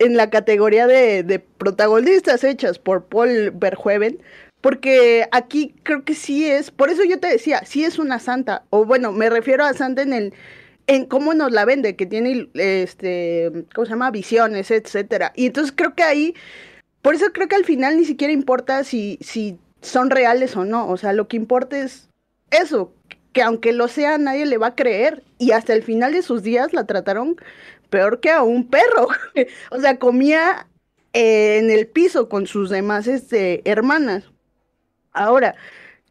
en 0.00 0.16
la 0.16 0.30
categoría 0.30 0.88
de, 0.88 1.22
de, 1.22 1.38
protagonistas 1.38 2.42
hechas 2.42 2.80
por 2.80 3.04
Paul 3.04 3.52
Verhoeven, 3.52 4.18
porque 4.62 5.28
aquí 5.32 5.74
creo 5.82 6.04
que 6.04 6.14
sí 6.14 6.48
es, 6.48 6.70
por 6.70 6.88
eso 6.88 7.04
yo 7.04 7.18
te 7.18 7.26
decía, 7.26 7.62
sí 7.66 7.84
es 7.84 7.98
una 7.98 8.18
santa, 8.20 8.64
o 8.70 8.84
bueno, 8.84 9.12
me 9.12 9.28
refiero 9.28 9.64
a 9.64 9.74
santa 9.74 10.02
en 10.02 10.12
el, 10.12 10.34
en 10.86 11.04
cómo 11.06 11.34
nos 11.34 11.50
la 11.50 11.64
vende, 11.64 11.96
que 11.96 12.06
tiene, 12.06 12.48
este, 12.54 13.66
¿cómo 13.74 13.84
se 13.84 13.90
llama? 13.90 14.12
Visiones, 14.12 14.70
etcétera. 14.70 15.32
Y 15.34 15.46
entonces 15.46 15.74
creo 15.76 15.94
que 15.94 16.04
ahí, 16.04 16.34
por 17.02 17.16
eso 17.16 17.26
creo 17.32 17.48
que 17.48 17.56
al 17.56 17.64
final 17.64 17.96
ni 17.96 18.04
siquiera 18.04 18.32
importa 18.32 18.84
si, 18.84 19.18
si 19.20 19.58
son 19.80 20.10
reales 20.10 20.56
o 20.56 20.64
no, 20.64 20.88
o 20.88 20.96
sea, 20.96 21.12
lo 21.12 21.26
que 21.26 21.36
importa 21.36 21.78
es 21.78 22.08
eso, 22.52 22.94
que 23.32 23.42
aunque 23.42 23.72
lo 23.72 23.88
sea, 23.88 24.16
nadie 24.16 24.46
le 24.46 24.58
va 24.58 24.68
a 24.68 24.74
creer, 24.76 25.24
y 25.38 25.50
hasta 25.50 25.72
el 25.72 25.82
final 25.82 26.12
de 26.12 26.22
sus 26.22 26.44
días 26.44 26.72
la 26.72 26.86
trataron 26.86 27.36
peor 27.90 28.20
que 28.20 28.30
a 28.30 28.44
un 28.44 28.68
perro, 28.68 29.08
o 29.72 29.80
sea, 29.80 29.98
comía 29.98 30.68
en 31.14 31.70
el 31.70 31.88
piso 31.88 32.28
con 32.28 32.46
sus 32.46 32.70
demás 32.70 33.08
este, 33.08 33.68
hermanas. 33.68 34.24
Ahora, 35.12 35.54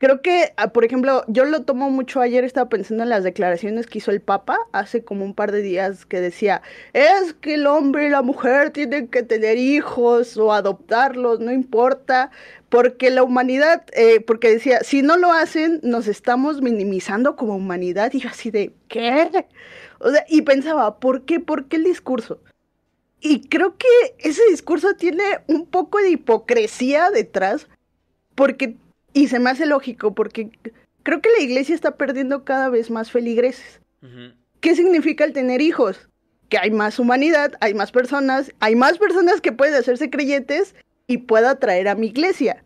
creo 0.02 0.22
que, 0.22 0.54
ah, 0.58 0.74
por 0.74 0.84
ejemplo, 0.84 1.24
yo 1.28 1.46
lo 1.46 1.62
tomo 1.64 1.90
mucho 1.92 2.22
ayer, 2.22 2.44
estaba 2.44 2.70
pensando 2.70 3.04
en 3.04 3.10
las 3.10 3.24
declaraciones 3.24 3.86
que 3.86 4.00
hizo 4.00 4.12
el 4.12 4.22
Papa 4.22 4.58
hace 4.72 5.04
como 5.04 5.24
un 5.26 5.36
par 5.36 5.52
de 5.52 5.62
días 5.62 6.06
que 6.06 6.20
decía, 6.20 6.62
es 6.94 7.34
que 7.34 7.54
el 7.54 7.68
hombre 7.68 8.08
y 8.08 8.10
la 8.10 8.24
mujer 8.24 8.72
tienen 8.72 9.08
que 9.08 9.24
tener 9.24 9.58
hijos 9.58 10.38
o 10.38 10.54
adoptarlos, 10.54 11.40
no 11.40 11.52
importa, 11.52 12.32
porque 12.70 13.12
la 13.12 13.22
humanidad, 13.22 13.84
eh, 13.94 14.22
porque 14.22 14.50
decía, 14.50 14.80
si 14.82 15.02
no 15.04 15.18
lo 15.18 15.32
hacen, 15.32 15.80
nos 15.84 16.08
estamos 16.08 16.62
minimizando 16.62 17.36
como 17.36 17.56
humanidad. 17.56 18.12
Y 18.14 18.22
yo 18.22 18.30
así 18.30 18.50
de, 18.50 18.74
¿qué? 18.88 19.46
O 20.00 20.10
sea, 20.10 20.26
y 20.28 20.42
pensaba, 20.42 21.00
¿por 21.00 21.26
qué? 21.26 21.40
¿Por 21.40 21.66
qué 21.68 21.76
el 21.76 21.84
discurso? 21.84 22.40
Y 23.20 23.48
creo 23.50 23.78
que 23.78 23.88
ese 24.18 24.42
discurso 24.50 24.96
tiene 24.96 25.24
un 25.48 25.68
poco 25.68 26.00
de 26.00 26.10
hipocresía 26.10 27.12
detrás, 27.12 27.68
porque 28.34 28.78
y 29.14 29.28
se 29.28 29.40
me 29.40 29.50
hace 29.50 29.66
lógico 29.66 30.14
porque 30.14 30.50
creo 31.04 31.22
que 31.22 31.30
la 31.38 31.44
iglesia 31.44 31.76
está 31.76 31.96
perdiendo 31.96 32.44
cada 32.44 32.70
vez 32.70 32.90
más 32.90 33.12
feligreses. 33.12 33.82
¿Qué 34.60 34.76
significa 34.76 35.24
el 35.24 35.34
tener 35.34 35.62
hijos? 35.62 36.10
Que 36.50 36.58
hay 36.58 36.72
más 36.72 37.00
humanidad, 37.00 37.54
hay 37.62 37.74
más 37.74 37.92
personas, 37.92 38.52
hay 38.60 38.76
más 38.76 38.98
personas 38.98 39.42
que 39.42 39.52
pueden 39.52 39.76
hacerse 39.76 40.10
creyentes 40.10 40.76
y 41.08 41.18
pueda 41.20 41.60
traer 41.60 41.88
a 41.88 41.96
mi 41.96 42.08
iglesia. 42.08 42.64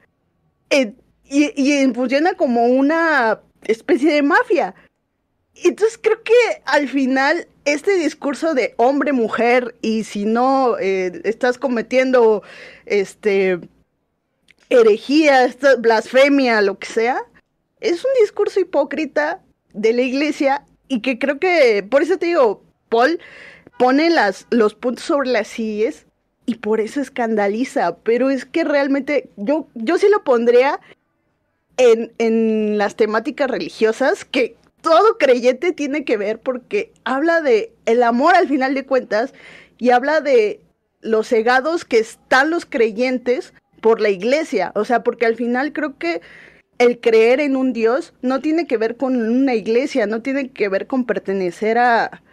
y, 0.69 0.93
y 1.29 1.93
funciona 1.93 2.33
como 2.33 2.65
una 2.65 3.39
especie 3.63 4.13
de 4.13 4.21
mafia. 4.21 4.75
Entonces 5.63 5.97
creo 6.01 6.21
que 6.23 6.33
al 6.65 6.87
final 6.87 7.47
este 7.63 7.95
discurso 7.97 8.53
de 8.53 8.73
hombre-mujer 8.77 9.75
y 9.81 10.03
si 10.03 10.25
no 10.25 10.77
eh, 10.77 11.21
estás 11.23 11.57
cometiendo 11.57 12.43
este 12.85 13.59
herejía, 14.69 15.45
esta 15.45 15.75
blasfemia, 15.75 16.61
lo 16.61 16.77
que 16.79 16.87
sea, 16.87 17.23
es 17.79 18.03
un 18.03 18.11
discurso 18.21 18.59
hipócrita 18.59 19.41
de 19.73 19.93
la 19.93 20.01
iglesia 20.01 20.65
y 20.87 21.01
que 21.01 21.19
creo 21.19 21.39
que, 21.39 21.85
por 21.89 22.01
eso 22.01 22.17
te 22.17 22.27
digo, 22.27 22.63
Paul 22.89 23.19
pone 23.77 24.09
las, 24.09 24.47
los 24.49 24.75
puntos 24.75 25.05
sobre 25.05 25.29
las 25.29 25.47
sillas 25.47 26.05
y 26.45 26.55
por 26.55 26.79
eso 26.79 27.01
escandaliza, 27.01 27.97
pero 27.97 28.29
es 28.29 28.45
que 28.45 28.63
realmente 28.63 29.29
yo, 29.35 29.67
yo 29.73 29.97
sí 29.97 30.07
lo 30.09 30.23
pondría 30.23 30.79
en, 31.77 32.13
en 32.17 32.77
las 32.77 32.95
temáticas 32.95 33.49
religiosas 33.49 34.25
que 34.25 34.55
todo 34.81 35.17
creyente 35.17 35.71
tiene 35.71 36.05
que 36.05 36.17
ver 36.17 36.39
porque 36.39 36.93
habla 37.03 37.41
de 37.41 37.73
el 37.85 38.03
amor 38.03 38.35
al 38.35 38.47
final 38.47 38.75
de 38.75 38.85
cuentas 38.85 39.33
y 39.77 39.89
habla 39.89 40.21
de 40.21 40.61
los 41.01 41.27
cegados 41.27 41.85
que 41.85 41.97
están 41.97 42.49
los 42.49 42.65
creyentes 42.65 43.53
por 43.85 44.01
la 44.01 44.09
iglesia, 44.09 44.71
o 44.73 44.83
sea, 44.83 45.03
porque 45.03 45.27
al 45.27 45.35
final 45.35 45.71
creo 45.71 45.99
que 45.99 46.19
el 46.79 46.99
creer 46.99 47.39
en 47.39 47.55
un 47.55 47.71
Dios 47.71 48.15
no 48.23 48.41
tiene 48.41 48.65
que 48.65 48.77
ver 48.77 48.97
con 48.97 49.15
una 49.15 49.53
iglesia, 49.53 50.07
no 50.07 50.23
tiene 50.23 50.49
que 50.49 50.69
ver 50.69 50.87
con 50.87 51.05
pertenecer 51.05 51.77
a, 51.77 52.23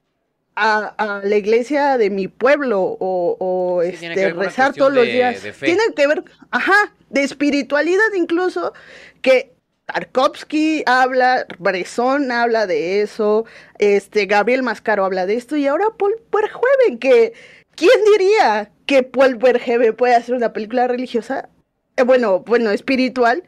a, 0.57 1.21
la 1.23 1.37
iglesia 1.37 1.99
de 1.99 2.09
mi 2.09 2.27
pueblo 2.27 2.97
o, 2.99 3.83
este, 3.85 4.33
rezar 4.33 4.73
todos 4.73 4.95
los 4.95 5.05
días. 5.05 5.43
tiene 5.61 5.83
que 5.95 6.07
ver, 6.07 6.25
ajá, 6.51 6.95
de 7.11 7.23
espiritualidad 7.23 8.15
incluso, 8.17 8.73
que 9.21 9.53
Tarkovsky 9.85 10.85
habla, 10.87 11.45
Bresson 11.59 12.33
habla 12.33 12.67
de 12.67 13.03
eso, 13.03 13.45
este 13.77 14.25
Gabriel 14.25 14.63
Mascaro 14.63 15.05
habla 15.05 15.27
de 15.27 15.35
esto 15.35 15.59
y 15.59 15.67
ahora 15.67 15.89
Paul 15.99 16.15
Verhoeven 16.33 16.99
que 16.99 17.35
¿quién 17.75 17.91
diría 18.19 18.71
que 18.87 19.03
Paul 19.03 19.37
Verhoeven 19.37 19.95
puede 19.95 20.15
hacer 20.15 20.35
una 20.35 20.53
película 20.53 20.89
religiosa, 20.89 21.49
eh, 21.97 22.03
bueno, 22.03 22.41
bueno, 22.41 22.71
espiritual. 22.71 23.43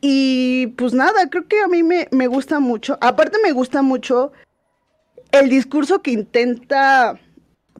Y 0.00 0.68
pues 0.76 0.92
nada, 0.92 1.30
creo 1.30 1.48
que 1.48 1.60
a 1.60 1.68
mí 1.68 1.82
me, 1.82 2.08
me 2.10 2.26
gusta 2.26 2.60
mucho. 2.60 2.98
Aparte 3.00 3.38
me 3.42 3.52
gusta 3.52 3.80
mucho 3.82 4.32
el 5.32 5.48
discurso 5.48 6.02
que 6.02 6.10
intenta 6.10 7.18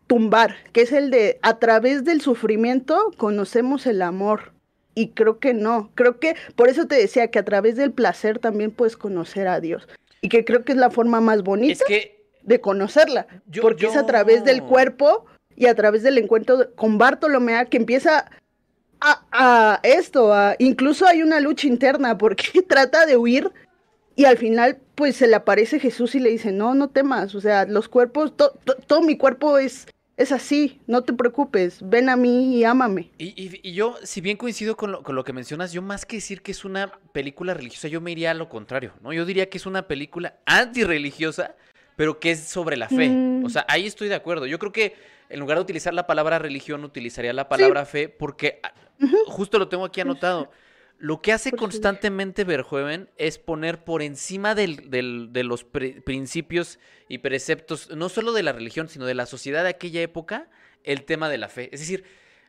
tumbar, 0.07 0.57
que 0.73 0.83
es 0.83 0.93
el 0.93 1.11
de 1.11 1.39
a 1.43 1.59
través 1.59 2.05
del 2.05 2.21
sufrimiento 2.21 3.13
conocemos 3.17 3.87
el 3.87 4.03
amor. 4.03 4.53
Y 4.95 5.09
creo 5.09 5.39
que 5.41 5.55
no, 5.55 5.91
creo 5.95 6.21
que 6.21 6.37
por 6.55 6.69
eso 6.69 6.87
te 6.87 6.95
decía 6.95 7.29
que 7.29 7.41
a 7.41 7.45
través 7.45 7.77
del 7.77 7.93
placer 7.93 8.39
también 8.39 8.71
puedes 8.71 8.97
conocer 8.97 9.49
a 9.49 9.61
Dios. 9.61 9.89
Y 10.21 10.29
que 10.29 10.45
creo 10.45 10.65
que 10.65 10.73
es 10.73 10.79
la 10.79 10.91
forma 10.91 11.21
más 11.21 11.43
bonita 11.43 11.85
de 12.43 12.61
conocerla. 12.61 13.27
porque 13.61 13.87
es 13.87 13.97
a 13.97 14.07
través 14.07 14.45
del 14.45 14.63
cuerpo 14.63 15.27
y 15.57 15.67
a 15.67 15.75
través 15.75 16.03
del 16.03 16.19
encuentro 16.19 16.75
con 16.75 16.99
Bartolomea 16.99 17.67
que 17.67 17.77
empieza 17.77 18.31
a, 19.01 19.81
esto, 19.83 20.33
a, 20.33 20.57
incluso 20.59 21.07
hay 21.07 21.23
una 21.23 21.41
lucha 21.41 21.67
interna 21.67 22.17
porque 22.17 22.63
trata 22.69 23.07
de 23.07 23.17
huir 23.17 23.51
y 24.17 24.25
al 24.25 24.39
final 24.39 24.79
pues 24.95 25.17
se 25.17 25.27
le 25.27 25.35
aparece 25.35 25.81
Jesús 25.81 26.15
y 26.15 26.21
le 26.21 26.31
dice, 26.31 26.53
no, 26.53 26.75
no 26.75 26.89
temas, 26.89 27.35
o 27.35 27.41
sea, 27.41 27.67
los 27.67 27.89
cuerpos, 27.89 28.33
todo 28.87 29.03
mi 29.03 29.17
cuerpo 29.17 29.59
es, 29.59 29.87
es 30.17 30.31
así, 30.31 30.81
no 30.87 31.03
te 31.03 31.13
preocupes, 31.13 31.81
ven 31.83 32.09
a 32.09 32.17
mí 32.17 32.57
y 32.57 32.65
ámame. 32.65 33.11
Y, 33.19 33.73
yo, 33.73 33.97
si 34.05 34.21
bien 34.21 34.37
coincido 34.37 34.77
con 34.77 34.93
lo, 34.93 35.03
con 35.03 35.17
lo, 35.17 35.25
que 35.25 35.33
mencionas, 35.33 35.73
yo 35.73 35.83
más 35.83 36.07
que 36.07 36.17
decir 36.17 36.43
que 36.43 36.53
es 36.53 36.65
una 36.65 36.93
película 37.13 37.55
religiosa, 37.55 37.89
yo 37.89 38.01
me 38.01 38.13
iría 38.13 38.31
a 38.31 38.35
lo 38.35 38.49
contrario, 38.49 38.93
¿no? 39.03 39.13
Yo 39.13 39.25
diría 39.25 39.51
que 39.51 39.59
es 39.59 39.67
una 39.67 39.89
película 39.89 40.39
antirreligiosa, 40.47 41.57
pero 41.97 42.21
que 42.21 42.33
es 42.33 42.45
sobre 42.45 42.77
la 42.77 42.89
fe. 42.89 43.11
O 43.45 43.49
sea, 43.49 43.65
ahí 43.69 43.87
estoy 43.87 44.09
de 44.09 44.15
acuerdo. 44.15 44.47
Yo 44.47 44.59
creo 44.59 44.73
que 44.73 44.95
en 45.29 45.41
lugar 45.41 45.59
de 45.59 45.63
utilizar 45.63 45.95
la 45.95 46.07
palabra 46.07 46.39
religión, 46.39 46.85
utilizaría 46.85 47.33
la 47.33 47.49
palabra 47.49 47.87
fe, 47.87 48.09
porque 48.09 48.61
ah, 48.63 48.73
justo 49.27 49.59
lo 49.59 49.69
tengo 49.69 49.85
aquí 49.85 50.01
anotado. 50.01 50.51
Lo 50.99 51.21
que 51.21 51.33
hace 51.33 51.51
constantemente 51.53 52.45
Verhoeven 52.45 53.11
es 53.17 53.39
poner 53.39 53.83
por 53.85 54.01
encima 54.01 54.55
de 54.55 55.43
los 55.45 55.65
principios 55.65 56.79
y 57.09 57.19
preceptos, 57.19 57.91
no 57.91 58.09
solo 58.09 58.33
de 58.33 58.43
la 58.43 58.53
religión, 58.53 58.89
sino 58.89 59.05
de 59.05 59.15
la 59.15 59.27
sociedad 59.27 59.65
de 59.65 59.71
aquella 59.71 60.01
época, 60.03 60.49
el 60.85 61.05
tema 61.05 61.29
de 61.29 61.39
la 61.39 61.49
fe. 61.49 61.69
Es 61.73 61.81
decir, 61.81 62.05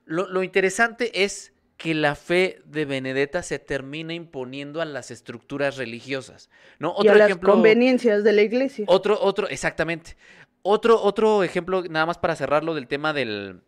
lo, 0.05 0.43
interesante 0.43 1.23
es 1.23 1.53
que 1.77 1.93
la 1.93 2.15
fe 2.15 2.61
de 2.65 2.85
Benedetta 2.85 3.43
se 3.43 3.59
termina 3.59 4.13
imponiendo 4.13 4.81
a 4.81 4.85
las 4.85 5.11
estructuras 5.11 5.77
religiosas, 5.77 6.49
¿no? 6.79 6.91
Otro 6.91 7.17
y 7.17 7.21
a 7.21 7.25
ejemplo, 7.25 7.49
las 7.49 7.55
conveniencias 7.55 8.23
de 8.23 8.31
la 8.31 8.41
iglesia. 8.41 8.85
Otro, 8.87 9.19
otro, 9.21 9.49
exactamente. 9.49 10.15
Otro, 10.61 11.01
otro 11.01 11.43
ejemplo, 11.43 11.83
nada 11.83 12.05
más 12.05 12.17
para 12.17 12.35
cerrarlo 12.35 12.73
del 12.73 12.87
tema 12.87 13.13
del, 13.13 13.61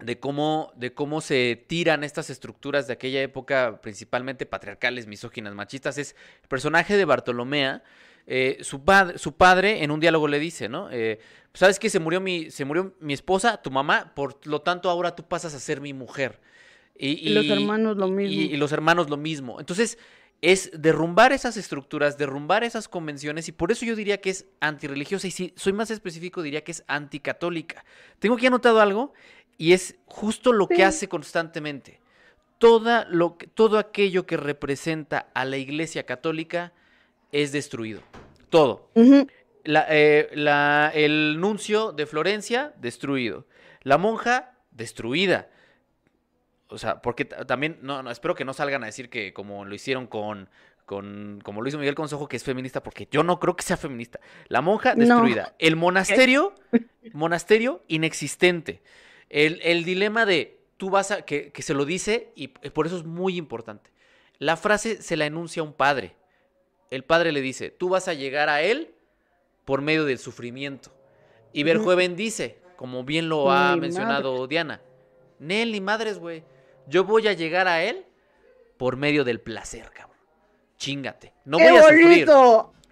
de 0.00 0.18
cómo, 0.18 0.72
de 0.76 0.92
cómo 0.92 1.20
se 1.20 1.64
tiran 1.66 2.04
estas 2.04 2.28
estructuras 2.30 2.86
de 2.86 2.92
aquella 2.92 3.22
época, 3.22 3.80
principalmente 3.80 4.44
patriarcales, 4.44 5.06
misóginas, 5.06 5.54
machistas, 5.54 5.96
es 5.98 6.16
el 6.42 6.48
personaje 6.48 6.96
de 6.96 7.04
Bartolomea. 7.04 7.82
Eh, 8.26 8.58
su, 8.60 8.84
padre, 8.84 9.16
su 9.16 9.36
padre 9.36 9.82
en 9.82 9.90
un 9.90 10.00
diálogo 10.00 10.28
le 10.28 10.38
dice, 10.38 10.68
¿no? 10.68 10.90
Eh, 10.90 11.18
¿Sabes 11.54 11.78
que 11.78 11.88
se 11.88 11.98
murió, 11.98 12.20
mi, 12.20 12.50
se 12.50 12.64
murió 12.64 12.94
mi 13.00 13.14
esposa, 13.14 13.62
tu 13.62 13.70
mamá? 13.70 14.12
Por 14.14 14.46
lo 14.46 14.60
tanto, 14.60 14.90
ahora 14.90 15.16
tú 15.16 15.26
pasas 15.26 15.54
a 15.54 15.60
ser 15.60 15.80
mi 15.80 15.94
mujer. 15.94 16.40
Y, 16.98 17.30
los 17.30 17.46
hermanos 17.46 17.96
lo 17.96 18.08
mismo. 18.08 18.42
Y, 18.42 18.56
los 18.56 18.72
hermanos 18.72 19.08
lo 19.08 19.16
mismo. 19.16 19.60
Entonces, 19.60 19.98
es 20.42 20.70
derrumbar 20.74 21.32
esas 21.32 21.56
estructuras, 21.56 22.18
derrumbar 22.18 22.64
esas 22.64 22.88
convenciones, 22.88 23.48
y 23.48 23.52
por 23.52 23.72
eso 23.72 23.84
yo 23.84 23.96
diría 23.96 24.20
que 24.20 24.30
es 24.30 24.46
antirreligiosa, 24.60 25.26
y 25.26 25.30
si 25.30 25.52
soy 25.56 25.72
más 25.72 25.90
específico, 25.90 26.42
diría 26.42 26.62
que 26.62 26.72
es 26.72 26.84
anticatólica. 26.86 27.84
Tengo 28.18 28.36
aquí 28.36 28.46
anotado 28.46 28.80
algo, 28.80 29.12
y 29.56 29.72
es 29.72 29.96
justo 30.06 30.52
lo 30.52 30.68
que 30.68 30.84
hace 30.84 31.08
constantemente. 31.08 32.00
Toda 32.58 33.06
lo, 33.08 33.36
todo 33.54 33.78
aquello 33.78 34.26
que 34.26 34.36
representa 34.36 35.28
a 35.34 35.44
la 35.44 35.56
Iglesia 35.56 36.04
Católica 36.04 36.72
es 37.30 37.52
destruido. 37.52 38.02
Todo. 38.50 38.90
Eh, 39.64 40.28
el 40.94 41.40
nuncio 41.40 41.92
de 41.92 42.06
Florencia, 42.06 42.72
destruido. 42.80 43.46
La 43.82 43.98
monja, 43.98 44.56
destruida. 44.70 45.50
O 46.68 46.78
sea, 46.78 47.00
porque 47.00 47.24
también, 47.24 47.78
no, 47.82 48.02
no, 48.02 48.10
espero 48.10 48.34
que 48.34 48.44
no 48.44 48.52
salgan 48.52 48.82
a 48.82 48.86
decir 48.86 49.08
que 49.08 49.32
como 49.32 49.64
lo 49.64 49.74
hicieron 49.74 50.06
con, 50.06 50.50
con, 50.84 51.40
como 51.42 51.62
lo 51.62 51.68
hizo 51.68 51.78
Miguel 51.78 51.94
Consejo, 51.94 52.28
que 52.28 52.36
es 52.36 52.44
feminista, 52.44 52.82
porque 52.82 53.08
yo 53.10 53.22
no 53.22 53.40
creo 53.40 53.56
que 53.56 53.62
sea 53.62 53.76
feminista. 53.76 54.20
La 54.48 54.60
monja, 54.60 54.94
destruida. 54.94 55.54
El 55.58 55.76
monasterio, 55.76 56.54
monasterio, 57.12 57.82
inexistente. 57.88 58.82
El, 59.30 59.84
dilema 59.84 60.26
de 60.26 60.60
tú 60.76 60.90
vas 60.90 61.10
a, 61.10 61.22
que, 61.22 61.52
se 61.58 61.74
lo 61.74 61.84
dice 61.84 62.32
y 62.34 62.48
por 62.48 62.86
eso 62.86 62.98
es 62.98 63.04
muy 63.04 63.36
importante. 63.36 63.90
La 64.38 64.56
frase 64.56 65.02
se 65.02 65.16
la 65.16 65.26
enuncia 65.26 65.62
un 65.62 65.72
padre. 65.72 66.14
El 66.90 67.04
padre 67.04 67.32
le 67.32 67.40
dice, 67.40 67.70
tú 67.70 67.88
vas 67.88 68.08
a 68.08 68.14
llegar 68.14 68.48
a 68.48 68.62
él 68.62 68.94
por 69.64 69.82
medio 69.82 70.04
del 70.04 70.18
sufrimiento. 70.18 70.90
Y 71.52 71.62
Verjueven 71.62 72.14
dice, 72.14 72.58
como 72.76 73.04
bien 73.04 73.28
lo 73.28 73.50
ha 73.50 73.76
mencionado 73.76 74.46
Diana, 74.46 74.80
Nel 75.38 75.72
ni 75.72 75.80
madres, 75.80 76.18
güey. 76.18 76.44
Yo 76.88 77.04
voy 77.04 77.28
a 77.28 77.32
llegar 77.32 77.68
a 77.68 77.82
él 77.82 78.04
por 78.76 78.96
medio 78.96 79.24
del 79.24 79.40
placer, 79.40 79.90
cabrón. 79.90 80.16
Chingate. 80.76 81.32
No 81.44 81.58
voy 81.58 81.76
a 81.76 81.82
sufrir. 81.82 82.28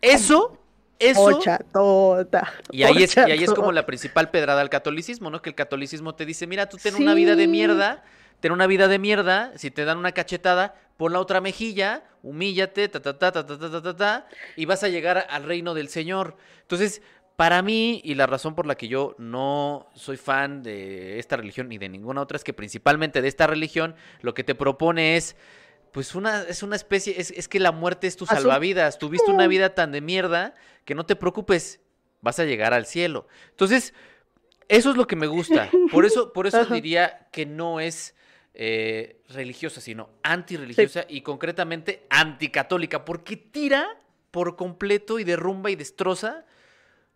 Eso 0.02 0.58
eso. 0.98 1.40
Tota, 1.72 2.52
y 2.70 2.82
ahí, 2.82 3.02
es, 3.02 3.16
y 3.16 3.20
ahí 3.20 3.44
es 3.44 3.52
como 3.52 3.72
la 3.72 3.86
principal 3.86 4.30
pedrada 4.30 4.60
al 4.60 4.70
catolicismo, 4.70 5.30
¿no? 5.30 5.42
Que 5.42 5.50
el 5.50 5.54
catolicismo 5.54 6.14
te 6.14 6.24
dice, 6.24 6.46
mira, 6.46 6.68
tú 6.68 6.78
ten 6.78 6.94
una 6.94 7.14
vida 7.14 7.36
de 7.36 7.46
mierda, 7.46 8.02
ten 8.40 8.52
una 8.52 8.66
vida 8.66 8.88
de 8.88 8.98
mierda, 8.98 9.52
si 9.56 9.70
te 9.70 9.84
dan 9.84 9.98
una 9.98 10.12
cachetada, 10.12 10.74
pon 10.96 11.12
la 11.12 11.20
otra 11.20 11.40
mejilla, 11.40 12.04
humíllate, 12.22 12.88
ta, 12.88 13.00
ta, 13.00 13.18
ta, 13.18 13.32
ta, 13.32 13.46
ta, 13.46 13.58
ta, 13.58 13.82
ta, 13.82 13.96
ta, 13.96 14.28
y 14.56 14.64
vas 14.64 14.82
a 14.82 14.88
llegar 14.88 15.26
al 15.28 15.44
reino 15.44 15.74
del 15.74 15.88
Señor. 15.88 16.36
Entonces, 16.62 17.02
para 17.36 17.60
mí, 17.60 18.00
y 18.02 18.14
la 18.14 18.26
razón 18.26 18.54
por 18.54 18.66
la 18.66 18.76
que 18.76 18.88
yo 18.88 19.14
no 19.18 19.86
soy 19.94 20.16
fan 20.16 20.62
de 20.62 21.18
esta 21.18 21.36
religión 21.36 21.68
ni 21.68 21.76
de 21.76 21.90
ninguna 21.90 22.22
otra, 22.22 22.36
es 22.36 22.44
que 22.44 22.54
principalmente 22.54 23.20
de 23.20 23.28
esta 23.28 23.46
religión, 23.46 23.94
lo 24.22 24.32
que 24.32 24.42
te 24.42 24.54
propone 24.54 25.16
es 25.16 25.36
pues 25.92 26.14
una, 26.14 26.42
es 26.42 26.62
una 26.62 26.76
especie, 26.76 27.14
es, 27.18 27.30
es 27.30 27.48
que 27.48 27.60
la 27.60 27.72
muerte 27.72 28.06
es 28.06 28.16
tu 28.16 28.26
salvavidas. 28.26 28.98
Tuviste 28.98 29.30
una 29.30 29.46
vida 29.46 29.74
tan 29.74 29.92
de 29.92 30.00
mierda 30.00 30.54
que 30.84 30.94
no 30.94 31.06
te 31.06 31.16
preocupes, 31.16 31.80
vas 32.20 32.38
a 32.38 32.44
llegar 32.44 32.74
al 32.74 32.86
cielo. 32.86 33.28
Entonces, 33.50 33.94
eso 34.68 34.90
es 34.90 34.96
lo 34.96 35.06
que 35.06 35.16
me 35.16 35.26
gusta. 35.26 35.70
Por 35.90 36.04
eso, 36.04 36.32
por 36.32 36.46
eso 36.46 36.64
diría 36.74 37.28
que 37.32 37.46
no 37.46 37.80
es 37.80 38.14
eh, 38.54 39.22
religiosa, 39.28 39.80
sino 39.80 40.10
antirreligiosa 40.22 41.04
y 41.08 41.20
concretamente 41.20 42.06
anticatólica, 42.08 43.04
porque 43.04 43.36
tira 43.36 43.86
por 44.30 44.56
completo 44.56 45.18
y 45.18 45.24
derrumba 45.24 45.70
y 45.70 45.76
destroza 45.76 46.46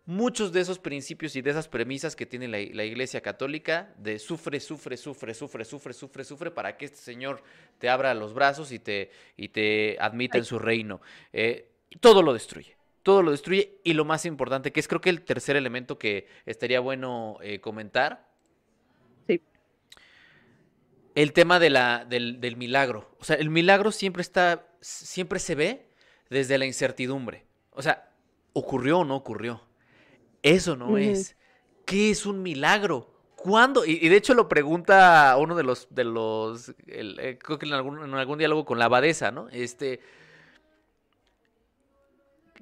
muchos 0.05 0.51
de 0.51 0.61
esos 0.61 0.79
principios 0.79 1.35
y 1.35 1.41
de 1.41 1.51
esas 1.51 1.67
premisas 1.67 2.15
que 2.15 2.25
tiene 2.25 2.47
la, 2.47 2.59
Iglesia 2.59 3.21
Católica 3.21 3.93
de 3.97 4.19
sufre, 4.19 4.59
sufre, 4.59 4.97
sufre, 4.97 5.33
sufre, 5.33 5.63
sufre, 5.63 5.93
sufre, 5.93 6.23
sufre 6.23 6.51
para 6.51 6.77
que 6.77 6.85
este 6.85 6.97
Señor 6.97 7.43
te 7.77 7.89
abra 7.89 8.13
los 8.13 8.33
brazos 8.33 8.71
y 8.71 8.79
te, 8.79 9.11
y 9.37 9.49
te 9.49 9.97
admita 9.99 10.37
en 10.37 10.45
su 10.45 10.59
reino. 10.59 11.01
Eh, 11.33 11.69
todo 11.99 12.23
lo 12.23 12.33
destruye. 12.33 12.77
Todo 13.03 13.23
lo 13.23 13.31
destruye 13.31 13.79
y 13.83 13.93
lo 13.93 14.05
más 14.05 14.25
importante, 14.25 14.71
que 14.71 14.79
es 14.79 14.87
creo 14.87 15.01
que 15.01 15.09
el 15.09 15.23
tercer 15.23 15.55
elemento 15.55 15.97
que 15.97 16.27
estaría 16.45 16.79
bueno 16.79 17.37
eh, 17.41 17.59
comentar. 17.59 18.29
Sí. 19.27 19.41
El 21.15 21.33
tema 21.33 21.59
de 21.59 21.69
la, 21.69 22.05
del, 22.05 22.39
del 22.39 22.57
milagro. 22.57 23.15
O 23.19 23.23
sea, 23.23 23.35
el 23.37 23.49
milagro 23.49 23.91
siempre 23.91 24.21
está, 24.21 24.67
siempre 24.81 25.39
se 25.39 25.55
ve 25.55 25.89
desde 26.29 26.57
la 26.57 26.65
incertidumbre. 26.65 27.45
O 27.71 27.81
sea, 27.81 28.11
¿ocurrió 28.53 28.99
o 28.99 29.05
no 29.05 29.15
ocurrió? 29.15 29.61
Eso 30.43 30.75
no 30.75 30.97
es. 30.97 31.35
¿Qué 31.85 32.11
es 32.11 32.25
un 32.25 32.41
milagro? 32.41 33.11
¿Cuándo? 33.35 33.85
Y, 33.85 34.07
de 34.07 34.15
hecho 34.15 34.33
lo 34.33 34.47
pregunta 34.47 35.35
uno 35.39 35.55
de 35.55 35.63
los, 35.63 35.87
de 35.89 36.03
los, 36.03 36.73
eh, 36.87 37.39
creo 37.41 37.57
que 37.57 37.65
en 37.65 37.73
algún, 37.73 38.03
en 38.03 38.13
algún 38.13 38.37
diálogo 38.37 38.65
con 38.65 38.77
la 38.77 38.85
abadesa, 38.85 39.31
¿no? 39.31 39.49
Este, 39.49 39.99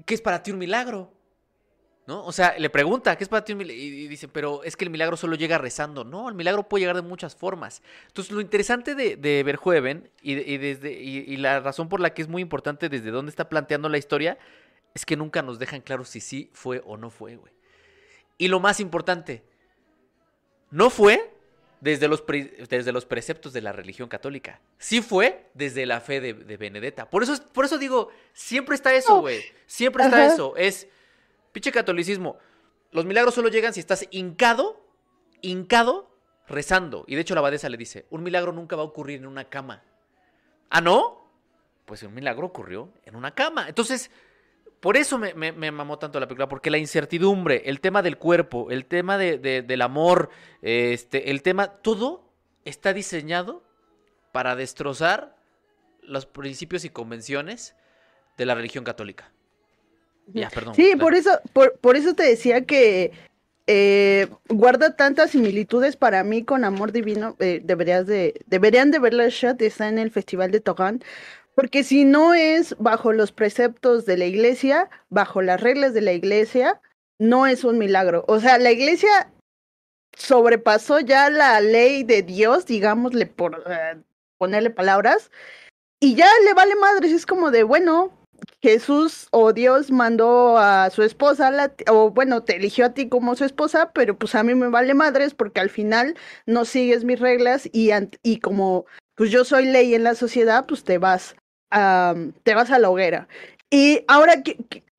¿qué 0.05 0.13
es 0.13 0.21
para 0.21 0.41
ti 0.41 0.51
un 0.51 0.57
milagro? 0.57 1.11
¿No? 2.07 2.25
O 2.25 2.31
sea, 2.31 2.57
le 2.57 2.69
pregunta, 2.69 3.15
¿qué 3.17 3.23
es 3.23 3.29
para 3.29 3.43
ti 3.43 3.51
un 3.51 3.59
milagro? 3.59 3.79
Y 3.79 4.07
dice, 4.07 4.27
pero 4.27 4.63
es 4.63 4.75
que 4.77 4.85
el 4.85 4.89
milagro 4.89 5.17
solo 5.17 5.35
llega 5.35 5.57
rezando. 5.57 6.03
No, 6.03 6.29
el 6.29 6.33
milagro 6.33 6.67
puede 6.67 6.83
llegar 6.83 6.95
de 6.95 7.03
muchas 7.03 7.35
formas. 7.35 7.83
Entonces, 8.07 8.31
lo 8.33 8.41
interesante 8.41 8.95
de, 8.95 9.15
de 9.17 9.43
Verjueven 9.43 10.09
y, 10.23 10.31
y 10.39 10.57
desde, 10.57 10.93
y, 10.93 11.37
la 11.37 11.59
razón 11.59 11.89
por 11.89 11.99
la 11.99 12.13
que 12.13 12.21
es 12.21 12.27
muy 12.27 12.41
importante 12.41 12.89
desde 12.89 13.11
dónde 13.11 13.29
está 13.29 13.49
planteando 13.49 13.89
la 13.89 13.97
historia 13.97 14.39
es 14.95 15.05
que 15.05 15.17
nunca 15.17 15.41
nos 15.41 15.59
dejan 15.59 15.81
claro 15.81 16.05
si 16.05 16.19
sí 16.21 16.49
fue 16.53 16.81
o 16.85 16.97
no 16.97 17.09
fue, 17.09 17.35
güey. 17.35 17.58
Y 18.39 18.47
lo 18.47 18.59
más 18.59 18.79
importante, 18.79 19.43
no 20.71 20.89
fue 20.89 21.35
desde 21.81 22.07
los, 22.07 22.23
desde 22.25 22.91
los 22.91 23.05
preceptos 23.05 23.53
de 23.53 23.61
la 23.61 23.73
religión 23.73 24.09
católica. 24.09 24.61
Sí 24.77 25.01
fue 25.01 25.49
desde 25.53 25.85
la 25.85 26.01
fe 26.01 26.21
de, 26.21 26.57
Benedetta. 26.57 27.09
Por 27.09 27.21
eso, 27.21 27.35
por 27.53 27.65
eso 27.65 27.77
digo, 27.77 28.09
siempre 28.33 28.75
está 28.75 28.95
eso, 28.95 29.19
güey. 29.19 29.41
Siempre 29.67 30.05
está 30.05 30.25
eso. 30.25 30.55
Es, 30.55 30.87
pinche 31.51 31.71
catolicismo. 31.71 32.37
Los 32.91 33.05
milagros 33.05 33.35
solo 33.35 33.49
llegan 33.49 33.73
si 33.73 33.81
estás 33.81 34.07
hincado, 34.09 34.81
hincado, 35.41 36.09
rezando. 36.47 37.03
Y 37.07 37.15
de 37.15 37.21
hecho 37.21 37.35
la 37.35 37.39
abadesa 37.39 37.67
le 37.67 37.77
dice, 37.77 38.05
un 38.09 38.23
milagro 38.23 38.53
nunca 38.53 38.77
va 38.77 38.83
a 38.83 38.85
ocurrir 38.85 39.19
en 39.19 39.27
una 39.27 39.49
cama. 39.49 39.83
¿Ah, 40.69 40.79
no? 40.79 41.29
Pues 41.85 42.03
un 42.03 42.13
milagro 42.13 42.47
ocurrió 42.47 42.93
en 43.03 43.17
una 43.17 43.35
cama. 43.35 43.67
Entonces, 43.67 44.11
por 44.79 44.95
eso 44.95 45.17
me, 45.17 45.53
mamó 45.71 45.99
tanto 45.99 46.19
la 46.19 46.27
película, 46.27 46.47
porque 46.47 46.71
la 46.71 46.77
incertidumbre, 46.77 47.63
el 47.65 47.81
tema 47.81 48.01
del 48.01 48.17
cuerpo, 48.17 48.71
el 48.71 48.85
tema 48.85 49.17
de, 49.17 49.37
del 49.37 49.81
amor, 49.81 50.29
este, 50.61 51.31
el 51.31 51.41
tema, 51.41 51.67
todo 51.67 52.29
está 52.63 52.93
diseñado 52.93 53.63
para 54.31 54.55
destrozar 54.55 55.35
los 56.01 56.25
principios 56.25 56.85
y 56.85 56.89
convenciones 56.89 57.75
de 58.37 58.45
la 58.45 58.55
religión 58.55 58.85
católica. 58.85 59.31
Ya, 60.27 60.49
perdón. 60.49 60.75
Sí, 60.75 60.93
por 60.97 61.13
eso, 61.13 61.31
por, 61.53 61.97
eso 61.97 62.13
te 62.13 62.23
decía 62.23 62.65
que 62.65 63.11
eh, 63.67 64.27
guarda 64.47 64.95
tantas 64.95 65.31
similitudes 65.31 65.97
para 65.97 66.23
mí 66.23 66.43
con 66.43 66.63
Amor 66.63 66.91
Divino. 66.91 67.35
Eh, 67.39 67.59
deberías 67.63 68.07
de, 68.07 68.39
deberían 68.45 68.91
de 68.91 68.99
ver 68.99 69.13
la 69.13 69.27
shot, 69.27 69.61
está 69.61 69.89
en 69.89 69.99
el 69.99 70.11
Festival 70.11 70.51
de 70.51 70.61
Togán, 70.61 71.03
porque 71.59 71.83
si 71.83 72.05
no 72.05 72.33
es 72.33 72.73
bajo 72.79 73.11
los 73.11 73.33
preceptos 73.33 74.05
de 74.05 74.15
la 74.15 74.23
iglesia, 74.23 74.89
bajo 75.09 75.41
las 75.41 75.59
reglas 75.59 75.93
de 75.93 75.99
la 75.99 76.13
iglesia, 76.13 76.79
no 77.19 77.47
es 77.47 77.65
un 77.65 77.77
milagro. 77.77 78.23
O 78.29 78.39
sea, 78.39 78.57
la 78.57 78.71
iglesia 78.71 79.29
sobrepasó 80.17 81.01
ya 81.01 81.29
la 81.29 81.59
ley 81.59 82.05
de 82.05 82.21
Dios, 82.21 82.65
digámosle 82.65 83.25
por 83.25 83.61
eh, 83.67 84.01
ponerle 84.37 84.69
palabras, 84.69 85.31
y 85.99 86.15
ya 86.15 86.29
le 86.45 86.53
vale 86.53 86.75
madres, 86.75 87.11
es 87.11 87.25
como 87.25 87.51
de, 87.51 87.63
bueno, 87.63 88.17
Jesús 88.61 89.27
o 89.31 89.51
Dios 89.51 89.91
mandó 89.91 90.57
a 90.57 90.89
su 90.91 91.03
esposa, 91.03 91.73
o 91.89 92.11
bueno, 92.11 92.41
te 92.41 92.55
eligió 92.55 92.85
a 92.85 92.93
ti 92.93 93.09
como 93.09 93.35
su 93.35 93.43
esposa, 93.43 93.91
pero 93.91 94.17
pues 94.17 94.33
a 94.33 94.43
mí 94.43 94.55
me 94.55 94.69
vale 94.69 94.93
madres 94.93 95.33
porque 95.33 95.59
al 95.59 95.69
final 95.69 96.15
no 96.45 96.63
sigues 96.63 97.03
mis 97.03 97.19
reglas 97.19 97.67
y, 97.73 97.89
y 98.23 98.39
como 98.39 98.85
pues 99.15 99.29
yo 99.29 99.43
soy 99.43 99.65
ley 99.65 99.93
en 99.93 100.05
la 100.05 100.15
sociedad, 100.15 100.65
pues 100.65 100.85
te 100.85 100.97
vas 100.97 101.35
te 101.69 102.55
vas 102.55 102.71
a 102.71 102.79
la 102.79 102.89
hoguera. 102.89 103.27
Y 103.69 104.03
ahora 104.07 104.41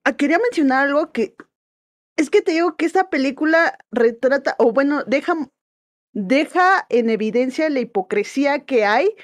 ah, 0.04 0.12
quería 0.16 0.38
mencionar 0.38 0.86
algo 0.86 1.12
que 1.12 1.34
es 2.16 2.30
que 2.30 2.42
te 2.42 2.52
digo 2.52 2.76
que 2.76 2.84
esta 2.84 3.08
película 3.08 3.78
retrata, 3.90 4.54
o 4.58 4.72
bueno, 4.72 5.04
deja, 5.04 5.34
deja 6.12 6.86
en 6.90 7.08
evidencia 7.08 7.70
la 7.70 7.80
hipocresía 7.80 8.60
que 8.60 8.84
hay 8.84 9.16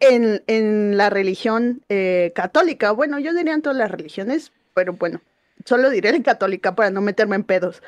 en, 0.00 0.42
en 0.46 0.96
la 0.96 1.10
religión 1.10 1.84
eh, 1.88 2.32
católica. 2.34 2.90
Bueno, 2.92 3.18
yo 3.18 3.34
diría 3.34 3.52
en 3.52 3.62
todas 3.62 3.76
las 3.76 3.90
religiones, 3.90 4.52
pero 4.74 4.94
bueno, 4.94 5.20
solo 5.64 5.90
diré 5.90 6.08
en 6.10 6.22
católica 6.22 6.74
para 6.74 6.90
no 6.90 7.02
meterme 7.02 7.36
en 7.36 7.44
pedos. 7.44 7.82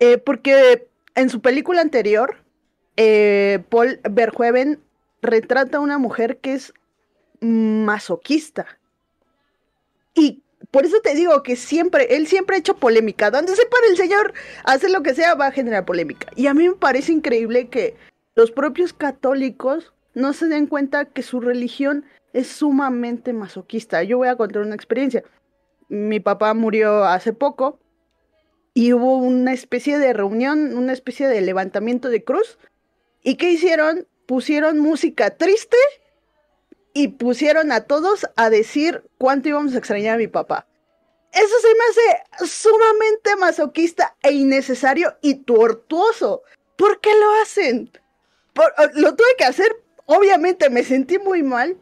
Eh, 0.00 0.18
porque 0.18 0.88
en 1.14 1.30
su 1.30 1.40
película 1.40 1.80
anterior, 1.80 2.38
eh, 2.96 3.60
Paul 3.70 4.00
Verhoeven 4.10 4.80
retrata 5.22 5.78
a 5.78 5.80
una 5.80 5.98
mujer 5.98 6.38
que 6.38 6.54
es 6.54 6.74
masoquista. 7.40 8.66
Y 10.14 10.42
por 10.70 10.84
eso 10.84 11.00
te 11.00 11.14
digo 11.14 11.42
que 11.42 11.56
siempre, 11.56 12.16
él 12.16 12.26
siempre 12.26 12.56
ha 12.56 12.58
hecho 12.58 12.76
polémica. 12.76 13.30
Donde 13.30 13.54
se 13.54 13.66
para 13.66 13.86
el 13.86 13.96
señor, 13.96 14.32
hace 14.64 14.88
lo 14.88 15.02
que 15.02 15.14
sea, 15.14 15.34
va 15.34 15.46
a 15.46 15.52
generar 15.52 15.84
polémica. 15.84 16.28
Y 16.36 16.46
a 16.46 16.54
mí 16.54 16.68
me 16.68 16.74
parece 16.74 17.12
increíble 17.12 17.68
que 17.68 17.96
los 18.34 18.50
propios 18.50 18.92
católicos 18.92 19.92
no 20.14 20.32
se 20.32 20.46
den 20.46 20.66
cuenta 20.66 21.04
que 21.04 21.22
su 21.22 21.40
religión 21.40 22.04
es 22.32 22.48
sumamente 22.48 23.32
masoquista. 23.32 24.02
Yo 24.02 24.18
voy 24.18 24.28
a 24.28 24.36
contar 24.36 24.62
una 24.62 24.74
experiencia. 24.74 25.24
Mi 25.88 26.20
papá 26.20 26.52
murió 26.54 27.04
hace 27.04 27.32
poco 27.32 27.78
y 28.74 28.92
hubo 28.92 29.18
una 29.18 29.52
especie 29.52 29.98
de 29.98 30.12
reunión, 30.12 30.76
una 30.76 30.92
especie 30.92 31.28
de 31.28 31.40
levantamiento 31.40 32.08
de 32.08 32.24
cruz. 32.24 32.58
¿Y 33.22 33.36
qué 33.36 33.50
hicieron? 33.50 34.06
Pusieron 34.26 34.78
música 34.78 35.30
triste 35.30 35.76
y 36.96 37.08
pusieron 37.08 37.72
a 37.72 37.82
todos 37.82 38.26
a 38.36 38.48
decir 38.48 39.02
cuánto 39.18 39.50
íbamos 39.50 39.74
a 39.74 39.78
extrañar 39.78 40.14
a 40.14 40.18
mi 40.18 40.28
papá. 40.28 40.66
Eso 41.30 41.54
se 41.60 41.68
me 41.68 41.84
hace 41.90 42.50
sumamente 42.50 43.36
masoquista 43.36 44.16
e 44.22 44.32
innecesario 44.32 45.14
y 45.20 45.34
tortuoso. 45.34 46.42
¿Por 46.76 47.00
qué 47.00 47.10
lo 47.14 47.42
hacen? 47.42 47.90
lo 48.94 49.14
tuve 49.14 49.28
que 49.36 49.44
hacer 49.44 49.76
obviamente 50.06 50.70
me 50.70 50.84
sentí 50.84 51.18
muy 51.18 51.42
mal, 51.42 51.76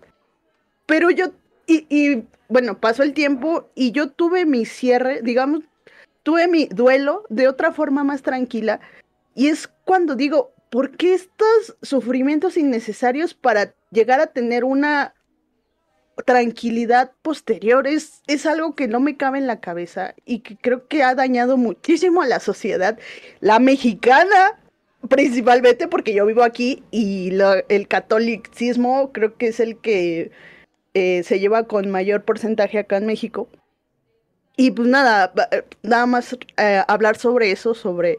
pero 0.86 1.10
yo, 1.10 1.26
y, 1.66 2.24
bueno, 2.48 2.80
pasó 2.80 3.02
el 3.02 3.14
tiempo 3.14 3.68
y 3.74 3.92
yo 3.92 4.10
tuve 4.10 4.44
mi 4.46 4.66
cierre, 4.66 5.20
digamos, 5.22 5.62
tuve 6.22 6.48
mi 6.48 6.66
duelo 6.66 7.24
de 7.28 7.46
otra 7.46 7.72
forma 7.72 8.02
más 8.02 8.22
tranquila. 8.22 8.80
Y 9.34 9.48
es 9.48 9.68
cuando 9.84 10.16
digo, 10.16 10.52
¿por 10.70 10.96
qué 10.96 11.14
estos 11.14 11.76
sufrimientos 11.82 12.56
innecesarios 12.56 13.34
para 13.34 13.74
llegar 13.94 14.20
a 14.20 14.26
tener 14.26 14.64
una 14.64 15.14
tranquilidad 16.26 17.12
posterior? 17.22 17.86
Es, 17.86 18.22
es 18.26 18.46
algo 18.46 18.74
que 18.74 18.88
no 18.88 19.00
me 19.00 19.16
cabe 19.16 19.38
en 19.38 19.46
la 19.46 19.60
cabeza 19.60 20.14
y 20.24 20.40
que 20.40 20.56
creo 20.56 20.86
que 20.86 21.02
ha 21.02 21.14
dañado 21.14 21.56
muchísimo 21.56 22.22
a 22.22 22.26
la 22.26 22.40
sociedad, 22.40 22.98
la 23.40 23.58
mexicana, 23.58 24.60
principalmente 25.08 25.88
porque 25.88 26.14
yo 26.14 26.26
vivo 26.26 26.42
aquí 26.42 26.82
y 26.90 27.32
el 27.68 27.88
catolicismo 27.88 29.12
creo 29.12 29.36
que 29.36 29.48
es 29.48 29.60
el 29.60 29.78
que 29.78 30.30
eh, 30.94 31.22
se 31.24 31.40
lleva 31.40 31.64
con 31.64 31.90
mayor 31.90 32.24
porcentaje 32.24 32.78
acá 32.78 32.96
en 32.96 33.06
México. 33.06 33.48
Y 34.56 34.70
pues 34.70 34.88
nada, 34.88 35.32
eh, 35.50 35.64
nada 35.82 36.06
más 36.06 36.36
eh, 36.56 36.82
hablar 36.86 37.16
sobre 37.16 37.50
eso, 37.50 37.74
sobre 37.74 38.18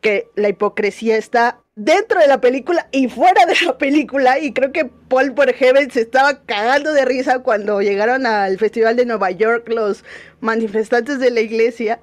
que 0.00 0.28
la 0.34 0.48
hipocresía 0.48 1.16
está 1.16 1.60
dentro 1.78 2.20
de 2.20 2.26
la 2.26 2.40
película 2.40 2.88
y 2.90 3.08
fuera 3.08 3.46
de 3.46 3.54
la 3.64 3.78
película. 3.78 4.38
Y 4.38 4.52
creo 4.52 4.72
que 4.72 4.84
Paul 4.84 5.30
Verhoeven 5.30 5.90
se 5.90 6.02
estaba 6.02 6.44
cagando 6.44 6.92
de 6.92 7.04
risa 7.04 7.38
cuando 7.40 7.80
llegaron 7.80 8.26
al 8.26 8.58
Festival 8.58 8.96
de 8.96 9.06
Nueva 9.06 9.30
York 9.30 9.68
los 9.68 10.04
manifestantes 10.40 11.20
de 11.20 11.30
la 11.30 11.40
iglesia. 11.40 12.00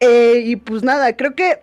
y 0.00 0.56
pues 0.56 0.82
nada, 0.82 1.16
creo 1.16 1.34
que 1.34 1.60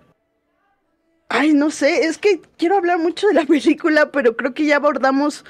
Ay, 1.30 1.54
no 1.54 1.72
sé, 1.72 2.06
es 2.06 2.18
que 2.18 2.42
quiero 2.58 2.78
hablar 2.78 3.00
mucho 3.00 3.28
de 3.28 3.34
la 3.34 3.46
película, 3.46 4.12
pero 4.12 4.36
creo 4.38 4.54
que 4.54 4.66
ya 4.66 4.78
abordamos 4.78 5.44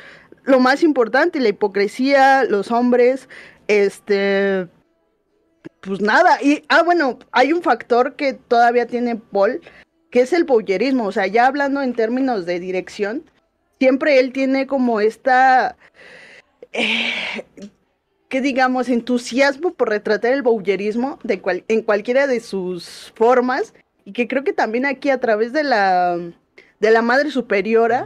lo 0.44 0.60
más 0.60 0.82
importante, 0.84 1.40
la 1.40 1.50
hipocresía, 1.50 2.44
los 2.46 2.72
hombres, 2.72 3.30
este, 3.68 4.68
pues 5.82 6.02
nada, 6.02 6.42
y, 6.42 6.64
ah, 6.70 6.84
bueno, 6.84 7.20
hay 7.32 7.54
un 7.54 7.62
factor 7.62 8.16
que 8.16 8.34
todavía 8.34 8.88
tiene 8.88 9.18
Paul, 9.18 9.62
que 10.10 10.22
es 10.22 10.34
el 10.34 10.44
boyerismo, 10.44 11.06
o 11.06 11.12
sea, 11.12 11.28
ya 11.28 11.48
hablando 11.48 11.82
en 11.82 11.94
términos 11.94 12.46
de 12.46 12.60
dirección, 12.60 13.24
siempre 13.80 14.20
él 14.20 14.32
tiene 14.32 14.68
como 14.68 15.00
esta, 15.00 15.76
eh, 16.74 17.12
que 18.30 18.42
digamos, 18.42 18.90
entusiasmo 18.90 19.74
por 19.74 19.90
retratar 19.90 20.34
el 20.34 20.44
bowlerismo 20.44 21.20
de 21.24 21.64
en 21.68 21.82
cualquiera 21.82 22.28
de 22.28 22.40
sus 22.40 23.12
formas, 23.16 23.74
y 24.06 24.14
que 24.14 24.28
creo 24.28 24.44
que 24.44 24.54
también 24.54 24.86
aquí 24.86 25.10
a 25.10 25.20
través 25.20 25.52
de 25.52 25.64
la, 25.64 26.18
de 26.80 26.92
la 26.92 27.02
Madre 27.02 27.32
Superiora 27.32 28.06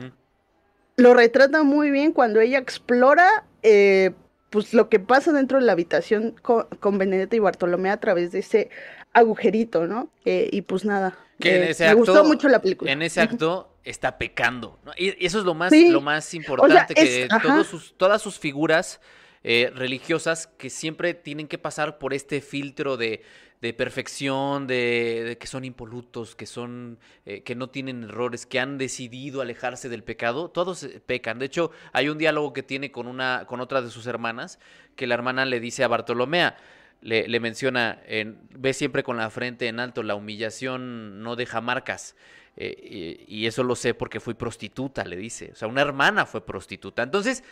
lo 0.97 1.13
retrata 1.13 1.63
muy 1.63 1.91
bien 1.91 2.11
cuando 2.11 2.39
ella 2.39 2.57
explora 2.57 3.45
eh, 3.63 4.11
pues 4.49 4.73
lo 4.73 4.89
que 4.89 4.99
pasa 4.99 5.31
dentro 5.31 5.59
de 5.59 5.65
la 5.65 5.71
habitación 5.71 6.35
con, 6.41 6.97
Benedetta 6.97 7.35
y 7.35 7.39
Bartolomé 7.39 7.89
a 7.89 7.99
través 7.99 8.31
de 8.31 8.39
ese 8.39 8.69
agujerito, 9.13 9.87
¿no? 9.87 10.09
Eh, 10.25 10.49
y 10.51 10.61
pues 10.61 10.85
nada. 10.85 11.17
Eh, 11.39 11.75
me 11.79 11.93
gustó 11.93 12.23
mucho 12.23 12.47
la 12.47 12.61
película. 12.61 12.91
En 12.91 13.01
ese 13.01 13.21
acto 13.21 13.75
está 13.83 14.17
pecando. 14.17 14.79
Y 14.97 15.25
eso 15.25 15.39
es 15.39 15.45
lo 15.45 15.53
más, 15.53 15.71
lo 15.71 16.01
más 16.01 16.33
importante, 16.33 16.93
que 16.93 17.27
sus, 17.67 17.95
todas 17.97 18.21
sus 18.21 18.37
figuras 18.39 19.01
religiosas 19.43 20.45
que 20.45 20.69
siempre 20.69 21.15
tienen 21.15 21.47
que 21.47 21.57
pasar 21.57 21.97
por 21.97 22.13
este 22.13 22.41
filtro 22.41 22.95
de 22.95 23.23
de 23.61 23.73
perfección, 23.73 24.65
de, 24.65 25.37
que 25.39 25.45
son 25.45 25.63
impolutos, 25.63 26.35
que 26.35 26.47
son, 26.47 26.97
eh, 27.25 27.43
que 27.43 27.53
no 27.53 27.69
tienen 27.69 28.03
errores, 28.03 28.47
que 28.47 28.59
han 28.59 28.79
decidido 28.79 29.39
alejarse 29.39 29.87
del 29.87 30.03
pecado, 30.03 30.49
todos 30.49 30.83
eh, 30.83 30.99
pecan. 31.05 31.37
De 31.37 31.45
hecho, 31.45 31.71
hay 31.93 32.09
un 32.09 32.17
diálogo 32.17 32.53
que 32.53 32.63
tiene 32.63 32.91
con 32.91 33.07
una, 33.07 33.45
con 33.47 33.61
otra 33.61 33.83
de 33.83 33.91
sus 33.91 34.07
hermanas, 34.07 34.59
que 34.95 35.05
la 35.05 35.13
hermana 35.13 35.45
le 35.45 35.59
dice 35.59 35.83
a 35.83 35.87
Bartolomea, 35.87 36.57
le, 37.01 37.39
menciona, 37.39 38.01
en, 38.05 38.39
ve 38.51 38.73
siempre 38.73 39.03
con 39.03 39.17
la 39.17 39.29
frente 39.29 39.67
en 39.67 39.79
alto, 39.79 40.03
la 40.03 40.15
humillación 40.15 41.21
no 41.23 41.35
deja 41.35 41.61
marcas. 41.61 42.15
Eh, 42.57 43.25
y, 43.27 43.43
y, 43.43 43.47
eso 43.47 43.63
lo 43.63 43.75
sé 43.75 43.93
porque 43.93 44.19
fui 44.19 44.33
prostituta, 44.33 45.05
le 45.05 45.15
dice. 45.15 45.51
O 45.53 45.55
sea, 45.55 45.67
una 45.67 45.81
hermana 45.81 46.25
fue 46.25 46.45
prostituta. 46.45 47.01
Entonces, 47.01 47.43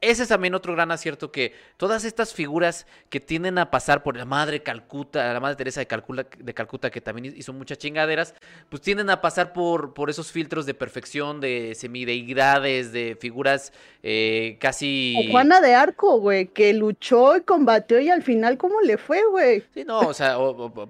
ese 0.00 0.22
es 0.22 0.28
también 0.28 0.54
otro 0.54 0.74
gran 0.74 0.90
acierto 0.90 1.32
que 1.32 1.52
todas 1.76 2.04
estas 2.04 2.32
figuras 2.32 2.86
que 3.08 3.20
tienden 3.20 3.58
a 3.58 3.70
pasar 3.70 4.02
por 4.02 4.16
la 4.16 4.24
madre 4.24 4.62
Calcuta, 4.62 5.32
la 5.32 5.40
madre 5.40 5.56
Teresa 5.56 5.80
de 5.80 5.86
Calcuta, 5.86 6.26
de 6.38 6.54
Calcuta 6.54 6.90
que 6.90 7.00
también 7.00 7.34
hizo 7.36 7.52
muchas 7.52 7.78
chingaderas, 7.78 8.34
pues 8.68 8.82
tienden 8.82 9.10
a 9.10 9.20
pasar 9.20 9.52
por, 9.52 9.94
por 9.94 10.10
esos 10.10 10.30
filtros 10.30 10.66
de 10.66 10.74
perfección, 10.74 11.40
de 11.40 11.74
semideidades, 11.74 12.92
de 12.92 13.16
figuras 13.20 13.72
eh, 14.02 14.56
casi... 14.60 15.16
O 15.18 15.30
Juana 15.30 15.60
de 15.60 15.74
Arco, 15.74 16.20
güey, 16.20 16.46
que 16.46 16.72
luchó 16.74 17.36
y 17.36 17.40
combatió 17.40 17.98
y 17.98 18.10
al 18.10 18.22
final, 18.22 18.56
¿cómo 18.56 18.80
le 18.80 18.98
fue, 18.98 19.22
güey? 19.28 19.64
Sí, 19.74 19.84
no, 19.84 20.00
o 20.00 20.14
sea, 20.14 20.36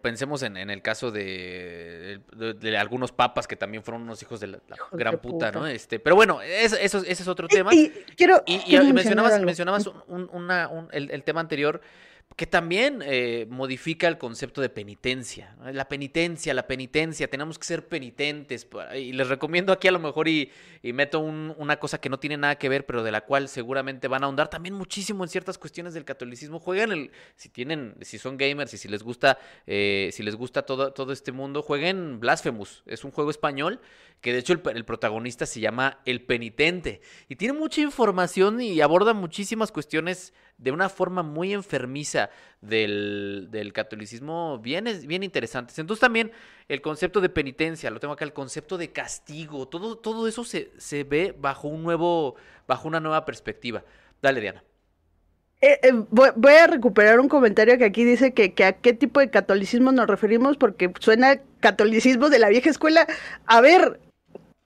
pensemos 0.02 0.42
en, 0.42 0.56
el 0.56 0.82
caso 0.82 1.10
de, 1.10 2.20
de, 2.36 2.76
algunos 2.76 3.12
papas 3.12 3.46
que 3.46 3.56
también 3.56 3.82
fueron 3.82 4.02
unos 4.02 4.22
hijos 4.22 4.40
de 4.40 4.48
la, 4.48 4.58
gran 4.92 5.18
puta, 5.18 5.50
¿no? 5.50 5.66
Este, 5.66 5.98
pero 5.98 6.16
bueno, 6.16 6.42
eso, 6.42 6.76
ese 6.76 6.98
es 7.06 7.28
otro 7.28 7.48
tema. 7.48 7.74
Y, 7.74 7.90
quiero 8.16 8.42
mencionabas, 8.98 9.40
mencionabas 9.40 9.90
el, 10.92 11.22
tema 11.24 11.40
anterior 11.40 11.80
que 12.36 12.46
también 12.46 13.02
eh, 13.04 13.46
modifica 13.50 14.06
el 14.06 14.18
concepto 14.18 14.60
de 14.60 14.68
penitencia. 14.68 15.56
La 15.72 15.88
penitencia, 15.88 16.54
la 16.54 16.66
penitencia, 16.66 17.28
tenemos 17.28 17.58
que 17.58 17.64
ser 17.64 17.88
penitentes. 17.88 18.68
Y 18.94 19.12
les 19.12 19.28
recomiendo 19.28 19.72
aquí 19.72 19.88
a 19.88 19.92
lo 19.92 19.98
mejor 19.98 20.28
y, 20.28 20.52
meto 20.82 21.18
una 21.20 21.78
cosa 21.78 22.00
que 22.00 22.08
no 22.08 22.20
tiene 22.20 22.36
nada 22.36 22.56
que 22.56 22.68
ver, 22.68 22.86
pero 22.86 23.02
de 23.02 23.10
la 23.10 23.22
cual 23.22 23.48
seguramente 23.48 24.06
van 24.06 24.22
a 24.22 24.26
ahondar 24.26 24.48
también 24.50 24.74
muchísimo 24.74 25.24
en 25.24 25.30
ciertas 25.30 25.58
cuestiones 25.58 25.94
del 25.94 26.04
catolicismo. 26.04 26.60
Jueguen 26.60 26.92
el, 26.92 27.10
si 27.34 27.48
tienen, 27.48 27.96
si 28.02 28.18
son 28.18 28.36
gamers 28.36 28.72
y 28.72 28.78
si 28.78 28.88
les 28.88 29.02
gusta, 29.02 29.38
eh, 29.66 30.10
si 30.12 30.22
les 30.22 30.36
gusta 30.36 30.62
todo, 30.62 30.92
todo 30.92 31.12
este 31.12 31.32
mundo, 31.32 31.62
jueguen 31.62 32.20
Blasphemous. 32.20 32.84
Es 32.86 33.04
un 33.04 33.10
juego 33.10 33.30
español 33.30 33.80
que 34.20 34.32
de 34.32 34.38
hecho 34.40 34.52
el, 34.52 34.84
protagonista 34.84 35.46
se 35.46 35.60
llama 35.60 36.00
El 36.04 36.22
Penitente 36.22 37.00
y 37.28 37.36
tiene 37.36 37.54
mucha 37.54 37.80
información 37.80 38.60
y 38.60 38.80
aborda 38.80 39.14
muchísimas 39.14 39.70
cuestiones 39.70 40.32
de 40.56 40.72
una 40.72 40.88
forma 40.88 41.22
muy 41.22 41.52
enfermiza 41.52 42.30
del, 42.60 43.48
del 43.50 43.72
catolicismo 43.72 44.58
bien, 44.58 44.86
bien 45.06 45.22
interesantes. 45.22 45.78
Entonces 45.78 46.00
también 46.00 46.32
el 46.68 46.80
concepto 46.80 47.20
de 47.20 47.28
penitencia, 47.28 47.90
lo 47.90 48.00
tengo 48.00 48.14
acá, 48.14 48.24
el 48.24 48.32
concepto 48.32 48.76
de 48.76 48.90
castigo, 48.90 49.68
todo, 49.68 49.96
todo 49.96 50.26
eso 50.26 50.44
se, 50.44 50.72
se 50.78 51.04
ve 51.04 51.34
bajo 51.38 51.68
un 51.68 51.82
nuevo, 51.84 52.34
bajo 52.66 52.88
una 52.88 53.00
nueva 53.00 53.24
perspectiva. 53.24 53.84
Dale, 54.20 54.40
Diana. 54.40 54.64
Eh, 55.60 55.80
eh, 55.82 55.92
voy, 56.10 56.52
a 56.52 56.68
recuperar 56.68 57.18
un 57.18 57.28
comentario 57.28 57.78
que 57.78 57.84
aquí 57.84 58.04
dice 58.04 58.32
que, 58.32 58.54
que, 58.54 58.64
a 58.64 58.74
qué 58.74 58.92
tipo 58.92 59.18
de 59.18 59.28
catolicismo 59.28 59.90
nos 59.90 60.06
referimos 60.06 60.56
porque 60.56 60.92
suena 61.00 61.40
catolicismo 61.58 62.30
de 62.30 62.38
la 62.38 62.48
vieja 62.48 62.70
escuela. 62.70 63.08
A 63.44 63.60
ver, 63.60 63.98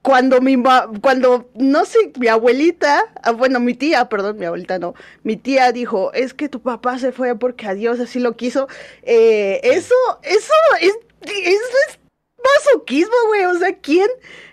cuando 0.03 0.41
mi 0.41 0.61
cuando 1.01 1.49
no 1.55 1.85
sé, 1.85 2.13
mi 2.19 2.27
abuelita, 2.27 3.13
ah, 3.23 3.31
bueno, 3.31 3.61
mi 3.61 3.75
tía, 3.75 4.09
perdón, 4.09 4.37
mi 4.39 4.45
abuelita 4.45 4.79
no, 4.79 4.95
mi 5.23 5.37
tía 5.37 5.71
dijo, 5.71 6.13
es 6.13 6.35
que 6.35 6.49
tu 6.49 6.61
papá 6.61 6.99
se 6.99 7.13
fue 7.13 7.39
porque 7.39 7.67
a 7.67 7.75
Dios 7.75 8.01
así 8.01 8.19
lo 8.19 8.37
quiso. 8.37 8.69
Eh, 9.03 9.61
eso, 9.63 9.95
eso 10.23 10.53
es, 10.81 10.93
eso 11.23 11.77
es 11.89 11.99
masoquismo, 12.43 13.15
güey. 13.29 13.45
O 13.45 13.59
sea, 13.59 13.75
¿quién, 13.79 14.09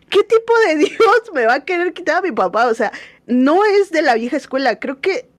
qué 0.09 0.23
tipo 0.23 0.53
de 0.67 0.75
Dios 0.85 1.31
me 1.33 1.45
va 1.45 1.55
a 1.55 1.65
querer 1.65 1.93
quitar 1.93 2.17
a 2.17 2.21
mi 2.21 2.31
papá? 2.31 2.67
O 2.67 2.75
sea, 2.75 2.91
no 3.25 3.65
es 3.65 3.89
de 3.89 4.03
la 4.03 4.15
vieja 4.15 4.37
escuela. 4.37 4.79
Creo 4.79 5.01
que 5.01 5.29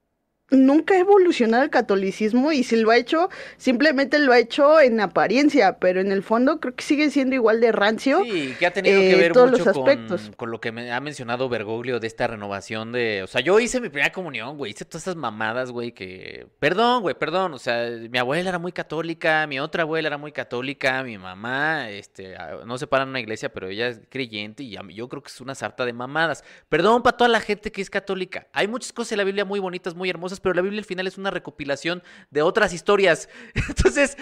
nunca 0.50 0.94
ha 0.94 0.98
evolucionado 0.98 1.62
el 1.62 1.70
catolicismo 1.70 2.52
y 2.52 2.64
si 2.64 2.76
lo 2.76 2.90
ha 2.90 2.96
hecho, 2.96 3.28
simplemente 3.56 4.18
lo 4.18 4.32
ha 4.32 4.38
hecho 4.38 4.80
en 4.80 5.00
apariencia, 5.00 5.78
pero 5.78 6.00
en 6.00 6.12
el 6.12 6.22
fondo 6.22 6.60
creo 6.60 6.74
que 6.74 6.84
sigue 6.84 7.10
siendo 7.10 7.34
igual 7.34 7.60
de 7.60 7.72
rancio. 7.72 8.22
Sí, 8.24 8.54
que 8.58 8.66
ha 8.66 8.72
tenido 8.72 8.98
que 9.00 9.12
eh, 9.12 9.16
ver 9.16 9.32
todos 9.32 9.50
mucho 9.50 9.64
los 9.64 9.76
aspectos. 9.76 10.22
Con, 10.22 10.32
con, 10.34 10.50
lo 10.50 10.60
que 10.60 10.72
me 10.72 10.92
ha 10.92 11.00
mencionado 11.00 11.48
Bergoglio 11.48 12.00
de 12.00 12.06
esta 12.06 12.26
renovación 12.26 12.92
de, 12.92 13.22
o 13.22 13.26
sea, 13.26 13.40
yo 13.40 13.58
hice 13.60 13.80
mi 13.80 13.88
primera 13.88 14.12
comunión, 14.12 14.56
güey, 14.56 14.72
hice 14.72 14.84
todas 14.84 15.02
esas 15.02 15.16
mamadas, 15.16 15.70
güey, 15.70 15.92
que, 15.92 16.46
perdón, 16.58 17.02
güey, 17.02 17.14
perdón, 17.14 17.54
o 17.54 17.58
sea, 17.58 17.88
mi 18.10 18.18
abuela 18.18 18.48
era 18.48 18.58
muy 18.58 18.72
católica, 18.72 19.46
mi 19.46 19.60
otra 19.60 19.82
abuela 19.82 20.08
era 20.08 20.18
muy 20.18 20.32
católica, 20.32 21.02
mi 21.02 21.18
mamá, 21.18 21.90
este, 21.90 22.34
no 22.66 22.78
se 22.78 22.86
para 22.86 23.04
en 23.04 23.10
una 23.10 23.20
iglesia, 23.20 23.52
pero 23.52 23.68
ella 23.68 23.88
es 23.88 24.00
creyente 24.08 24.62
y 24.62 24.76
yo 24.94 25.08
creo 25.08 25.22
que 25.22 25.28
es 25.28 25.40
una 25.40 25.54
sarta 25.54 25.84
de 25.84 25.92
mamadas. 25.92 26.44
Perdón 26.68 27.02
para 27.02 27.16
toda 27.16 27.28
la 27.28 27.40
gente 27.40 27.70
que 27.70 27.82
es 27.82 27.90
católica. 27.90 28.48
Hay 28.52 28.68
muchas 28.68 28.92
cosas 28.92 29.12
en 29.12 29.18
la 29.18 29.24
Biblia 29.24 29.44
muy 29.44 29.60
bonitas, 29.60 29.94
muy 29.94 30.10
hermosas 30.10 30.39
pero 30.40 30.54
la 30.54 30.62
Biblia 30.62 30.80
al 30.80 30.84
final 30.84 31.06
es 31.06 31.18
una 31.18 31.30
recopilación 31.30 32.02
de 32.30 32.42
otras 32.42 32.72
historias. 32.72 33.28
Entonces. 33.68 34.16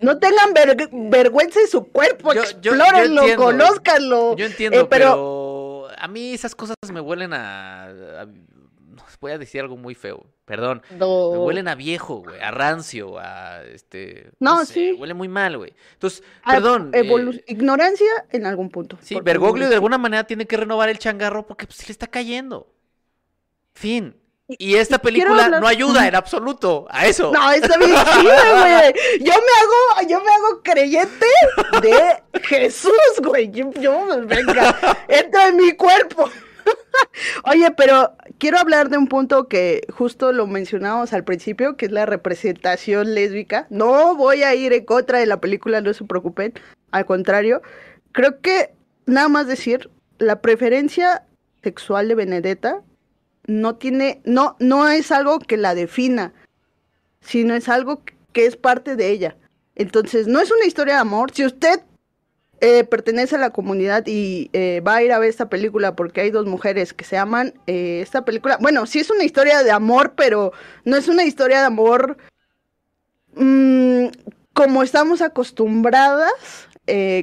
No 0.00 0.18
tengan 0.18 0.52
vergüenza 1.10 1.60
de 1.60 1.66
su 1.66 1.84
cuerpo, 1.84 2.32
yo, 2.32 2.42
explórenlo, 2.42 3.26
yo 3.26 3.36
conózcanlo. 3.36 4.36
Yo 4.36 4.46
entiendo, 4.46 4.80
eh, 4.80 4.86
pero... 4.88 5.88
a 5.96 6.08
mí 6.08 6.34
esas 6.34 6.54
cosas 6.54 6.76
me 6.92 7.00
huelen 7.00 7.32
a, 7.32 8.26
voy 9.24 9.32
a 9.32 9.38
decir 9.38 9.62
algo 9.62 9.78
muy 9.78 9.94
feo, 9.94 10.26
perdón. 10.44 10.82
Me 10.90 11.04
huelen 11.04 11.66
a 11.68 11.74
viejo, 11.74 12.16
güey, 12.16 12.40
a 12.40 12.50
rancio, 12.50 13.18
a 13.18 13.64
este. 13.64 14.30
No, 14.38 14.66
sí. 14.66 14.92
Huele 14.92 15.14
muy 15.14 15.28
mal, 15.28 15.56
güey. 15.56 15.72
Entonces, 15.94 16.22
perdón. 16.44 16.90
Eh, 16.92 17.10
ignorancia 17.46 18.06
en 18.30 18.44
algún 18.44 18.68
punto. 18.68 18.98
Sí, 19.00 19.16
Bergoglio 19.22 19.68
de 19.70 19.76
alguna 19.76 19.96
manera 19.96 20.24
tiene 20.24 20.46
que 20.46 20.58
renovar 20.58 20.90
el 20.90 20.98
changarro 20.98 21.46
porque 21.46 21.66
pues, 21.66 21.78
se 21.78 21.86
le 21.86 21.92
está 21.92 22.06
cayendo. 22.06 22.70
Fin. 23.72 24.14
Y 24.46 24.74
esta 24.74 24.98
película 24.98 25.48
no 25.48 25.66
ayuda 25.66 26.06
en 26.06 26.14
absoluto 26.14 26.86
a 26.90 27.06
eso. 27.06 27.32
No, 27.32 27.50
está 27.50 27.78
bien 27.78 27.90
güey. 27.90 28.94
Yo 29.20 29.32
me 29.32 30.02
hago, 30.02 30.08
yo 30.08 30.20
me 30.22 30.30
hago 30.30 30.62
creyente 30.62 31.26
de 31.80 32.40
Jesús, 32.42 32.92
güey. 33.22 33.50
Yo, 33.50 34.04
venga, 34.26 34.76
entra 35.08 35.48
en 35.48 35.56
mi 35.56 35.72
cuerpo. 35.72 36.30
Oye, 37.44 37.70
pero 37.76 38.14
quiero 38.38 38.58
hablar 38.58 38.90
de 38.90 38.98
un 38.98 39.06
punto 39.06 39.48
que 39.48 39.82
justo 39.90 40.32
lo 40.32 40.46
mencionamos 40.46 41.14
al 41.14 41.24
principio, 41.24 41.76
que 41.76 41.86
es 41.86 41.92
la 41.92 42.04
representación 42.04 43.14
lésbica. 43.14 43.66
No 43.70 44.14
voy 44.14 44.42
a 44.42 44.54
ir 44.54 44.74
en 44.74 44.84
contra 44.84 45.18
de 45.18 45.26
la 45.26 45.40
película, 45.40 45.80
no 45.80 45.92
se 45.94 46.04
preocupen. 46.04 46.52
Al 46.90 47.06
contrario, 47.06 47.62
creo 48.12 48.40
que 48.40 48.74
nada 49.06 49.28
más 49.28 49.46
decir, 49.46 49.90
la 50.18 50.40
preferencia 50.40 51.24
sexual 51.62 52.08
de 52.08 52.14
Benedetta 52.14 52.82
no 53.46 53.76
tiene, 53.76 54.20
no, 54.24 54.56
no 54.58 54.88
es 54.88 55.12
algo 55.12 55.38
que 55.38 55.56
la 55.56 55.74
defina, 55.74 56.32
sino 57.20 57.54
es 57.54 57.68
algo 57.68 58.02
que 58.32 58.46
es 58.46 58.56
parte 58.56 58.96
de 58.96 59.10
ella. 59.10 59.36
Entonces, 59.74 60.26
no 60.26 60.40
es 60.40 60.50
una 60.50 60.66
historia 60.66 60.94
de 60.94 61.00
amor. 61.00 61.32
Si 61.32 61.44
usted 61.44 61.80
eh, 62.60 62.84
pertenece 62.84 63.36
a 63.36 63.38
la 63.38 63.50
comunidad 63.50 64.06
y 64.06 64.48
eh, 64.52 64.80
va 64.80 64.96
a 64.96 65.02
ir 65.02 65.12
a 65.12 65.18
ver 65.18 65.28
esta 65.28 65.48
película 65.48 65.96
porque 65.96 66.22
hay 66.22 66.30
dos 66.30 66.46
mujeres 66.46 66.94
que 66.94 67.04
se 67.04 67.18
aman, 67.18 67.52
eh, 67.66 68.00
esta 68.00 68.24
película, 68.24 68.58
bueno, 68.60 68.86
sí 68.86 69.00
es 69.00 69.10
una 69.10 69.24
historia 69.24 69.62
de 69.62 69.70
amor, 69.70 70.14
pero 70.16 70.52
no 70.84 70.96
es 70.96 71.08
una 71.08 71.24
historia 71.24 71.60
de 71.60 71.66
amor 71.66 72.16
mm, 73.34 74.06
como 74.52 74.82
estamos 74.82 75.20
acostumbradas, 75.20 76.32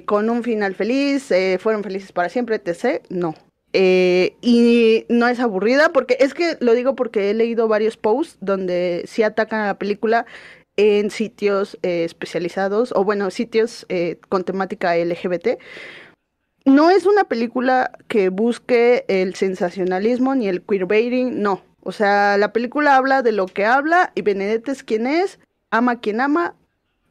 con 0.06 0.30
un 0.30 0.44
final 0.44 0.74
feliz, 0.74 1.30
fueron 1.60 1.84
felices 1.84 2.12
para 2.12 2.30
siempre, 2.30 2.56
etc. 2.56 3.04
No, 3.10 3.36
eh, 3.74 4.36
y 4.42 5.06
no 5.08 5.28
es 5.28 5.40
aburrida, 5.40 5.94
porque 5.94 6.18
es 6.20 6.34
que 6.34 6.58
lo 6.60 6.74
digo 6.74 6.96
porque 6.96 7.30
he 7.30 7.34
leído 7.34 7.68
varios 7.68 7.98
posts 7.98 8.38
donde 8.42 9.04
sí 9.06 9.24
atacan 9.24 9.62
a 9.62 9.68
la 9.68 9.78
película 9.78 10.26
en 10.76 11.10
sitios 11.10 11.78
eh, 11.84 12.04
especializados, 12.04 12.94
o 12.96 13.04
bueno, 13.04 13.30
sitios 13.32 13.86
eh, 13.90 14.18
con 14.30 14.44
temática 14.44 14.96
LGBT. 14.96 15.60
No 16.66 16.90
es 16.90 17.06
una 17.06 17.24
película 17.24 17.92
que 18.08 18.30
busque 18.30 19.06
el 19.08 19.36
sensacionalismo 19.36 20.36
ni 20.36 20.48
el 20.48 20.62
queerbaiting, 20.62 21.42
no. 21.42 21.64
O 21.84 21.92
sea, 21.92 22.38
la 22.38 22.54
película 22.54 22.96
habla 22.96 23.24
de 23.24 23.32
lo 23.32 23.48
que 23.48 23.66
habla 23.66 24.12
y 24.16 24.22
Benedetta 24.22 24.72
es 24.72 24.84
quien 24.84 25.08
es, 25.08 25.40
ama 25.72 25.94
a 25.94 26.00
quien 26.00 26.22
ama, 26.22 26.56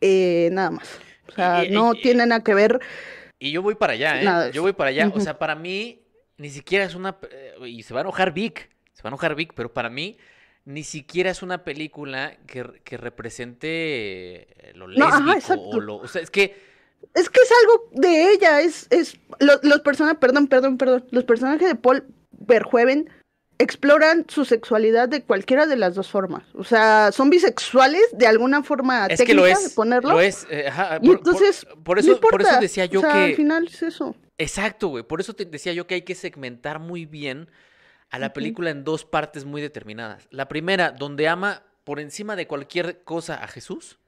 nada 0.00 0.70
más. 0.70 1.00
O 1.28 1.32
sea, 1.32 1.64
no 1.70 1.94
tiene 1.94 2.26
nada 2.26 2.44
que 2.44 2.54
ver. 2.54 2.80
Y 3.40 3.50
yo 3.50 3.62
voy 3.62 3.74
para 3.74 3.94
allá, 3.94 4.46
¿eh? 4.46 4.50
Yo 4.52 4.62
voy 4.62 4.72
para 4.72 4.90
allá. 4.90 5.10
O 5.12 5.20
sea, 5.20 5.38
para 5.38 5.56
mí, 5.56 6.00
ni 6.40 6.48
siquiera 6.48 6.86
es 6.86 6.94
una... 6.94 7.18
Eh, 7.30 7.68
y 7.68 7.82
se 7.82 7.92
va 7.92 8.00
a 8.00 8.02
enojar 8.02 8.32
Vic, 8.32 8.70
se 8.94 9.02
va 9.02 9.08
a 9.08 9.10
enojar 9.10 9.34
Vic, 9.34 9.52
pero 9.54 9.72
para 9.72 9.90
mí 9.90 10.16
ni 10.64 10.84
siquiera 10.84 11.30
es 11.30 11.42
una 11.42 11.64
película 11.64 12.36
que, 12.46 12.80
que 12.82 12.96
represente 12.96 13.68
eh, 13.68 14.72
lo 14.74 14.88
lésbico 14.88 15.54
o 15.54 15.80
lo... 15.80 15.96
O 15.96 16.08
sea, 16.08 16.22
es 16.22 16.30
que... 16.30 16.70
Es 17.14 17.28
que 17.28 17.40
es 17.40 17.50
algo 17.62 17.90
de 17.92 18.32
ella, 18.32 18.60
es... 18.62 18.86
es 18.90 19.18
los 19.38 19.80
personajes, 19.80 20.18
perdón, 20.18 20.48
perdón, 20.48 20.78
perdón, 20.78 21.04
los 21.10 21.24
personajes 21.24 21.68
de 21.68 21.74
Paul 21.74 22.04
Verhoeven 22.30 23.10
exploran 23.58 24.24
su 24.28 24.46
sexualidad 24.46 25.10
de 25.10 25.22
cualquiera 25.22 25.66
de 25.66 25.76
las 25.76 25.94
dos 25.94 26.08
formas. 26.08 26.44
O 26.54 26.64
sea, 26.64 27.12
son 27.12 27.28
bisexuales 27.28 28.02
de 28.12 28.26
alguna 28.26 28.62
forma 28.62 29.06
es 29.06 29.18
técnica 29.18 29.26
que 29.26 29.34
lo 29.34 29.46
es, 29.46 29.64
de 29.64 29.70
ponerlo. 29.74 30.12
Lo 30.12 30.20
es, 30.20 30.46
eh, 30.50 30.70
y 31.02 31.10
entonces, 31.10 31.66
por, 31.84 31.98
eso, 31.98 32.18
por 32.18 32.40
eso 32.40 32.58
decía 32.60 32.86
yo 32.86 33.00
o 33.00 33.02
sea, 33.02 33.12
que. 33.12 33.18
Al 33.18 33.34
final 33.34 33.66
es 33.66 33.82
eso. 33.82 34.16
Exacto, 34.40 34.88
güey. 34.88 35.04
Por 35.04 35.20
eso 35.20 35.34
te 35.34 35.44
decía 35.44 35.74
yo 35.74 35.86
que 35.86 35.96
hay 35.96 36.02
que 36.02 36.14
segmentar 36.14 36.78
muy 36.78 37.04
bien 37.04 37.50
a 38.08 38.18
la 38.18 38.32
película 38.32 38.70
en 38.70 38.84
dos 38.84 39.04
partes 39.04 39.44
muy 39.44 39.60
determinadas. 39.60 40.28
La 40.30 40.48
primera, 40.48 40.92
donde 40.92 41.28
ama 41.28 41.62
por 41.84 42.00
encima 42.00 42.36
de 42.36 42.46
cualquier 42.46 43.04
cosa 43.04 43.34
a 43.34 43.46
Jesús. 43.48 43.98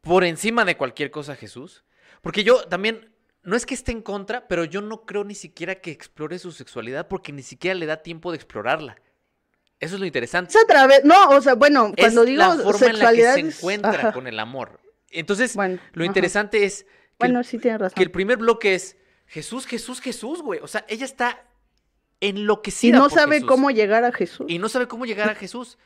Por 0.00 0.24
encima 0.24 0.64
de 0.64 0.76
cualquier 0.76 1.12
cosa 1.12 1.34
a 1.34 1.36
Jesús. 1.36 1.84
Porque 2.22 2.42
yo 2.42 2.64
también 2.64 3.14
no 3.44 3.54
es 3.54 3.66
que 3.66 3.74
esté 3.74 3.92
en 3.92 4.02
contra, 4.02 4.48
pero 4.48 4.64
yo 4.64 4.80
no 4.80 5.06
creo 5.06 5.22
ni 5.22 5.36
siquiera 5.36 5.76
que 5.76 5.92
explore 5.92 6.40
su 6.40 6.50
sexualidad 6.50 7.06
porque 7.06 7.32
ni 7.32 7.42
siquiera 7.42 7.78
le 7.78 7.86
da 7.86 8.02
tiempo 8.02 8.32
de 8.32 8.36
explorarla. 8.36 8.96
Eso 9.78 9.94
es 9.94 10.00
lo 10.00 10.06
interesante. 10.06 10.50
Es 10.58 10.64
otra 10.64 10.88
vez, 10.88 11.04
no, 11.04 11.28
o 11.28 11.40
sea, 11.40 11.54
bueno, 11.54 11.92
cuando 11.96 12.24
digo 12.24 12.38
la 12.38 12.56
forma 12.56 12.78
sexualidad 12.78 13.38
en 13.38 13.46
la 13.46 13.48
que 13.48 13.52
se 13.52 13.58
encuentra 13.60 14.12
con 14.12 14.26
el 14.26 14.40
amor. 14.40 14.80
Entonces, 15.08 15.56
lo 15.92 16.04
interesante 16.04 16.64
es 16.64 16.84
que, 17.22 17.28
bueno, 17.28 17.44
sí 17.44 17.58
tiene 17.58 17.78
razón. 17.78 17.94
que 17.96 18.02
el 18.02 18.10
primer 18.10 18.38
bloque 18.38 18.74
es 18.74 18.96
Jesús, 19.26 19.66
Jesús, 19.66 20.00
Jesús, 20.00 20.42
güey. 20.42 20.60
O 20.60 20.66
sea, 20.66 20.84
ella 20.88 21.04
está 21.04 21.44
enloquecida. 22.20 22.96
Y 22.96 23.00
no 23.00 23.10
sabe 23.10 23.42
cómo 23.42 23.70
llegar 23.70 24.04
a 24.04 24.12
Jesús. 24.12 24.46
Y 24.48 24.58
no 24.58 24.68
sabe 24.68 24.86
cómo 24.88 25.06
llegar 25.06 25.30
a 25.30 25.34
Jesús. 25.34 25.78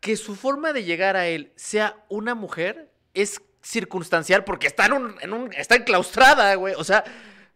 Que 0.00 0.16
su 0.16 0.36
forma 0.36 0.72
de 0.72 0.84
llegar 0.84 1.16
a 1.16 1.26
él 1.26 1.52
sea 1.56 2.04
una 2.08 2.34
mujer 2.34 2.92
es 3.14 3.40
circunstancial 3.62 4.44
porque 4.44 4.66
está 4.66 4.86
en 4.86 4.92
un, 4.92 5.14
en 5.22 5.32
un 5.32 5.52
está 5.54 5.76
enclaustrada, 5.76 6.54
güey. 6.56 6.74
O 6.76 6.84
sea, 6.84 7.04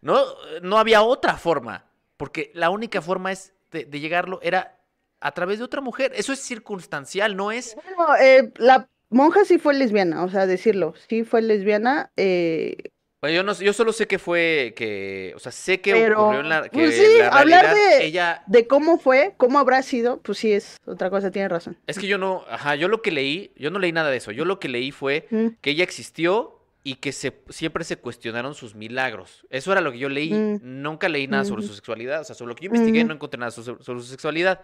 no, 0.01 0.19
no 0.62 0.79
había 0.79 1.03
otra 1.03 1.37
forma. 1.37 1.85
Porque 2.16 2.51
la 2.55 2.71
única 2.71 3.01
forma 3.01 3.31
es 3.31 3.53
de, 3.71 3.85
llegarlo 3.85 4.41
era 4.43 4.81
a 5.21 5.33
través 5.33 5.59
de 5.59 5.64
otra 5.64 5.81
mujer. 5.81 6.12
Eso 6.14 6.33
es 6.33 6.41
circunstancial, 6.41 7.37
no 7.37 7.53
es. 7.53 7.77
Bueno, 7.77 8.16
eh, 8.21 8.53
la 8.57 8.89
monja 9.11 9.45
sí 9.45 9.59
fue 9.59 9.75
lesbiana, 9.75 10.25
o 10.25 10.31
sea, 10.31 10.47
decirlo, 10.47 10.95
sí 11.09 11.25
fue 11.25 11.43
lesbiana. 11.43 12.11
Eh, 12.16 12.77
bueno, 13.21 13.35
yo, 13.37 13.43
no, 13.43 13.53
yo 13.55 13.73
solo 13.73 13.93
sé 13.93 14.07
que 14.07 14.19
fue 14.19 14.75
que, 14.77 15.33
o 15.35 15.39
sea, 15.39 15.51
sé 15.53 15.81
que 15.81 15.93
ocurrió 16.12 16.41
en 16.41 16.49
la, 16.49 16.62
que 16.62 16.71
pues 16.71 16.97
sí, 16.97 17.21
hablar 17.31 17.75
de, 17.75 18.05
ella... 18.05 18.43
de 18.47 18.66
cómo 18.66 18.99
fue, 18.99 19.35
cómo 19.37 19.59
habrá 19.59 19.83
sido, 19.83 20.21
pues 20.23 20.39
sí 20.39 20.53
es 20.53 20.77
otra 20.87 21.11
cosa, 21.11 21.31
tiene 21.31 21.49
razón. 21.49 21.77
Es 21.87 21.99
que 21.99 22.07
yo 22.07 22.16
no, 22.19 22.45
ajá, 22.49 22.77
yo 22.77 22.87
lo 22.89 23.03
que 23.03 23.11
leí, 23.11 23.53
yo 23.57 23.71
no 23.71 23.79
leí 23.79 23.91
nada 23.93 24.11
de 24.11 24.19
eso, 24.19 24.31
yo 24.31 24.45
lo 24.45 24.61
que 24.61 24.69
leí 24.69 24.91
fue 24.93 25.27
Mm. 25.31 25.49
que 25.61 25.71
ella 25.71 25.83
existió 25.85 26.55
y 26.85 26.95
que 26.97 27.12
se, 27.12 27.43
siempre 27.49 27.83
se 27.85 27.97
cuestionaron 27.97 28.55
sus 28.55 28.75
milagros. 28.77 29.45
Eso 29.51 29.73
era 29.73 29.81
lo 29.81 29.91
que 29.93 29.99
yo 29.99 30.09
leí, 30.09 30.33
Mm. 30.33 30.61
nunca 30.62 31.09
leí 31.09 31.27
nada 31.27 31.45
sobre 31.45 31.62
su 31.64 31.75
sexualidad, 31.75 32.21
o 32.21 32.25
sea, 32.25 32.37
sobre 32.37 32.51
lo 32.51 32.55
que 32.55 32.66
yo 32.66 32.71
investigué 32.71 33.03
no 33.05 33.14
encontré 33.14 33.39
nada 33.39 33.51
sobre, 33.51 33.83
sobre 33.83 34.01
su 34.01 34.07
sexualidad. 34.07 34.61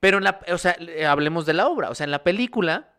Pero 0.00 0.18
en 0.18 0.24
la, 0.24 0.40
o 0.52 0.58
sea, 0.58 0.76
hablemos 1.08 1.46
de 1.46 1.52
la 1.54 1.68
obra. 1.68 1.90
O 1.90 1.94
sea, 1.94 2.04
en 2.04 2.10
la 2.10 2.24
película, 2.24 2.93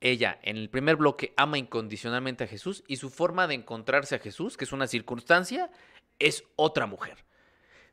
ella, 0.00 0.38
en 0.42 0.56
el 0.56 0.70
primer 0.70 0.96
bloque, 0.96 1.32
ama 1.36 1.58
incondicionalmente 1.58 2.44
a 2.44 2.46
Jesús 2.46 2.84
y 2.86 2.96
su 2.96 3.10
forma 3.10 3.46
de 3.46 3.54
encontrarse 3.54 4.14
a 4.14 4.18
Jesús, 4.18 4.56
que 4.56 4.64
es 4.64 4.72
una 4.72 4.86
circunstancia, 4.86 5.70
es 6.18 6.44
otra 6.56 6.86
mujer. 6.86 7.18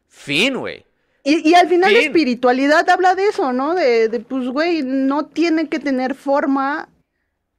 Fin, 0.07 0.55
güey. 0.57 0.85
Y, 1.23 1.49
y 1.49 1.53
al 1.55 1.67
final 1.67 1.91
la 1.91 1.99
espiritualidad 1.99 2.89
habla 2.89 3.13
de 3.13 3.27
eso, 3.27 3.51
¿no? 3.51 3.75
De, 3.75 4.07
de, 4.07 4.19
pues, 4.21 4.47
güey, 4.47 4.81
no 4.83 5.25
tiene 5.25 5.67
que 5.67 5.79
tener 5.79 6.15
forma. 6.15 6.87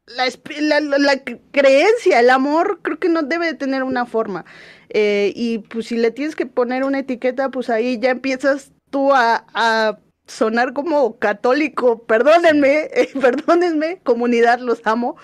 La, 0.06 0.24
la, 0.60 0.80
la- 0.80 0.98
la 0.98 1.22
cre- 1.22 1.40
creencia, 1.50 2.20
el 2.20 2.30
amor, 2.30 2.80
creo 2.80 2.98
que 2.98 3.10
no 3.10 3.22
debe 3.22 3.44
de 3.44 3.54
tener 3.54 3.82
una 3.82 4.06
forma. 4.06 4.46
Eh, 4.88 5.34
y 5.36 5.58
pues 5.58 5.88
si 5.88 5.98
le 5.98 6.10
tienes 6.10 6.34
que 6.34 6.46
poner 6.46 6.84
una 6.84 7.00
etiqueta, 7.00 7.50
pues 7.50 7.68
ahí 7.68 7.98
ya 7.98 8.08
empiezas 8.12 8.72
tú 8.88 9.12
a, 9.12 9.44
a 9.52 9.98
sonar 10.28 10.72
como 10.72 11.18
católico. 11.18 12.04
Perdónenme, 12.04 12.88
eh, 12.92 13.10
perdónenme, 13.20 14.00
comunidad, 14.02 14.60
los 14.60 14.86
amo. 14.86 15.16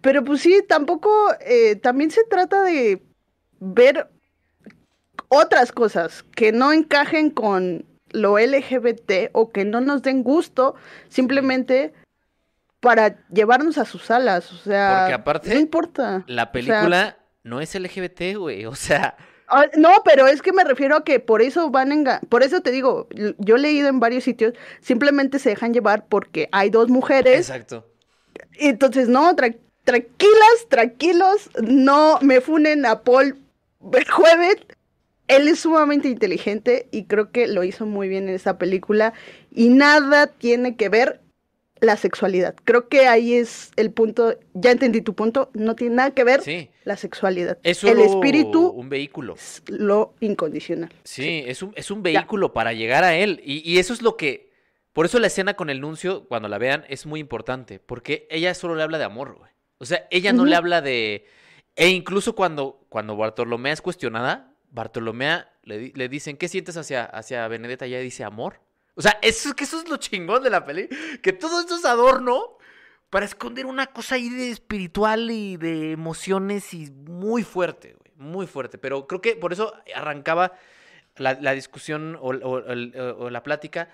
Pero 0.00 0.22
pues 0.22 0.42
sí, 0.42 0.62
tampoco, 0.68 1.10
eh, 1.40 1.76
también 1.76 2.10
se 2.10 2.24
trata 2.24 2.62
de 2.62 3.02
ver 3.60 4.08
otras 5.28 5.72
cosas 5.72 6.22
que 6.34 6.52
no 6.52 6.72
encajen 6.72 7.30
con 7.30 7.86
lo 8.10 8.38
LGBT 8.38 9.30
o 9.32 9.50
que 9.50 9.64
no 9.64 9.80
nos 9.80 10.02
den 10.02 10.22
gusto 10.22 10.74
simplemente 11.08 11.94
para 12.80 13.26
llevarnos 13.30 13.78
a 13.78 13.86
sus 13.86 14.10
alas. 14.10 14.52
O 14.52 14.56
sea, 14.56 14.98
Porque 15.00 15.14
aparte, 15.14 15.54
no 15.54 15.60
importa. 15.60 16.24
La 16.26 16.42
O 16.42 16.44
sea, 16.44 16.52
película 16.52 17.16
no 17.42 17.60
es 17.60 17.74
LGBT, 17.74 18.36
güey. 18.36 18.66
O 18.66 18.74
sea, 18.74 19.16
no, 19.76 19.90
pero 20.04 20.26
es 20.26 20.42
que 20.42 20.52
me 20.52 20.64
refiero 20.64 20.96
a 20.96 21.04
que 21.04 21.20
por 21.20 21.42
eso 21.42 21.70
van 21.70 21.90
enga- 21.90 22.20
por 22.28 22.42
eso 22.42 22.60
te 22.60 22.70
digo, 22.70 23.08
yo 23.38 23.56
he 23.56 23.58
leído 23.58 23.88
en 23.88 24.00
varios 24.00 24.24
sitios, 24.24 24.54
simplemente 24.80 25.38
se 25.38 25.50
dejan 25.50 25.72
llevar 25.74 26.06
porque 26.08 26.48
hay 26.52 26.70
dos 26.70 26.88
mujeres 26.88 27.38
exacto. 27.38 27.86
Y 28.58 28.68
entonces, 28.68 29.08
no, 29.08 29.34
tra- 29.36 29.56
tranquilas, 29.84 30.66
tranquilos, 30.68 31.50
no 31.62 32.18
me 32.22 32.40
funen 32.40 32.86
a 32.86 33.02
Paul 33.02 33.38
Verhoeven. 33.80 34.58
Él 35.26 35.48
es 35.48 35.60
sumamente 35.60 36.08
inteligente 36.08 36.88
y 36.90 37.04
creo 37.06 37.30
que 37.32 37.46
lo 37.48 37.64
hizo 37.64 37.86
muy 37.86 38.08
bien 38.08 38.28
en 38.28 38.34
esta 38.34 38.58
película. 38.58 39.14
Y 39.50 39.68
nada 39.70 40.26
tiene 40.26 40.76
que 40.76 40.88
ver 40.88 41.20
la 41.80 41.96
sexualidad. 41.96 42.54
Creo 42.64 42.88
que 42.88 43.06
ahí 43.06 43.34
es 43.34 43.70
el 43.76 43.90
punto, 43.90 44.38
ya 44.54 44.70
entendí 44.70 45.00
tu 45.02 45.14
punto, 45.14 45.50
no 45.54 45.74
tiene 45.74 45.96
nada 45.96 46.10
que 46.12 46.24
ver 46.24 46.40
Sí. 46.42 46.70
la 46.84 46.96
sexualidad. 46.96 47.58
Es 47.62 47.82
el 47.84 48.00
espíritu 48.00 48.68
un 48.68 48.88
vehículo. 48.88 49.34
es 49.34 49.62
lo 49.66 50.14
incondicional. 50.20 50.90
Sí, 51.04 51.44
es 51.46 51.62
un, 51.62 51.72
es 51.76 51.90
un 51.90 52.02
vehículo 52.02 52.52
para 52.52 52.72
llegar 52.72 53.04
a 53.04 53.16
él. 53.16 53.40
Y, 53.44 53.68
y 53.70 53.78
eso 53.78 53.92
es 53.92 54.02
lo 54.02 54.16
que. 54.16 54.52
Por 54.92 55.06
eso 55.06 55.18
la 55.18 55.26
escena 55.26 55.54
con 55.54 55.70
el 55.70 55.80
nuncio, 55.80 56.24
cuando 56.28 56.48
la 56.48 56.56
vean, 56.58 56.84
es 56.88 57.04
muy 57.04 57.18
importante. 57.18 57.80
Porque 57.80 58.28
ella 58.30 58.54
solo 58.54 58.76
le 58.76 58.82
habla 58.84 58.98
de 58.98 59.04
amor, 59.04 59.34
güey. 59.36 59.50
O 59.78 59.84
sea, 59.86 60.06
ella 60.10 60.32
no 60.32 60.44
le 60.44 60.54
habla 60.54 60.80
de. 60.80 61.26
E 61.76 61.88
incluso 61.88 62.36
cuando, 62.36 62.86
cuando 62.88 63.16
Bartolomea 63.16 63.72
es 63.72 63.82
cuestionada, 63.82 64.54
Bartolomea 64.70 65.50
le, 65.64 65.92
le 65.94 66.08
dicen, 66.08 66.36
¿qué 66.36 66.46
sientes 66.46 66.76
hacia, 66.76 67.04
hacia 67.04 67.46
Benedetta? 67.48 67.86
Y 67.86 67.94
ella 67.94 68.02
dice 68.02 68.22
amor. 68.22 68.60
O 68.94 69.02
sea, 69.02 69.18
eso, 69.22 69.54
que 69.54 69.64
eso 69.64 69.78
es 69.80 69.88
lo 69.88 69.96
chingón 69.96 70.42
de 70.42 70.50
la 70.50 70.64
peli. 70.64 70.88
Que 71.22 71.32
todo 71.32 71.60
esto 71.60 71.76
es 71.76 71.84
adorno 71.84 72.56
para 73.10 73.26
esconder 73.26 73.66
una 73.66 73.86
cosa 73.88 74.14
ahí 74.16 74.28
de 74.28 74.50
espiritual 74.50 75.30
y 75.30 75.56
de 75.56 75.92
emociones 75.92 76.72
y 76.74 76.90
muy 76.92 77.42
fuerte, 77.42 77.96
güey. 77.98 78.12
Muy 78.16 78.46
fuerte. 78.46 78.78
Pero 78.78 79.06
creo 79.06 79.20
que 79.20 79.34
por 79.36 79.52
eso 79.52 79.74
arrancaba 79.94 80.52
la, 81.16 81.34
la 81.40 81.52
discusión 81.52 82.16
o, 82.20 82.28
o- 82.30 82.58
o 82.58 82.72
el- 82.72 82.94
o 82.98 83.30
la 83.30 83.42
plática 83.42 83.88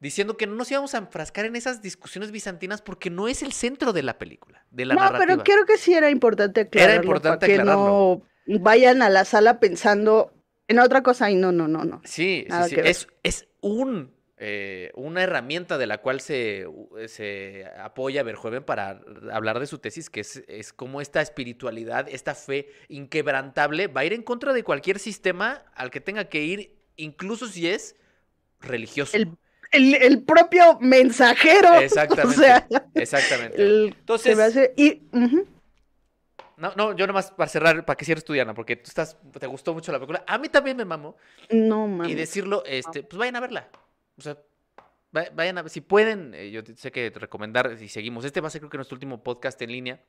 diciendo 0.00 0.36
que 0.36 0.46
no 0.46 0.54
nos 0.54 0.70
íbamos 0.70 0.94
a 0.94 0.98
enfrascar 0.98 1.44
en 1.44 1.56
esas 1.56 1.82
discusiones 1.82 2.30
bizantinas 2.30 2.82
porque 2.82 3.10
no 3.10 3.26
es 3.28 3.42
el 3.42 3.52
centro 3.52 3.92
de 3.92 4.02
la 4.04 4.16
película, 4.18 4.64
de 4.70 4.84
la 4.86 4.94
no, 4.94 5.00
narrativa. 5.00 5.26
pero 5.26 5.44
creo 5.44 5.66
que 5.66 5.76
sí 5.76 5.92
era 5.92 6.08
importante 6.08 6.60
aclararlo. 6.62 7.02
importante 7.02 7.38
para 7.46 7.46
que 7.54 7.60
aclararlo. 7.60 8.22
no 8.46 8.58
vayan 8.60 9.02
a 9.02 9.10
la 9.10 9.24
sala 9.24 9.58
pensando 9.60 10.32
en 10.68 10.78
otra 10.78 11.02
cosa 11.02 11.30
y 11.30 11.34
no, 11.34 11.50
no, 11.52 11.66
no, 11.68 11.84
no. 11.84 12.00
Sí, 12.04 12.46
sí, 12.48 12.56
sí. 12.68 12.74
que 12.76 12.90
es 13.24 13.48
un, 13.60 14.14
eh, 14.40 14.90
una 14.94 15.22
herramienta 15.22 15.78
de 15.78 15.86
la 15.86 15.98
cual 15.98 16.20
se, 16.20 16.66
se 17.08 17.66
apoya 17.80 18.22
Verhoeven 18.22 18.62
para 18.64 19.00
hablar 19.32 19.58
de 19.60 19.66
su 19.66 19.78
tesis, 19.78 20.10
que 20.10 20.20
es, 20.20 20.42
es 20.48 20.72
como 20.72 21.00
esta 21.00 21.20
espiritualidad, 21.20 22.08
esta 22.08 22.34
fe 22.34 22.68
inquebrantable, 22.88 23.88
va 23.88 24.02
a 24.02 24.04
ir 24.04 24.12
en 24.12 24.22
contra 24.22 24.52
de 24.52 24.62
cualquier 24.62 24.98
sistema 24.98 25.64
al 25.74 25.90
que 25.90 26.00
tenga 26.00 26.24
que 26.26 26.42
ir, 26.42 26.76
incluso 26.96 27.46
si 27.48 27.68
es 27.68 27.96
religioso. 28.60 29.16
El, 29.16 29.36
el, 29.72 29.94
el 29.96 30.22
propio 30.22 30.78
mensajero. 30.80 31.74
Exactamente. 31.80 32.38
O 32.38 32.42
sea, 32.42 32.66
Exactamente. 32.94 33.62
el- 33.62 33.94
Entonces, 33.98 34.32
se 34.32 34.36
me 34.36 34.42
hace. 34.44 34.72
Y, 34.76 35.02
no, 36.56 36.72
no, 36.76 36.96
yo 36.96 37.06
nomás 37.06 37.30
para 37.30 37.48
cerrar, 37.48 37.84
para 37.84 37.96
que 37.96 38.04
cierres 38.04 38.24
tu 38.24 38.32
Diana, 38.32 38.52
porque 38.52 38.74
tú 38.76 38.88
estás, 38.88 39.16
te 39.38 39.46
gustó 39.46 39.74
mucho 39.74 39.92
la 39.92 39.98
película. 39.98 40.24
A 40.26 40.38
mí 40.38 40.48
también 40.48 40.76
me 40.76 40.84
mamó. 40.84 41.16
No 41.50 41.86
Y 41.86 41.90
mames. 41.90 42.16
decirlo, 42.16 42.64
este, 42.66 43.04
pues 43.04 43.16
vayan 43.18 43.36
a 43.36 43.40
verla. 43.40 43.68
O 44.18 44.22
sea, 44.22 44.36
va- 45.16 45.28
vayan 45.34 45.58
a 45.58 45.62
ver, 45.62 45.70
si 45.70 45.80
pueden, 45.80 46.34
eh, 46.34 46.50
yo 46.50 46.60
sé 46.76 46.90
que 46.92 47.10
recomendar, 47.10 47.76
si 47.78 47.88
seguimos, 47.88 48.24
este 48.24 48.40
va 48.40 48.48
a 48.48 48.50
ser 48.50 48.60
creo 48.60 48.70
que 48.70 48.78
nuestro 48.78 48.96
último 48.96 49.22
podcast 49.22 49.60
en 49.62 49.72
línea, 49.72 50.00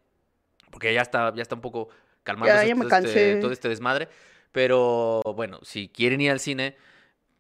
porque 0.71 0.93
ya 0.93 1.01
está, 1.01 1.33
ya 1.35 1.41
está 1.41 1.55
un 1.55 1.61
poco 1.61 1.89
calmando 2.23 2.53
Ya, 2.53 2.65
ya 2.65 2.75
me 2.75 2.85
todo, 2.85 2.97
este, 2.99 3.35
todo 3.37 3.51
este 3.51 3.69
desmadre. 3.69 4.07
Pero 4.51 5.21
bueno, 5.35 5.59
si 5.63 5.89
quieren 5.89 6.21
ir 6.21 6.31
al 6.31 6.39
cine 6.39 6.75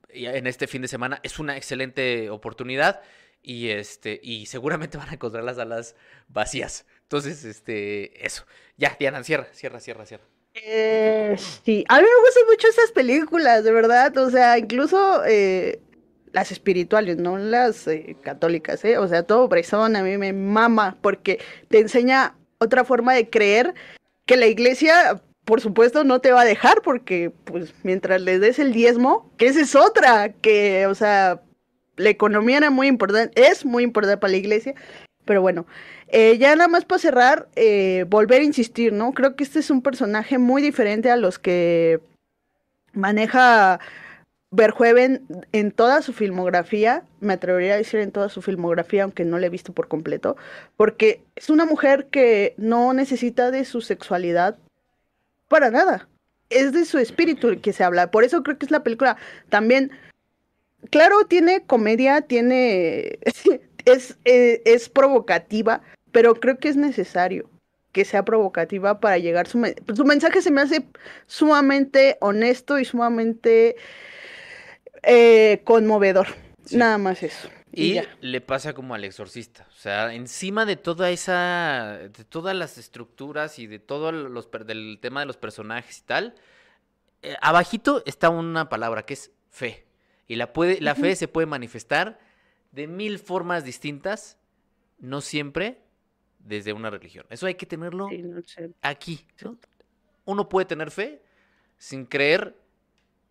en 0.09 0.47
este 0.47 0.67
fin 0.67 0.81
de 0.81 0.87
semana, 0.87 1.19
es 1.23 1.39
una 1.39 1.57
excelente 1.57 2.29
oportunidad. 2.29 3.01
Y 3.41 3.69
este, 3.69 4.19
y 4.21 4.45
seguramente 4.47 4.97
van 4.97 5.09
a 5.09 5.13
encontrar 5.13 5.43
las 5.43 5.55
salas 5.57 5.95
vacías. 6.27 6.85
Entonces, 7.03 7.45
este, 7.45 8.25
eso. 8.25 8.45
Ya, 8.77 8.95
Diana, 8.99 9.23
cierra, 9.23 9.47
cierra, 9.53 9.79
cierra, 9.79 10.05
cierra. 10.05 10.23
Eh, 10.53 11.35
sí, 11.63 11.85
a 11.87 11.97
mí 11.97 12.03
me 12.03 12.21
gustan 12.25 12.43
mucho 12.47 12.67
esas 12.67 12.91
películas, 12.91 13.63
de 13.63 13.71
verdad. 13.71 14.15
O 14.17 14.29
sea, 14.29 14.57
incluso 14.57 15.23
eh, 15.25 15.79
las 16.31 16.51
espirituales, 16.51 17.17
no 17.17 17.37
las 17.37 17.87
eh, 17.87 18.15
católicas, 18.21 18.83
¿eh? 18.85 18.97
O 18.97 19.07
sea, 19.07 19.23
todo 19.23 19.47
Bresson 19.47 19.95
a 19.95 20.03
mí 20.03 20.17
me 20.17 20.33
mama 20.33 20.97
porque 21.01 21.39
te 21.69 21.79
enseña 21.79 22.35
otra 22.59 22.83
forma 22.83 23.13
de 23.13 23.29
creer 23.29 23.73
que 24.25 24.37
la 24.37 24.47
iglesia, 24.47 25.21
por 25.45 25.61
supuesto, 25.61 26.03
no 26.03 26.19
te 26.19 26.31
va 26.31 26.41
a 26.41 26.45
dejar 26.45 26.81
porque, 26.81 27.31
pues, 27.45 27.73
mientras 27.83 28.21
les 28.21 28.41
des 28.41 28.59
el 28.59 28.73
diezmo, 28.73 29.31
que 29.37 29.47
esa 29.47 29.61
es 29.61 29.75
otra, 29.75 30.29
que, 30.33 30.85
o 30.87 30.95
sea, 30.95 31.41
la 31.95 32.09
economía 32.09 32.57
era 32.57 32.69
muy 32.69 32.87
importante, 32.87 33.49
es 33.49 33.65
muy 33.65 33.83
importante 33.83 34.17
para 34.17 34.31
la 34.31 34.37
iglesia, 34.37 34.75
pero 35.25 35.41
bueno, 35.41 35.65
eh, 36.07 36.37
ya 36.37 36.55
nada 36.55 36.67
más 36.67 36.85
para 36.85 36.99
cerrar, 36.99 37.49
eh, 37.55 38.05
volver 38.07 38.41
a 38.41 38.45
insistir, 38.45 38.93
¿no? 38.93 39.13
Creo 39.13 39.35
que 39.35 39.43
este 39.43 39.59
es 39.59 39.69
un 39.69 39.81
personaje 39.81 40.37
muy 40.37 40.61
diferente 40.61 41.11
a 41.11 41.17
los 41.17 41.39
que 41.39 41.99
maneja 42.93 43.79
Verhoeven 44.51 45.25
en 45.51 45.71
toda 45.71 46.01
su 46.01 46.11
filmografía, 46.11 47.03
me 47.19 47.33
atrevería 47.33 47.75
a 47.75 47.77
decir 47.77 47.99
en 47.99 48.11
toda 48.11 48.29
su 48.29 48.41
filmografía, 48.41 49.03
aunque 49.03 49.23
no 49.23 49.37
la 49.37 49.45
he 49.45 49.49
visto 49.49 49.73
por 49.73 49.87
completo, 49.87 50.37
porque 50.75 51.21
es 51.35 51.49
una 51.51 51.65
mujer 51.65 52.07
que 52.07 52.55
no 52.57 52.93
necesita 52.93 53.51
de 53.51 53.63
su 53.63 53.81
sexualidad 53.81 54.57
para 55.49 55.69
nada. 55.69 56.07
Es 56.49 56.73
de 56.73 56.85
su 56.85 56.97
espíritu 56.97 57.49
el 57.49 57.61
que 57.61 57.73
se 57.73 57.83
habla. 57.83 58.09
Por 58.09 58.23
eso 58.23 58.41
creo 58.41 58.57
que 58.57 58.65
es 58.65 58.71
la 58.71 58.81
película 58.81 59.17
también. 59.49 59.91
Claro, 60.89 61.25
tiene 61.25 61.61
comedia, 61.61 62.21
tiene. 62.21 63.19
es, 63.85 64.17
eh, 64.25 64.63
es 64.65 64.89
provocativa, 64.89 65.81
pero 66.11 66.33
creo 66.35 66.57
que 66.57 66.69
es 66.69 66.75
necesario 66.75 67.49
que 67.91 68.05
sea 68.05 68.23
provocativa 68.23 68.99
para 68.99 69.17
llegar 69.17 69.47
su, 69.47 69.61
su 69.95 70.05
mensaje 70.05 70.41
se 70.41 70.51
me 70.51 70.61
hace 70.61 70.85
sumamente 71.25 72.17
honesto 72.21 72.79
y 72.79 72.85
sumamente 72.85 73.75
eh, 75.03 75.61
conmovedor. 75.63 76.27
Sí. 76.65 76.77
Nada 76.77 76.97
más 76.97 77.23
eso. 77.23 77.49
Y, 77.71 77.99
le 78.21 78.41
pasa 78.41 78.73
como 78.73 78.95
al 78.95 79.03
exorcista. 79.03 79.67
O 79.69 79.75
sea, 79.75 80.13
encima 80.13 80.65
de 80.65 80.75
toda 80.75 81.11
esa. 81.11 81.97
de 82.01 82.23
todas 82.25 82.55
las 82.55 82.77
estructuras 82.77 83.59
y 83.59 83.67
de 83.67 83.79
todo 83.79 84.11
los 84.11 84.49
del 84.65 84.97
tema 85.01 85.19
de 85.21 85.25
los 85.27 85.37
personajes 85.37 85.99
y 85.99 86.03
tal. 86.03 86.35
eh, 87.21 87.35
abajito 87.41 88.03
está 88.05 88.29
una 88.29 88.69
palabra 88.69 89.05
que 89.05 89.13
es 89.13 89.31
fe. 89.49 89.85
Y 90.27 90.35
la 90.35 90.53
puede, 90.53 90.79
la 90.81 90.95
fe 90.95 91.15
se 91.15 91.27
puede 91.27 91.47
manifestar 91.47 92.19
de 92.71 92.87
mil 92.87 93.17
formas 93.17 93.63
distintas, 93.63 94.37
no 94.99 95.21
siempre 95.21 95.81
desde 96.39 96.73
una 96.73 96.89
religión. 96.89 97.25
Eso 97.29 97.47
hay 97.47 97.55
que 97.55 97.65
tenerlo 97.65 98.09
Sí, 98.09 98.19
no 98.19 98.41
sé. 98.43 98.71
aquí. 98.81 99.25
¿no? 99.43 99.57
Uno 100.25 100.49
puede 100.49 100.65
tener 100.65 100.91
fe 100.91 101.21
sin 101.77 102.05
creer 102.05 102.55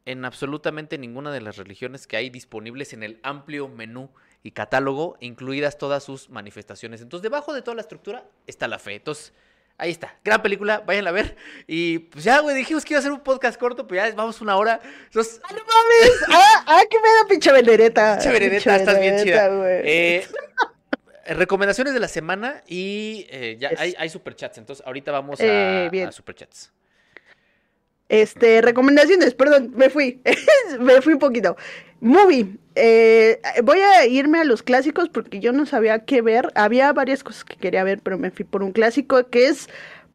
en 0.09 0.24
absolutamente 0.24 0.96
ninguna 0.96 1.30
de 1.30 1.42
las 1.42 1.56
religiones 1.59 2.06
que 2.06 2.16
hay 2.16 2.30
disponibles 2.30 2.94
en 2.94 3.02
el 3.02 3.20
amplio 3.22 3.68
menú 3.68 4.11
y 4.42 4.52
catálogo, 4.52 5.16
incluidas 5.20 5.76
todas 5.76 6.02
sus 6.02 6.30
manifestaciones. 6.30 7.02
Entonces, 7.02 7.22
debajo 7.22 7.52
de 7.52 7.61
toda 7.61 7.74
la 7.74 7.82
estructura 7.82 8.24
está 8.46 8.68
la 8.68 8.78
fe. 8.78 8.94
Entonces, 8.94 9.34
Ahí 9.80 9.92
está, 9.92 10.18
gran 10.24 10.42
película, 10.42 10.82
váyanla 10.84 11.11
a 11.11 11.12
ver. 11.12 11.36
Y 11.68 12.00
pues 12.00 12.24
ya, 12.24 12.40
güey, 12.40 12.56
dijimos 12.56 12.84
que 12.84 12.94
iba 12.94 12.98
a 12.98 13.02
ser 13.02 13.12
un 13.12 13.20
podcast 13.20 13.56
corto, 13.61 13.86
pues 13.86 14.02
ya 14.02 14.12
vamos 14.16 14.40
una 14.40 14.56
hora. 14.56 14.80
Entonces, 15.04 15.40
¡Ah, 15.44 15.52
no 15.52 15.61
mames! 15.61 16.22
¡Ah, 16.30 16.64
ah 16.66 16.82
qué 16.90 16.96
pedo, 16.98 17.28
pinche 17.28 17.52
Benedetta! 17.52 18.14
pinche 18.14 18.32
Benedetta, 18.32 18.74
estás 18.74 18.98
bien 18.98 19.22
chida. 19.22 19.48
Eh, 19.84 20.26
recomendaciones 21.28 21.94
de 21.94 22.00
la 22.00 22.09
semana 22.09 22.64
y 22.66 23.28
eh, 23.30 23.56
ya 23.61 23.70
hay, 23.78 23.94
hay 23.96 24.09
superchats. 24.09 24.59
Entonces, 24.59 24.84
ahorita 24.84 25.12
vamos 25.12 25.40
a, 25.40 25.44
Eh, 25.44 26.04
a 26.09 26.11
superchats. 26.11 26.72
Este, 28.09 28.62
recomendaciones, 28.62 29.34
perdón, 29.34 29.72
me 29.76 29.90
fui. 29.90 30.22
me 30.80 31.00
fui 31.02 31.14
un 31.14 31.18
poquito. 31.18 31.56
Movie. 32.00 32.56
eh, 32.74 33.40
voy 33.64 33.80
a 33.80 34.06
irme 34.06 34.38
a 34.38 34.44
los 34.44 34.62
clásicos 34.62 35.09
porque 35.09 35.40
yo 35.40 35.52
no 35.52 35.66
sabía 35.66 36.04
qué 36.04 36.22
ver. 36.22 36.52
Había 36.54 36.92
varias 36.92 37.22
cosas 37.22 37.44
que 37.44 37.56
quería 37.56 37.84
ver, 37.84 38.00
pero 38.02 38.18
me 38.18 38.30
fui 38.30 38.44
por 38.44 38.62
un 38.62 38.72
clásico 38.72 39.28
que 39.28 39.48
es 39.48 39.68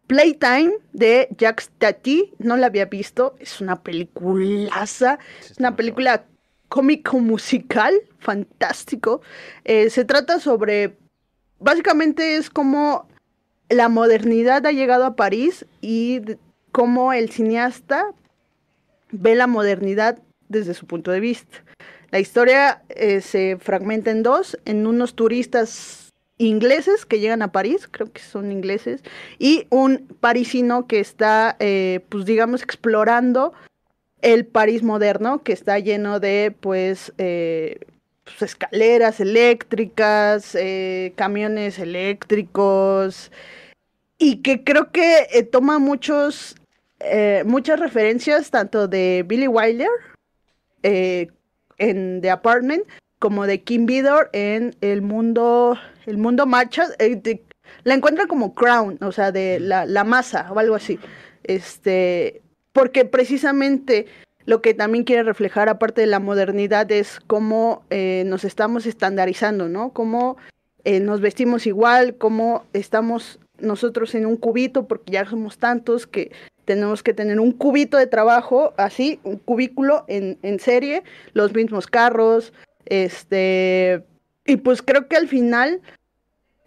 Playtime 0.07 0.73
de 0.93 1.27
Jacques 1.37 1.69
Tati. 1.77 2.33
No 2.39 2.57
la 2.57 2.67
había 2.67 2.85
visto. 2.85 3.35
Es 3.39 3.61
una 3.61 3.83
peliculaza. 3.83 5.19
Es 5.41 5.59
una 5.59 5.75
película 5.75 6.25
cómico 6.73 7.19
musical, 7.19 7.93
fantástico. 8.17 9.21
Eh, 9.63 9.91
se 9.91 10.05
trata 10.05 10.39
sobre, 10.39 10.97
básicamente 11.59 12.35
es 12.35 12.49
como 12.49 13.07
la 13.69 13.89
modernidad 13.89 14.65
ha 14.65 14.71
llegado 14.71 15.05
a 15.05 15.15
París 15.15 15.67
y 15.81 16.21
cómo 16.73 17.13
el 17.13 17.29
cineasta 17.29 18.11
ve 19.11 19.35
la 19.35 19.47
modernidad 19.47 20.19
desde 20.49 20.73
su 20.73 20.85
punto 20.85 21.11
de 21.11 21.21
vista. 21.21 21.63
La 22.11 22.19
historia 22.19 22.83
eh, 22.89 23.21
se 23.21 23.57
fragmenta 23.59 24.11
en 24.11 24.23
dos, 24.23 24.57
en 24.65 24.85
unos 24.85 25.15
turistas 25.15 26.11
ingleses 26.37 27.05
que 27.05 27.19
llegan 27.19 27.41
a 27.43 27.51
París, 27.51 27.87
creo 27.89 28.11
que 28.11 28.21
son 28.21 28.51
ingleses, 28.51 29.01
y 29.39 29.65
un 29.69 30.07
parisino 30.19 30.87
que 30.87 30.99
está, 30.99 31.55
eh, 31.59 32.01
pues 32.09 32.25
digamos, 32.25 32.63
explorando 32.63 33.53
el 34.21 34.45
París 34.45 34.83
moderno, 34.83 35.43
que 35.43 35.53
está 35.53 35.79
lleno 35.79 36.19
de, 36.19 36.55
pues, 36.59 37.13
eh, 37.19 37.79
pues, 38.23 38.41
escaleras 38.41 39.19
eléctricas, 39.19 40.57
camiones 41.15 41.77
eléctricos, 41.77 43.31
y 44.17 44.37
que 44.37 44.63
creo 44.63 44.91
que 44.91 45.47
toma 45.51 45.79
muchos, 45.79 46.55
eh, 47.03 47.43
muchas 47.45 47.79
referencias 47.79 48.49
tanto 48.51 48.87
de 48.87 49.23
Billy 49.27 49.47
Wilder 49.47 49.89
eh, 50.83 51.27
en 51.77 52.21
The 52.21 52.31
Apartment 52.31 52.83
como 53.19 53.47
de 53.47 53.61
Kim 53.61 53.85
Vidor 53.85 54.29
en 54.33 54.75
El 54.81 55.01
Mundo, 55.01 55.77
El 56.05 56.17
Mundo 56.17 56.45
Marcha. 56.45 56.87
eh, 56.99 57.41
la 57.83 57.93
encuentran 57.93 58.27
como 58.27 58.53
Crown, 58.53 58.97
o 59.01 59.11
sea, 59.11 59.31
de 59.31 59.59
la, 59.59 59.85
la 59.85 60.03
masa 60.03 60.51
o 60.51 60.59
algo 60.59 60.75
así. 60.75 60.99
Este, 61.43 62.41
porque 62.71 63.05
precisamente 63.05 64.07
lo 64.45 64.61
que 64.61 64.73
también 64.73 65.03
quiere 65.03 65.23
reflejar, 65.23 65.69
aparte 65.69 66.01
de 66.01 66.07
la 66.07 66.19
modernidad, 66.19 66.91
es 66.91 67.19
cómo 67.27 67.83
eh, 67.89 68.23
nos 68.25 68.43
estamos 68.43 68.85
estandarizando, 68.85 69.69
¿no? 69.69 69.91
Cómo 69.91 70.37
eh, 70.83 70.99
nos 70.99 71.21
vestimos 71.21 71.65
igual, 71.65 72.17
cómo 72.17 72.65
estamos 72.73 73.39
nosotros 73.59 74.15
en 74.15 74.25
un 74.25 74.35
cubito, 74.35 74.87
porque 74.87 75.13
ya 75.13 75.25
somos 75.25 75.57
tantos 75.57 76.07
que 76.07 76.31
tenemos 76.65 77.03
que 77.03 77.13
tener 77.13 77.39
un 77.39 77.51
cubito 77.51 77.97
de 77.97 78.07
trabajo, 78.07 78.73
así, 78.77 79.19
un 79.23 79.37
cubículo 79.37 80.05
en, 80.07 80.37
en 80.41 80.59
serie, 80.59 81.03
los 81.33 81.53
mismos 81.53 81.87
carros, 81.87 82.53
este, 82.85 84.03
y 84.45 84.57
pues 84.57 84.81
creo 84.81 85.07
que 85.07 85.15
al 85.15 85.27
final 85.27 85.81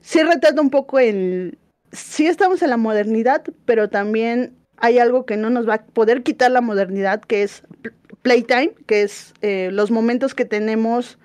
sí 0.01 0.23
retrata 0.23 0.61
un 0.61 0.71
poco 0.71 0.99
el, 0.99 1.59
sí 1.93 2.27
estamos 2.27 2.63
en 2.63 2.71
la 2.71 2.77
modernidad, 2.77 3.43
pero 3.65 3.89
también 3.89 4.55
hay 4.79 4.99
algo 4.99 5.25
que 5.25 5.37
no 5.37 5.51
nos 5.51 5.69
va 5.69 5.75
a 5.75 5.85
poder 5.85 6.23
quitar 6.23 6.51
la 6.51 6.61
modernidad, 6.61 7.21
que 7.23 7.43
es 7.43 7.63
pl- 7.83 7.95
playtime, 8.23 8.73
que 8.87 9.03
es 9.03 9.33
eh, 9.41 9.71
los 9.73 9.91
momentos 9.91 10.35
que 10.35 10.45
tenemos 10.45 11.19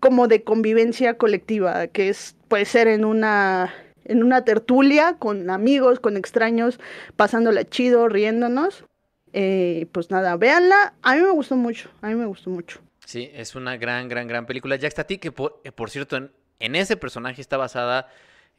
como 0.00 0.28
de 0.28 0.44
convivencia 0.44 1.14
colectiva, 1.14 1.86
que 1.88 2.10
es 2.10 2.36
puede 2.48 2.64
ser 2.64 2.86
en 2.88 3.04
una 3.04 3.74
en 4.08 4.22
una 4.22 4.44
tertulia 4.44 5.16
con 5.18 5.50
amigos, 5.50 6.00
con 6.00 6.16
extraños, 6.16 6.80
pasándola 7.16 7.64
chido, 7.64 8.08
riéndonos. 8.08 8.84
Eh, 9.32 9.86
pues 9.92 10.10
nada, 10.10 10.36
véanla. 10.36 10.94
A 11.02 11.14
mí 11.14 11.22
me 11.22 11.30
gustó 11.30 11.56
mucho, 11.56 11.90
a 12.00 12.08
mí 12.08 12.14
me 12.14 12.26
gustó 12.26 12.50
mucho. 12.50 12.80
Sí, 13.04 13.30
es 13.32 13.54
una 13.54 13.76
gran, 13.76 14.08
gran, 14.08 14.26
gran 14.26 14.46
película. 14.46 14.76
Jack 14.76 14.92
Stati, 14.92 15.18
que 15.18 15.32
por, 15.32 15.60
eh, 15.64 15.72
por 15.72 15.90
cierto, 15.90 16.16
en, 16.16 16.32
en 16.58 16.74
ese 16.74 16.96
personaje 16.96 17.40
está 17.40 17.56
basada 17.56 18.08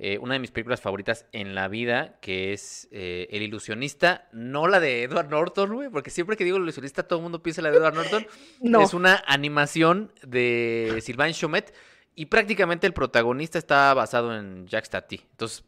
eh, 0.02 0.18
una 0.20 0.36
de 0.36 0.40
mis 0.40 0.52
películas 0.52 0.80
favoritas 0.80 1.26
en 1.34 1.56
la 1.56 1.68
vida, 1.68 2.18
que 2.22 2.54
es 2.54 2.88
eh, 2.92 3.28
El 3.32 3.42
Ilusionista, 3.42 4.30
no 4.32 4.66
la 4.70 4.80
de 4.80 5.04
Edward 5.04 5.30
Norton, 5.30 5.74
güey, 5.74 5.90
porque 5.90 6.10
siempre 6.10 6.38
que 6.38 6.46
digo 6.46 6.56
El 6.56 6.64
Ilusionista 6.64 7.04
todo 7.04 7.20
el 7.20 7.24
mundo 7.24 7.44
piensa 7.44 7.62
la 7.62 7.70
de 7.70 7.78
Edward 7.78 7.96
Norton. 7.96 8.26
No. 8.62 8.82
Es 8.82 8.94
una 8.94 9.22
animación 9.28 10.14
de 10.26 11.00
Sylvain 11.02 11.34
Chomet 11.34 11.74
y 12.16 12.26
prácticamente 12.28 12.86
el 12.88 12.94
protagonista 12.94 13.58
está 13.58 13.94
basado 13.94 14.36
en 14.36 14.68
Jack 14.68 14.86
Stati. 14.86 15.22
Entonces, 15.32 15.64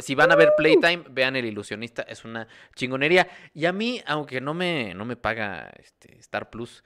si 0.00 0.14
van 0.14 0.30
a 0.32 0.36
ver 0.36 0.52
Playtime, 0.56 1.04
vean 1.10 1.36
El 1.36 1.46
Ilusionista, 1.46 2.02
es 2.02 2.24
una 2.24 2.46
chingonería. 2.74 3.28
Y 3.54 3.64
a 3.66 3.72
mí, 3.72 4.02
aunque 4.06 4.40
no 4.40 4.54
me, 4.54 4.94
no 4.94 5.04
me 5.04 5.16
paga 5.16 5.70
este, 5.82 6.18
Star 6.18 6.50
Plus, 6.50 6.82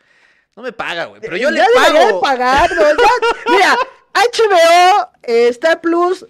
no 0.57 0.63
me 0.63 0.73
paga, 0.73 1.07
güey, 1.07 1.21
pero 1.21 1.37
yo 1.37 1.51
le 1.51 1.59
Ya 1.59 1.67
debería 1.75 2.01
de 2.01 2.07
pago. 2.07 2.21
pagar, 2.21 2.71
¿no? 2.75 2.83
Ya- 2.83 3.51
mira, 3.51 3.77
HBO, 4.15 5.11
eh, 5.23 5.49
Star 5.49 5.81
Plus, 5.81 6.27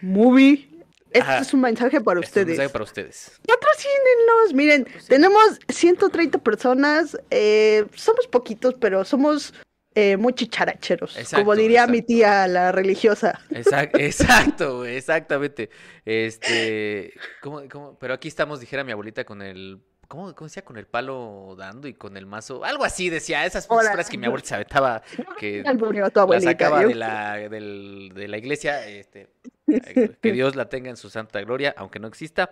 Movie. 0.00 0.68
Este 1.10 1.20
Ajá. 1.30 1.38
es 1.40 1.52
un 1.52 1.60
mensaje 1.60 2.00
para 2.00 2.20
Este 2.20 2.40
es 2.40 2.46
un 2.46 2.52
ustedes. 2.52 2.58
mensaje 2.58 2.68
para 2.72 2.84
ustedes. 2.84 3.40
Patrocínennos. 3.46 4.54
Miren, 4.54 4.86
tenemos 5.08 5.58
130 5.68 6.38
personas. 6.38 7.18
eh, 7.30 7.84
somos 7.94 8.26
poquitos, 8.28 8.74
pero 8.80 9.04
somos 9.04 9.52
eh, 9.94 10.16
muy 10.16 10.32
chicharacheros. 10.34 11.16
Exacto, 11.16 11.44
como 11.44 11.54
diría 11.56 11.86
mi 11.86 11.98
exacto. 11.98 12.06
tía, 12.08 12.46
la 12.48 12.72
religiosa. 12.72 13.40
Exact- 13.50 13.90
exacto, 14.00 14.78
güey, 14.78 14.96
exactamente. 14.96 15.70
Este, 16.04 17.12
¿cómo, 17.40 17.62
cómo? 17.70 17.98
Pero 17.98 18.14
aquí 18.14 18.28
estamos, 18.28 18.60
dijera 18.60 18.84
mi 18.84 18.92
abuelita, 18.92 19.24
con 19.24 19.42
el, 19.42 19.80
¿cómo, 20.08 20.34
cómo 20.34 20.48
decía? 20.48 20.64
Con 20.64 20.76
el 20.76 20.86
palo 20.86 21.54
dando 21.58 21.88
y 21.88 21.94
con 21.94 22.16
el 22.16 22.26
mazo, 22.26 22.64
algo 22.64 22.84
así 22.84 23.10
decía, 23.10 23.44
esas 23.46 23.66
Hola. 23.68 23.92
frases 23.92 24.10
que 24.10 24.18
mi 24.18 24.26
abuelita 24.26 24.48
se 24.48 24.54
aventaba, 24.56 25.02
que 25.38 25.62
la 25.64 26.40
sacaba 26.40 26.82
yo- 26.82 26.88
de 26.88 26.94
la, 26.94 27.36
de 27.36 28.28
la 28.28 28.38
iglesia, 28.38 28.86
este, 28.88 29.28
eh, 29.68 30.16
que 30.20 30.32
Dios 30.32 30.56
la 30.56 30.68
tenga 30.68 30.90
en 30.90 30.96
su 30.96 31.10
santa 31.10 31.40
gloria, 31.42 31.74
aunque 31.76 31.98
no 31.98 32.08
exista. 32.08 32.50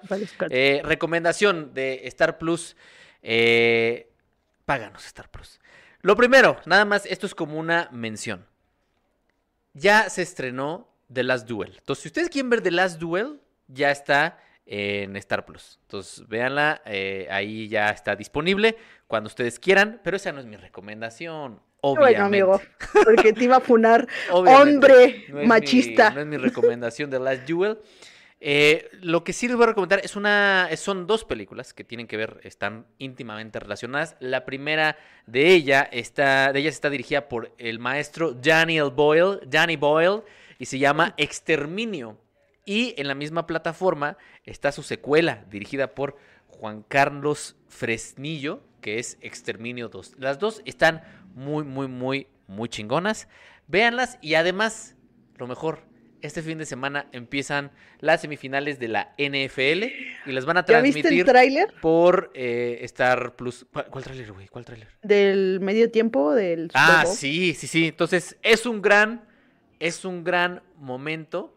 Eh, 0.51 0.81
recomendación 0.85 1.73
de 1.75 2.03
Star 2.05 2.39
Plus. 2.39 2.77
eh, 3.23 4.07
páganos 4.65 5.05
Star 5.07 5.29
Plus. 5.31 5.61
Lo 6.03 6.17
primero, 6.17 6.57
nada 6.67 6.85
más, 6.85 7.05
esto 7.07 7.27
es 7.27 7.35
como 7.35 7.59
una 7.59 7.89
mención. 7.93 8.47
Ya 9.75 10.09
se 10.11 10.23
estrenó 10.23 10.89
The 11.13 11.23
Last 11.23 11.47
Duel. 11.49 11.75
Entonces, 11.79 12.03
si 12.03 12.09
ustedes 12.09 12.29
quieren 12.31 12.51
ver 12.51 12.61
The 12.63 12.71
Last 12.71 12.99
Duel, 12.99 13.41
ya 13.69 13.91
está 13.91 14.39
en 14.67 15.17
Star 15.17 15.45
Plus. 15.45 15.79
Entonces, 15.83 16.27
véanla, 16.29 16.81
eh, 16.87 17.27
ahí 17.31 17.69
ya 17.69 17.91
está 17.91 18.17
disponible 18.17 18.77
cuando 19.07 19.29
ustedes 19.29 19.59
quieran, 19.59 20.01
pero 20.03 20.17
esa 20.17 20.33
no 20.33 20.41
es 20.41 20.47
mi 20.47 20.57
recomendación. 20.57 21.61
Obviamente. 21.83 22.43
Bueno, 22.43 22.55
amigo, 22.55 22.61
porque 23.05 23.33
te 23.33 23.45
iba 23.45 23.57
a 23.57 23.61
funar. 23.61 24.07
Hombre 24.31 25.25
No 25.29 25.43
machista. 25.45 26.11
mi- 26.11 26.15
no 26.17 26.21
es 26.23 26.27
mi 26.27 26.37
recomendación 26.37 27.11
de 27.11 27.19
Last 27.21 27.43
Duel. 27.49 27.79
Eh, 28.43 28.89
lo 29.03 29.23
que 29.23 29.35
sí 29.35 29.49
les 29.49 29.57
voy 29.57 29.65
a 29.65 29.69
recomendar 29.69 30.01
es 30.03 30.17
una, 30.17 30.69
son 30.77 31.07
dos 31.07 31.25
películas 31.25 31.75
que 31.75 31.85
tienen 31.85 32.07
que 32.07 32.17
ver, 32.17 32.41
están 32.43 32.87
íntimamente 32.99 33.61
relacionadas. 33.61 34.17
La 34.19 34.47
primera 34.47 34.97
de 35.27 35.53
ella 35.53 35.83
está, 35.93 36.53
de 36.53 36.61
ellas 36.61 36.75
está 36.75 36.89
dirigida 36.89 37.29
por 37.29 37.55
el 37.59 37.79
maestro 37.79 38.33
Daniel 38.33 38.91
Boyle, 38.91 39.41
Danny 39.47 39.77
Boyle, 39.77 40.23
y 40.59 40.67
se 40.67 40.79
llama 40.79 41.15
Exterminio. 41.19 42.19
Y 42.65 42.95
en 42.97 43.09
la 43.09 43.15
misma 43.15 43.47
plataforma 43.47 44.17
está 44.45 44.73
su 44.73 44.83
secuela, 44.83 45.45
dirigida 45.51 45.95
por 45.95 46.17
Juan 46.47 46.83
Carlos 46.83 47.57
Fresnillo, 47.69 48.63
que 48.81 48.99
es 48.99 49.19
Exterminio 49.21 49.89
2. 49.89 50.15
Las 50.19 50.39
dos 50.39 50.63
están 50.65 51.03
muy, 51.35 51.65
muy, 51.65 51.89
muy, 51.89 52.27
muy 52.47 52.69
chingonas. 52.69 53.29
Véanlas 53.67 54.19
y 54.23 54.35
además, 54.35 54.97
lo 55.37 55.47
mejor, 55.47 55.90
este 56.23 56.43
fin 56.43 56.59
de 56.59 56.67
semana 56.67 57.07
empiezan 57.13 57.71
las 58.01 58.21
semifinales 58.21 58.79
de 58.79 58.89
la 58.89 59.15
NFL 59.19 59.85
y 60.27 60.33
las 60.33 60.45
van 60.47 60.57
a 60.59 60.65
¿Ya 60.65 60.81
viste 60.81 61.01
el 61.01 61.03
transmitir 61.05 61.25
tráiler 61.27 61.75
por 61.81 62.31
eh, 62.35 62.79
Star 62.83 63.37
Plus. 63.37 63.67
¿Cuál, 63.73 63.87
cuál 63.87 64.05
tráiler, 64.05 64.33
güey? 64.33 64.49
¿Cuál 64.49 64.65
tráiler? 64.65 64.89
del 65.03 65.61
medio 65.61 65.91
tiempo 65.91 66.35
del 66.35 66.65
Super 66.71 66.81
Ah, 66.83 67.03
Bowl? 67.05 67.15
sí, 67.15 67.55
sí, 67.55 67.67
sí. 67.67 67.89
Entonces, 67.89 68.37
es 68.43 68.67
un 68.67 68.83
gran, 68.83 69.25
es 69.79 70.05
un 70.05 70.25
gran 70.25 70.63
momento 70.77 71.57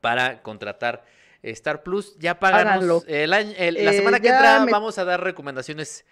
para 0.00 0.42
contratar 0.42 1.04
Star 1.42 1.82
Plus. 1.82 2.16
Ya. 2.18 2.38
El 3.06 3.32
año, 3.32 3.52
el- 3.56 3.74
la 3.84 3.92
Eh, 3.92 3.96
semana 3.96 4.20
que 4.20 4.28
entra 4.28 4.64
me- 4.64 4.72
vamos 4.72 4.98
a 4.98 5.04
dar 5.04 5.22
recomendaciones 5.22 6.04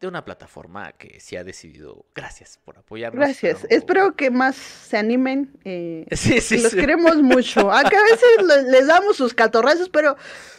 de 0.00 0.06
una 0.08 0.24
plataforma 0.24 0.92
que 0.92 1.20
sí 1.20 1.36
ha 1.36 1.44
decidido. 1.44 2.04
Gracias 2.14 2.58
por 2.64 2.76
apoyarnos. 2.78 3.18
Gracias. 3.24 3.60
pero- 3.62 3.78
Espero 3.78 4.16
que 4.16 4.30
más 4.30 4.54
se 4.56 4.96
animen. 4.98 5.52
eh, 5.64 6.04
Sí, 6.12 6.40
sí, 6.40 6.58
los 6.62 6.72
sí. 6.72 6.76
queremos 6.78 7.16
mucho. 7.16 7.72
Aunque 7.72 7.96
a 7.96 8.02
veces 8.02 8.28
le- 8.46 8.70
les 8.70 8.86
damos 8.86 9.16
sus 9.16 9.32
catorrazos, 9.32 9.88
pero 9.88 10.16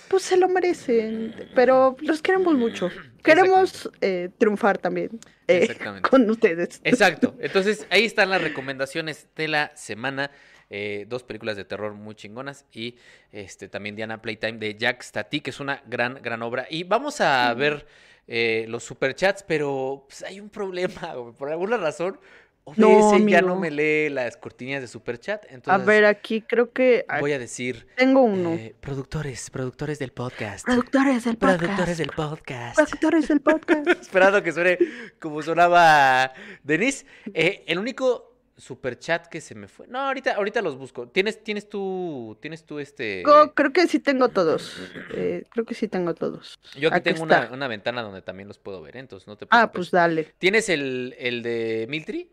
pues 0.08 0.24
se 0.24 0.38
lo 0.38 0.48
merecen. 0.48 1.36
Pero 1.54 1.96
los 2.02 2.22
queremos 2.22 2.56
mucho. 2.56 2.90
Queremos 3.24 3.90
eh, 4.02 4.30
triunfar 4.38 4.78
también 4.78 5.20
eh, 5.48 5.60
Exactamente. 5.64 6.10
con 6.10 6.28
ustedes. 6.30 6.80
Exacto. 6.84 7.36
Entonces, 7.40 7.86
ahí 7.90 8.06
están 8.06 8.30
las 8.30 8.42
recomendaciones 8.42 9.28
de 9.36 9.48
la 9.50 9.72
semana. 9.76 10.32
Eh, 10.70 11.06
dos 11.08 11.24
películas 11.24 11.56
de 11.56 11.64
terror 11.64 11.94
muy 11.94 12.14
chingonas 12.16 12.66
y 12.74 12.98
este 13.32 13.70
también 13.70 13.96
Diana 13.96 14.22
Playtime 14.22 14.58
de 14.58 14.76
Jack 14.76 15.02
Stati, 15.02 15.40
que 15.42 15.52
es 15.52 15.60
una 15.62 15.82
gran, 15.86 16.16
gran 16.22 16.42
obra. 16.42 16.68
Y 16.70 16.84
vamos 16.84 17.22
a 17.22 17.54
ver 17.54 17.86
eh, 18.28 18.66
los 18.68 18.84
superchats, 18.84 19.44
pero 19.44 20.06
pues, 20.08 20.24
hay 20.24 20.40
un 20.40 20.50
problema. 20.50 21.14
güey. 21.16 21.34
Por 21.34 21.50
alguna 21.50 21.78
razón, 21.78 22.20
OBS 22.66 22.78
No, 22.78 23.18
ya 23.30 23.42
no 23.42 23.56
me 23.56 23.72
lee 23.72 24.10
las 24.10 24.36
cortinillas 24.36 24.82
de 24.82 24.88
superchat. 24.88 25.46
A 25.46 25.54
Entonces, 25.54 25.86
ver, 25.88 26.04
aquí 26.04 26.42
creo 26.42 26.74
que 26.74 27.06
ah, 27.08 27.22
voy 27.22 27.32
a 27.32 27.40
decir, 27.40 27.88
tengo 27.96 28.22
uno. 28.22 28.54
eh, 28.56 28.76
productores, 28.82 29.50
productores 29.50 30.00
del 30.00 30.12
podcast. 30.12 30.66
Productores 30.66 31.24
del 31.24 31.38
podcast. 31.38 31.60
Productores 31.60 31.98
del 31.98 32.10
podcast. 32.10 32.76
Productores 32.76 33.28
del 33.30 33.40
podcast. 33.42 33.88
Esperando 34.02 34.44
que 34.44 34.52
suene 34.52 34.78
como 35.20 35.42
sonaba 35.42 36.34
Denise. 36.64 37.06
Eh, 37.34 37.64
el 37.68 37.80
único 37.80 38.37
superchat 38.58 39.28
que 39.28 39.40
se 39.40 39.54
me 39.56 39.68
fue. 39.68 39.88
No, 39.88 40.00
ahorita, 40.00 40.34
ahorita 40.34 40.62
los 40.62 40.78
busco. 40.78 41.08
¿Tienes, 41.08 41.44
tienes 41.44 41.70
tú, 41.70 42.38
tienes 42.42 42.66
tú 42.66 42.80
este. 42.80 43.24
Creo 43.54 43.72
que 43.72 43.88
sí 43.88 44.00
tengo 44.00 44.30
todos. 44.30 44.76
Eh, 45.14 45.46
creo 45.50 45.66
que 45.66 45.76
sí 45.76 45.88
tengo 45.88 46.14
todos. 46.16 46.60
Yo 46.78 46.90
aquí 46.90 46.98
aquí 46.98 47.04
tengo 47.12 47.24
una, 47.24 47.50
una 47.52 47.68
ventana 47.68 48.02
donde 48.02 48.22
también 48.22 48.48
los 48.48 48.58
puedo 48.58 48.82
ver, 48.82 48.98
¿eh? 48.98 49.00
entonces 49.00 49.28
no 49.28 49.36
te 49.38 49.46
preocupes. 49.46 49.70
Ah, 49.70 49.72
pues 49.72 49.92
dale. 49.92 50.34
¿Tienes 50.40 50.70
el, 50.70 51.16
el 51.20 51.44
de 51.44 51.86
Miltri? 51.90 52.32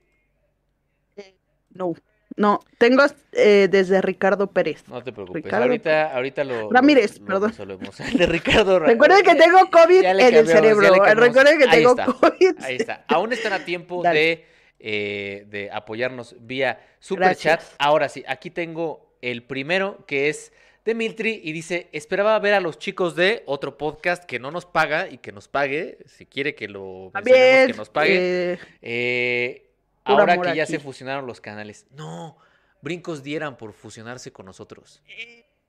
No. 1.70 1.94
No, 2.36 2.58
tengo 2.78 3.04
eh, 3.32 3.68
desde 3.70 4.00
Ricardo 4.02 4.50
Pérez. 4.50 4.82
No 4.88 5.00
te 5.04 5.12
preocupes. 5.12 5.44
Ricardo 5.44 5.66
ahorita, 5.66 6.16
ahorita 6.16 6.42
lo. 6.42 6.68
Ramírez, 6.72 7.20
lo- 7.20 7.26
perdón. 7.26 7.52
El 8.10 8.18
de 8.18 8.26
Ricardo 8.26 8.80
Ra- 8.80 8.86
Recuerden 8.86 9.22
que 9.22 9.34
tengo 9.36 9.70
COVID 9.70 10.04
en 10.04 10.20
el 10.34 10.46
cerebro. 10.46 10.90
Recuerden 11.14 11.58
que 11.58 11.64
Ahí 11.64 11.70
tengo 11.70 11.90
está. 11.90 12.06
COVID. 12.06 12.56
Ahí 12.60 12.76
está. 12.76 13.04
Aún 13.06 13.32
están 13.32 13.52
a 13.52 13.64
tiempo 13.64 14.02
Dale. 14.02 14.18
de, 14.18 14.46
eh, 14.86 15.46
de 15.48 15.70
apoyarnos 15.72 16.36
vía 16.40 16.78
super 17.00 17.34
chat. 17.34 17.62
Ahora 17.78 18.10
sí, 18.10 18.22
aquí 18.28 18.50
tengo 18.50 19.16
el 19.22 19.42
primero 19.42 20.04
que 20.06 20.28
es 20.28 20.52
de 20.84 20.94
Miltri 20.94 21.40
y 21.42 21.52
dice, 21.52 21.88
esperaba 21.92 22.38
ver 22.38 22.52
a 22.52 22.60
los 22.60 22.78
chicos 22.78 23.16
de 23.16 23.42
otro 23.46 23.78
podcast 23.78 24.22
que 24.24 24.38
no 24.38 24.50
nos 24.50 24.66
paga 24.66 25.08
y 25.08 25.16
que 25.16 25.32
nos 25.32 25.48
pague, 25.48 25.96
si 26.04 26.26
quiere 26.26 26.54
que 26.54 26.68
lo 26.68 27.10
mencionemos, 27.14 27.66
que 27.66 27.72
nos 27.78 27.88
pague. 27.88 28.52
eh, 28.52 28.58
Eh, 28.82 29.70
ahora 30.04 30.38
que 30.42 30.54
ya 30.54 30.64
aquí. 30.64 30.72
se 30.72 30.78
fusionaron 30.80 31.26
los 31.26 31.40
canales. 31.40 31.86
No, 31.90 32.36
brincos 32.82 33.22
dieran 33.22 33.56
por 33.56 33.72
fusionarse 33.72 34.30
con 34.32 34.44
nosotros. 34.44 35.02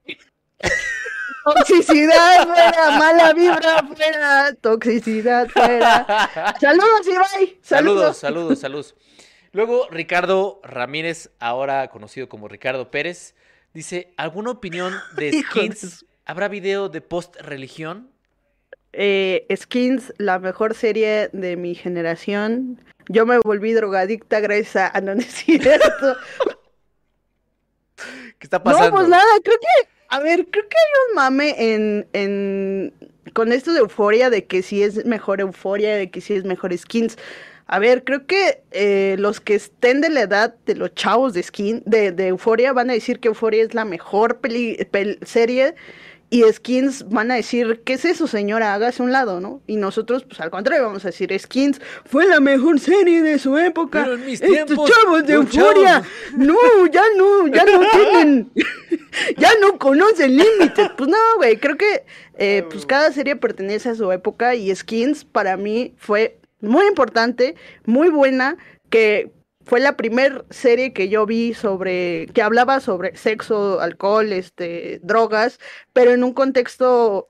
toxicidad 1.44 2.46
fuera, 2.46 2.98
mala 2.98 3.32
vibra 3.32 3.82
fuera, 3.86 4.54
toxicidad 4.60 5.48
fuera. 5.48 6.54
Saludos, 6.60 7.06
Ibai. 7.06 7.58
Saludos, 7.62 8.16
saludos, 8.18 8.58
saludos. 8.58 8.94
Luego, 9.52 9.88
Ricardo 9.90 10.60
Ramírez, 10.62 11.30
ahora 11.38 11.88
conocido 11.88 12.28
como 12.28 12.48
Ricardo 12.48 12.90
Pérez, 12.90 13.34
dice, 13.72 14.12
¿alguna 14.16 14.50
opinión 14.50 14.94
de 15.16 15.32
Skins? 15.50 16.04
¿Habrá 16.26 16.48
video 16.48 16.88
de 16.88 17.00
post-religión? 17.00 18.10
Eh, 18.92 19.46
Skins, 19.54 20.12
la 20.18 20.38
mejor 20.38 20.74
serie 20.74 21.30
de 21.32 21.56
mi 21.56 21.74
generación. 21.74 22.82
Yo 23.08 23.24
me 23.24 23.38
volví 23.38 23.72
drogadicta 23.72 24.40
gracias 24.40 24.76
a... 24.76 24.86
Ah, 24.94 25.00
no, 25.00 25.14
no 25.14 25.20
es 25.20 25.26
cierto. 25.26 26.16
¿Qué 27.96 28.46
está 28.46 28.62
pasando? 28.62 28.90
No, 28.90 28.96
pues 28.96 29.08
nada, 29.08 29.24
creo 29.42 29.58
que, 29.58 29.88
a 30.08 30.20
ver, 30.20 30.46
creo 30.50 30.64
que 30.68 30.76
hay 30.76 31.10
un 31.10 31.14
mame 31.16 31.54
en, 31.58 32.06
en, 32.12 32.92
con 33.32 33.52
esto 33.52 33.72
de 33.72 33.80
euforia, 33.80 34.30
de 34.30 34.44
que 34.46 34.62
si 34.62 34.82
es 34.82 35.04
mejor 35.04 35.40
euforia, 35.40 35.96
de 35.96 36.10
que 36.10 36.20
si 36.20 36.34
es 36.34 36.44
mejor 36.44 36.76
skins. 36.76 37.16
A 37.68 37.80
ver, 37.80 38.04
creo 38.04 38.26
que 38.26 38.62
eh, 38.70 39.16
los 39.18 39.40
que 39.40 39.56
estén 39.56 40.00
de 40.00 40.08
la 40.08 40.20
edad 40.22 40.54
de 40.66 40.76
los 40.76 40.94
chavos 40.94 41.34
de 41.34 41.42
skin, 41.42 41.82
de, 41.84 42.12
de 42.12 42.28
euforia, 42.28 42.72
van 42.72 42.90
a 42.90 42.92
decir 42.92 43.18
que 43.18 43.28
euforia 43.28 43.64
es 43.64 43.74
la 43.74 43.84
mejor 43.84 44.38
peli, 44.38 44.76
pel- 44.92 45.18
serie. 45.24 45.74
Y 46.28 46.42
skins 46.52 47.08
van 47.08 47.30
a 47.30 47.36
decir, 47.36 47.82
¿qué 47.84 47.92
es 47.92 48.04
eso, 48.04 48.26
señora? 48.26 48.74
Hágase 48.74 49.00
un 49.00 49.12
lado, 49.12 49.40
¿no? 49.40 49.62
Y 49.68 49.76
nosotros, 49.76 50.24
pues 50.24 50.40
al 50.40 50.50
contrario, 50.50 50.84
vamos 50.84 51.04
a 51.04 51.08
decir, 51.08 51.32
skins 51.38 51.80
fue 52.04 52.26
la 52.26 52.40
mejor 52.40 52.80
serie 52.80 53.22
de 53.22 53.38
su 53.38 53.56
época. 53.56 54.02
Pero 54.02 54.14
en 54.16 54.26
mis 54.26 54.42
Estos 54.42 54.66
tiempos, 54.66 54.90
chavos 54.90 55.24
de 55.24 55.34
euforia, 55.34 56.02
chavos- 56.02 56.36
no, 56.36 56.86
ya 56.90 57.04
no, 57.16 57.46
ya 57.46 57.64
no 57.64 57.80
tienen, 57.92 58.50
ya 59.36 59.50
no 59.60 59.78
conocen 59.78 60.36
límites. 60.36 60.90
Pues 60.96 61.08
no, 61.08 61.16
güey, 61.36 61.58
creo 61.58 61.76
que 61.76 62.04
eh, 62.38 62.64
pues 62.70 62.84
cada 62.86 63.12
serie 63.12 63.36
pertenece 63.36 63.90
a 63.90 63.94
su 63.94 64.10
época 64.10 64.56
y 64.56 64.74
Skins 64.74 65.24
para 65.24 65.56
mí 65.56 65.94
fue 65.96 66.38
muy 66.60 66.86
importante, 66.86 67.54
muy 67.84 68.08
buena, 68.08 68.56
que 68.90 69.30
fue 69.66 69.80
la 69.80 69.96
primer 69.96 70.44
serie 70.48 70.92
que 70.92 71.08
yo 71.08 71.26
vi 71.26 71.52
sobre, 71.52 72.26
que 72.28 72.40
hablaba 72.40 72.80
sobre 72.80 73.16
sexo, 73.16 73.80
alcohol, 73.80 74.32
este, 74.32 75.00
drogas, 75.02 75.58
pero 75.92 76.12
en 76.12 76.22
un 76.22 76.32
contexto 76.32 77.26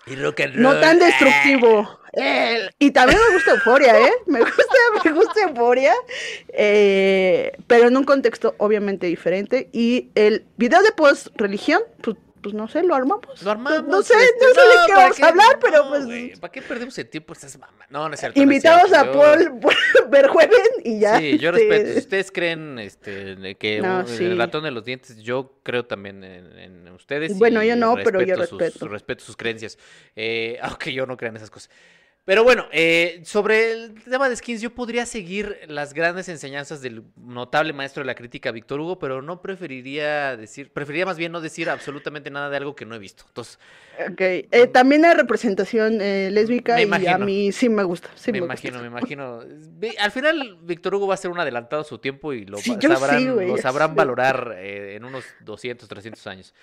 no 0.54 0.80
tan 0.80 0.98
destructivo. 0.98 1.98
Eh, 2.12 2.68
y 2.78 2.90
también 2.92 3.18
me 3.28 3.34
gusta 3.34 3.52
Euforia, 3.52 3.98
¿eh? 3.98 4.12
Me 4.26 4.40
gusta, 4.40 4.62
me 5.04 5.12
gusta 5.12 5.40
Euforia, 5.42 5.92
eh, 6.48 7.52
pero 7.66 7.88
en 7.88 7.96
un 7.96 8.04
contexto 8.04 8.54
obviamente 8.58 9.06
diferente. 9.06 9.68
Y 9.72 10.10
el 10.14 10.46
video 10.56 10.82
de 10.82 10.92
post-religión, 10.92 11.82
pues, 12.02 12.16
pues 12.42 12.54
no 12.54 12.68
sé, 12.68 12.82
lo 12.82 12.94
armamos. 12.94 13.42
Lo 13.42 13.50
armamos. 13.50 13.84
No 13.88 14.02
sé, 14.02 14.14
este, 14.14 14.34
no 14.46 14.54
sé 14.54 14.60
de 14.60 14.74
qué 14.86 14.92
¿para 14.92 15.02
vamos 15.04 15.20
a 15.20 15.28
hablar, 15.28 15.58
pero 15.60 15.84
No, 15.84 15.88
pues 15.90 16.38
¿Para 16.38 16.52
qué 16.52 16.62
perdemos 16.62 16.96
el 16.98 17.08
tiempo? 17.08 17.32
Estás 17.32 17.58
mamá. 17.58 17.84
No, 17.90 18.08
no 18.08 18.14
es 18.14 18.20
cierto. 18.20 18.38
no 18.38 18.42
es 18.42 18.44
invitamos 18.44 18.88
cierto, 18.88 19.22
a 19.22 19.36
yo- 19.36 19.58
Paul 19.60 19.72
Verjueven 20.10 20.60
y 20.84 21.00
ya. 21.00 21.18
Sí, 21.18 21.38
yo 21.38 21.50
este, 21.50 21.68
respeto. 21.68 21.92
Si 21.92 21.98
ustedes 21.98 22.30
creen 22.32 22.78
este, 22.78 23.56
que 23.56 23.80
No, 23.80 24.00
un- 24.00 24.06
sí. 24.08 24.24
el 24.24 24.38
ratón 24.38 24.64
de 24.64 24.70
los 24.70 24.84
dientes, 24.84 25.16
yo 25.18 25.58
creo 25.62 25.84
también 25.86 26.22
en, 26.24 26.58
en 26.58 26.88
ustedes. 26.92 27.36
Bueno, 27.38 27.62
y 27.62 27.68
yo 27.68 27.76
no, 27.76 27.96
pero 28.04 28.22
yo 28.22 28.36
sus- 28.46 28.58
respeto. 28.60 28.88
respeto 28.88 29.24
sus 29.24 29.36
creencias. 29.36 29.78
Eh, 30.14 30.58
aunque 30.62 30.92
yo 30.92 31.06
no 31.06 31.16
crea 31.16 31.30
en 31.30 31.36
esas 31.36 31.50
cosas. 31.50 31.70
Pero 32.26 32.42
bueno, 32.42 32.66
eh, 32.72 33.20
sobre 33.24 33.70
el 33.70 34.02
tema 34.02 34.28
de 34.28 34.34
skins, 34.34 34.60
yo 34.60 34.74
podría 34.74 35.06
seguir 35.06 35.60
las 35.68 35.94
grandes 35.94 36.28
enseñanzas 36.28 36.82
del 36.82 37.04
notable 37.16 37.72
maestro 37.72 38.02
de 38.02 38.08
la 38.08 38.16
crítica, 38.16 38.50
Víctor 38.50 38.80
Hugo, 38.80 38.98
pero 38.98 39.22
no 39.22 39.40
preferiría 39.40 40.36
decir, 40.36 40.72
preferiría 40.72 41.06
más 41.06 41.18
bien 41.18 41.30
no 41.30 41.40
decir 41.40 41.70
absolutamente 41.70 42.28
nada 42.32 42.50
de 42.50 42.56
algo 42.56 42.74
que 42.74 42.84
no 42.84 42.96
he 42.96 42.98
visto. 42.98 43.22
Entonces, 43.28 43.60
ok. 44.10 44.20
Eh, 44.20 44.68
también 44.72 45.04
hay 45.04 45.14
representación 45.14 46.00
eh, 46.00 46.30
lésbica 46.32 46.82
y 46.82 47.06
a 47.06 47.16
mí 47.16 47.52
sí 47.52 47.68
me 47.68 47.84
gusta. 47.84 48.10
Sí 48.16 48.32
me 48.32 48.40
me, 48.40 48.46
imagino, 48.46 48.80
gusta. 48.80 48.82
me 48.82 48.88
imagino. 48.88 49.42
Al 50.00 50.10
final, 50.10 50.58
Víctor 50.62 50.96
Hugo 50.96 51.06
va 51.06 51.14
a 51.14 51.18
ser 51.18 51.30
un 51.30 51.38
adelantado 51.38 51.82
a 51.82 51.84
su 51.84 51.98
tiempo 51.98 52.32
y 52.32 52.44
lo 52.44 52.58
Sí, 52.58 52.76
sabrán, 52.80 53.20
sí, 53.20 53.24
lo 53.26 53.56
sabrán 53.58 53.94
valorar 53.94 54.56
en 54.58 55.04
unos 55.04 55.24
200, 55.44 55.88
300 55.88 56.26
años. 56.26 56.54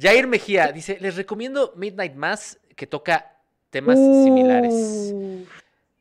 Jair 0.00 0.28
Mejía 0.28 0.70
dice, 0.70 0.96
les 1.00 1.16
recomiendo 1.16 1.72
Midnight 1.76 2.14
Mass, 2.14 2.60
que 2.76 2.86
toca 2.86 3.37
temas 3.70 3.98
similares. 3.98 5.10
Uh. 5.14 5.44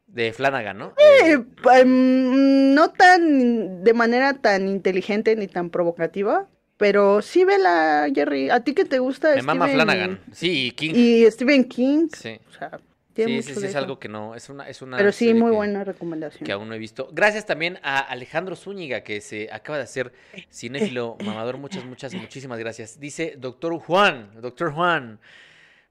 De 0.08 0.34
Flanagan, 0.34 0.78
¿no? 0.78 0.94
Eh, 0.98 1.34
Eh, 1.34 1.86
mm, 1.86 2.74
no 2.74 2.90
tan 2.92 3.84
de 3.84 3.94
manera 3.94 4.34
tan 4.34 4.68
inteligente 4.68 5.36
ni 5.36 5.48
tan 5.48 5.70
provocativa, 5.70 6.48
pero 6.78 7.22
sí 7.22 7.44
vela, 7.44 8.08
Jerry. 8.14 8.50
¿A 8.50 8.62
ti 8.62 8.74
que 8.74 8.86
te 8.86 9.00
gusta 9.00 9.36
me 9.36 9.42
mama 9.44 9.68
Flanagan. 9.68 10.20
Sí, 10.32 10.68
y 10.68 10.72
King. 10.72 10.92
Y 10.96 11.30
Stephen 11.32 11.66
King, 11.66 12.08
Sí, 12.14 12.40
o 12.50 12.52
sea, 12.58 12.80
tiene 13.14 13.42
sí, 13.44 13.50
mucho 13.50 13.60
sí, 13.60 13.66
es 13.68 13.76
algo 13.76 14.00
que 14.00 14.08
no, 14.10 14.34
es 14.34 14.50
una, 14.50 14.68
es 14.68 14.82
una 14.82 14.98
Pero 14.98 15.12
sí, 15.12 15.34
muy 15.36 15.52
que- 15.52 15.56
buena 15.58 15.84
recomendación. 15.84 16.44
que 16.46 16.52
aún 16.52 16.70
no 16.70 16.74
he 16.76 16.80
visto. 16.80 17.10
Gracias 17.12 17.46
también 17.46 17.78
a 17.84 18.00
Alejandro 18.00 18.56
Zúñiga, 18.56 19.02
que 19.04 19.22
se 19.22 19.50
acaba 19.52 19.78
de 19.78 19.84
hacer 19.84 20.14
cinéfilo 20.52 21.18
mamador. 21.24 21.58
Muchas, 21.58 21.84
muchas, 21.86 22.14
muchísimas 22.16 22.58
gracias. 22.58 23.00
Dice 23.00 23.36
Doctor 23.38 23.78
Juan, 23.80 24.32
Doctor 24.42 24.72
Juan. 24.74 25.20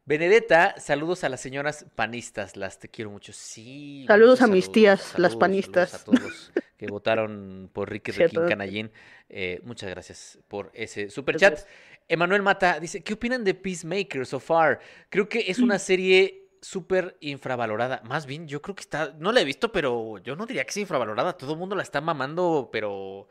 Benedetta, 0.07 0.79
saludos 0.79 1.25
a 1.25 1.29
las 1.29 1.41
señoras 1.41 1.85
panistas, 1.97 2.57
las 2.57 2.79
te 2.79 2.89
quiero 2.89 3.11
mucho. 3.11 3.33
Sí. 3.33 4.05
Saludos 4.07 4.41
a 4.41 4.47
mis 4.47 4.71
tías, 4.71 5.19
las 5.19 5.35
panistas. 5.35 5.91
saludos 5.91 6.03
a 6.03 6.05
todos 6.05 6.23
los 6.23 6.53
que 6.77 6.87
votaron 6.87 7.69
por 7.73 7.91
Ricky. 7.91 8.13
Requín 8.13 8.47
Canallín. 8.49 8.93
Eh, 9.29 9.61
muchas 9.65 9.91
gracias 9.91 10.39
por 10.47 10.71
ese 10.75 11.11
super 11.11 11.37
chat. 11.37 11.59
Emanuel 12.07 12.43
Mata 12.43 12.79
dice, 12.79 13.03
¿qué 13.03 13.15
opinan 13.15 13.43
de 13.43 13.55
Peacemaker 13.55 14.25
so 14.25 14.39
far? 14.39 14.79
Creo 15.11 15.29
que 15.29 15.51
es 15.51 15.59
una 15.59 15.79
serie 15.81 16.51
súper 16.63 17.17
infravalorada. 17.19 18.01
Más 18.05 18.27
bien, 18.27 18.47
yo 18.47 18.63
creo 18.63 18.77
que 18.77 18.83
está, 18.83 19.13
no 19.19 19.33
la 19.33 19.41
he 19.41 19.45
visto, 19.45 19.73
pero 19.73 20.19
yo 20.19 20.37
no 20.37 20.47
diría 20.47 20.63
que 20.63 20.71
es 20.71 20.77
infravalorada. 20.77 21.37
Todo 21.37 21.55
el 21.55 21.59
mundo 21.59 21.75
la 21.75 21.83
está 21.83 22.01
mamando, 22.01 22.71
pero, 22.73 23.29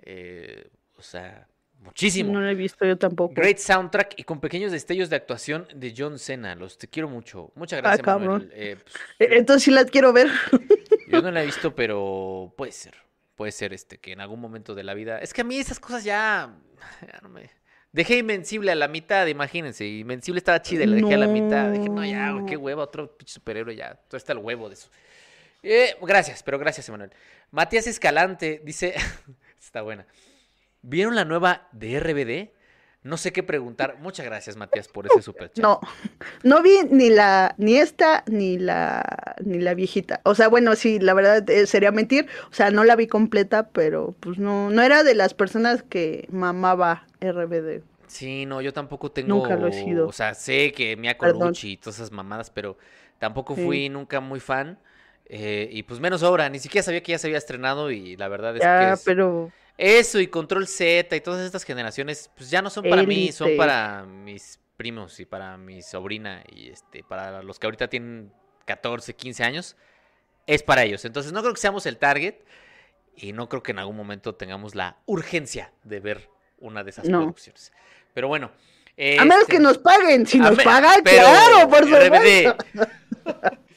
eh, 0.00 0.68
o 0.98 1.02
sea, 1.02 1.48
muchísimo. 1.80 2.32
No 2.32 2.40
lo 2.40 2.48
he 2.48 2.54
visto 2.54 2.84
yo 2.84 2.96
tampoco. 2.96 3.34
Great 3.34 3.58
soundtrack 3.58 4.14
y 4.18 4.24
con 4.24 4.40
pequeños 4.40 4.72
destellos 4.72 5.10
de 5.10 5.16
actuación 5.16 5.66
de 5.74 5.94
John 5.96 6.18
Cena. 6.18 6.54
Los 6.54 6.78
te 6.78 6.88
quiero 6.88 7.08
mucho. 7.08 7.50
Muchas 7.54 7.78
Ah, 7.78 7.82
gracias, 7.82 8.04
cabrón. 8.04 8.28
Manuel. 8.48 8.52
Eh, 8.54 8.76
pues, 8.82 9.30
Eh, 9.30 9.36
Entonces 9.38 9.64
sí 9.64 9.70
las 9.70 9.86
quiero 9.86 10.12
ver. 10.12 10.28
Yo 11.08 11.20
no 11.22 11.30
la 11.32 11.42
he 11.42 11.46
visto, 11.46 11.74
pero 11.74 12.52
puede 12.56 12.72
ser. 12.72 12.94
Puede 13.34 13.52
ser 13.52 13.72
este 13.72 13.98
que 13.98 14.12
en 14.12 14.20
algún 14.20 14.40
momento 14.40 14.74
de 14.74 14.84
la 14.84 14.94
vida. 14.94 15.18
Es 15.18 15.32
que 15.32 15.40
a 15.40 15.44
mí 15.44 15.58
esas 15.58 15.80
cosas 15.80 16.04
ya. 16.04 16.54
ya 17.00 17.18
no 17.22 17.28
me. 17.30 17.50
Dejé 17.92 18.18
Invencible 18.18 18.70
a 18.70 18.74
la 18.76 18.86
mitad, 18.86 19.26
imagínense. 19.26 19.84
Invencible 19.86 20.38
estaba 20.38 20.62
chida 20.62 20.84
y 20.84 20.86
la 20.86 20.96
dejé 20.96 21.14
a 21.14 21.18
la 21.18 21.26
mitad. 21.26 21.72
Dije, 21.72 21.88
no, 21.88 22.04
ya, 22.04 22.30
güey, 22.32 22.46
qué 22.46 22.54
No. 22.54 22.60
huevo, 22.60 22.82
otro 22.82 23.16
pinche 23.16 23.34
superhéroe 23.34 23.74
ya. 23.74 23.94
Todo 23.94 24.16
está 24.16 24.32
el 24.32 24.38
huevo 24.38 24.68
de 24.68 24.74
eso. 24.74 24.90
Eh, 25.62 25.96
gracias, 26.02 26.42
pero 26.42 26.58
gracias, 26.58 26.88
Emanuel. 26.88 27.10
Matías 27.50 27.86
Escalante 27.88 28.60
dice. 28.64 28.94
está 29.58 29.82
buena. 29.82 30.06
¿Vieron 30.82 31.14
la 31.14 31.24
nueva 31.24 31.68
de 31.72 31.98
RBD? 32.00 32.50
No 33.02 33.16
sé 33.16 33.32
qué 33.32 33.42
preguntar. 33.42 33.96
Muchas 34.00 34.26
gracias, 34.26 34.56
Matías, 34.56 34.86
por 34.88 35.06
ese 35.06 35.22
superchat. 35.22 35.62
No, 35.62 35.80
no 36.42 36.62
vi 36.62 36.70
ni 36.90 37.08
la, 37.08 37.54
ni 37.56 37.76
esta, 37.78 38.24
ni 38.26 38.58
la, 38.58 39.36
ni 39.42 39.58
la 39.58 39.72
viejita. 39.72 40.20
O 40.24 40.34
sea, 40.34 40.48
bueno, 40.48 40.76
sí, 40.76 40.98
la 40.98 41.14
verdad 41.14 41.48
eh, 41.48 41.66
sería 41.66 41.92
mentir. 41.92 42.26
O 42.50 42.54
sea, 42.54 42.70
no 42.70 42.84
la 42.84 42.96
vi 42.96 43.06
completa, 43.06 43.68
pero 43.70 44.14
pues 44.20 44.38
no, 44.38 44.68
no 44.70 44.82
era 44.82 45.02
de 45.02 45.14
las 45.14 45.32
personas 45.32 45.82
que 45.82 46.26
mamaba 46.30 47.06
RBD. 47.20 47.82
Sí, 48.06 48.44
no, 48.44 48.60
yo 48.60 48.72
tampoco 48.74 49.10
tengo. 49.10 49.28
Nunca 49.36 49.56
lo 49.56 49.68
he 49.68 49.72
sido. 49.72 50.06
O 50.06 50.12
sea, 50.12 50.34
sé 50.34 50.72
que 50.72 50.96
Mia. 50.96 51.16
Colucci 51.16 51.72
y 51.72 51.76
todas 51.78 51.96
esas 51.96 52.10
mamadas, 52.12 52.50
pero 52.50 52.76
tampoco 53.18 53.54
Sí. 53.56 53.64
fui 53.64 53.88
nunca 53.88 54.20
muy 54.20 54.40
fan. 54.40 54.78
eh, 55.32 55.68
y 55.70 55.84
pues 55.84 56.00
menos 56.00 56.24
obra, 56.24 56.48
ni 56.48 56.58
siquiera 56.58 56.82
sabía 56.84 57.04
que 57.04 57.12
ya 57.12 57.18
se 57.18 57.28
había 57.28 57.38
estrenado 57.38 57.92
y 57.92 58.16
la 58.16 58.26
verdad 58.26 58.56
es 58.56 58.62
que 58.62 58.92
es- 58.94 59.02
pero 59.04 59.52
eso 59.80 60.20
y 60.20 60.26
Control 60.26 60.66
Z 60.68 61.16
y 61.16 61.20
todas 61.20 61.44
estas 61.44 61.64
generaciones, 61.64 62.30
pues 62.36 62.50
ya 62.50 62.60
no 62.60 62.68
son 62.68 62.84
para 62.88 63.02
mí, 63.02 63.32
son 63.32 63.56
para 63.56 64.04
mis 64.04 64.60
primos 64.76 65.18
y 65.20 65.24
para 65.24 65.56
mi 65.56 65.80
sobrina 65.82 66.44
y 66.50 66.68
este 66.68 67.02
para 67.02 67.42
los 67.42 67.58
que 67.58 67.66
ahorita 67.66 67.88
tienen 67.88 68.32
14, 68.66 69.14
15 69.14 69.42
años, 69.42 69.76
es 70.46 70.62
para 70.62 70.84
ellos. 70.84 71.04
Entonces 71.04 71.32
no 71.32 71.40
creo 71.40 71.54
que 71.54 71.60
seamos 71.60 71.86
el 71.86 71.96
target 71.96 72.34
y 73.16 73.32
no 73.32 73.48
creo 73.48 73.62
que 73.62 73.72
en 73.72 73.78
algún 73.78 73.96
momento 73.96 74.34
tengamos 74.34 74.74
la 74.74 74.98
urgencia 75.06 75.72
de 75.84 76.00
ver 76.00 76.28
una 76.58 76.84
de 76.84 76.90
esas 76.90 77.08
No. 77.08 77.20
producciones. 77.20 77.72
Pero 78.12 78.28
bueno. 78.28 78.50
a 78.98 79.24
menos 79.24 79.40
este, 79.42 79.52
que 79.52 79.58
nos 79.60 79.78
paguen. 79.78 80.26
Si 80.26 80.38
nos 80.38 80.62
pagan, 80.62 81.00
pero, 81.02 81.24
claro, 81.24 81.68
por 81.70 81.84
supuesto. 81.84 82.56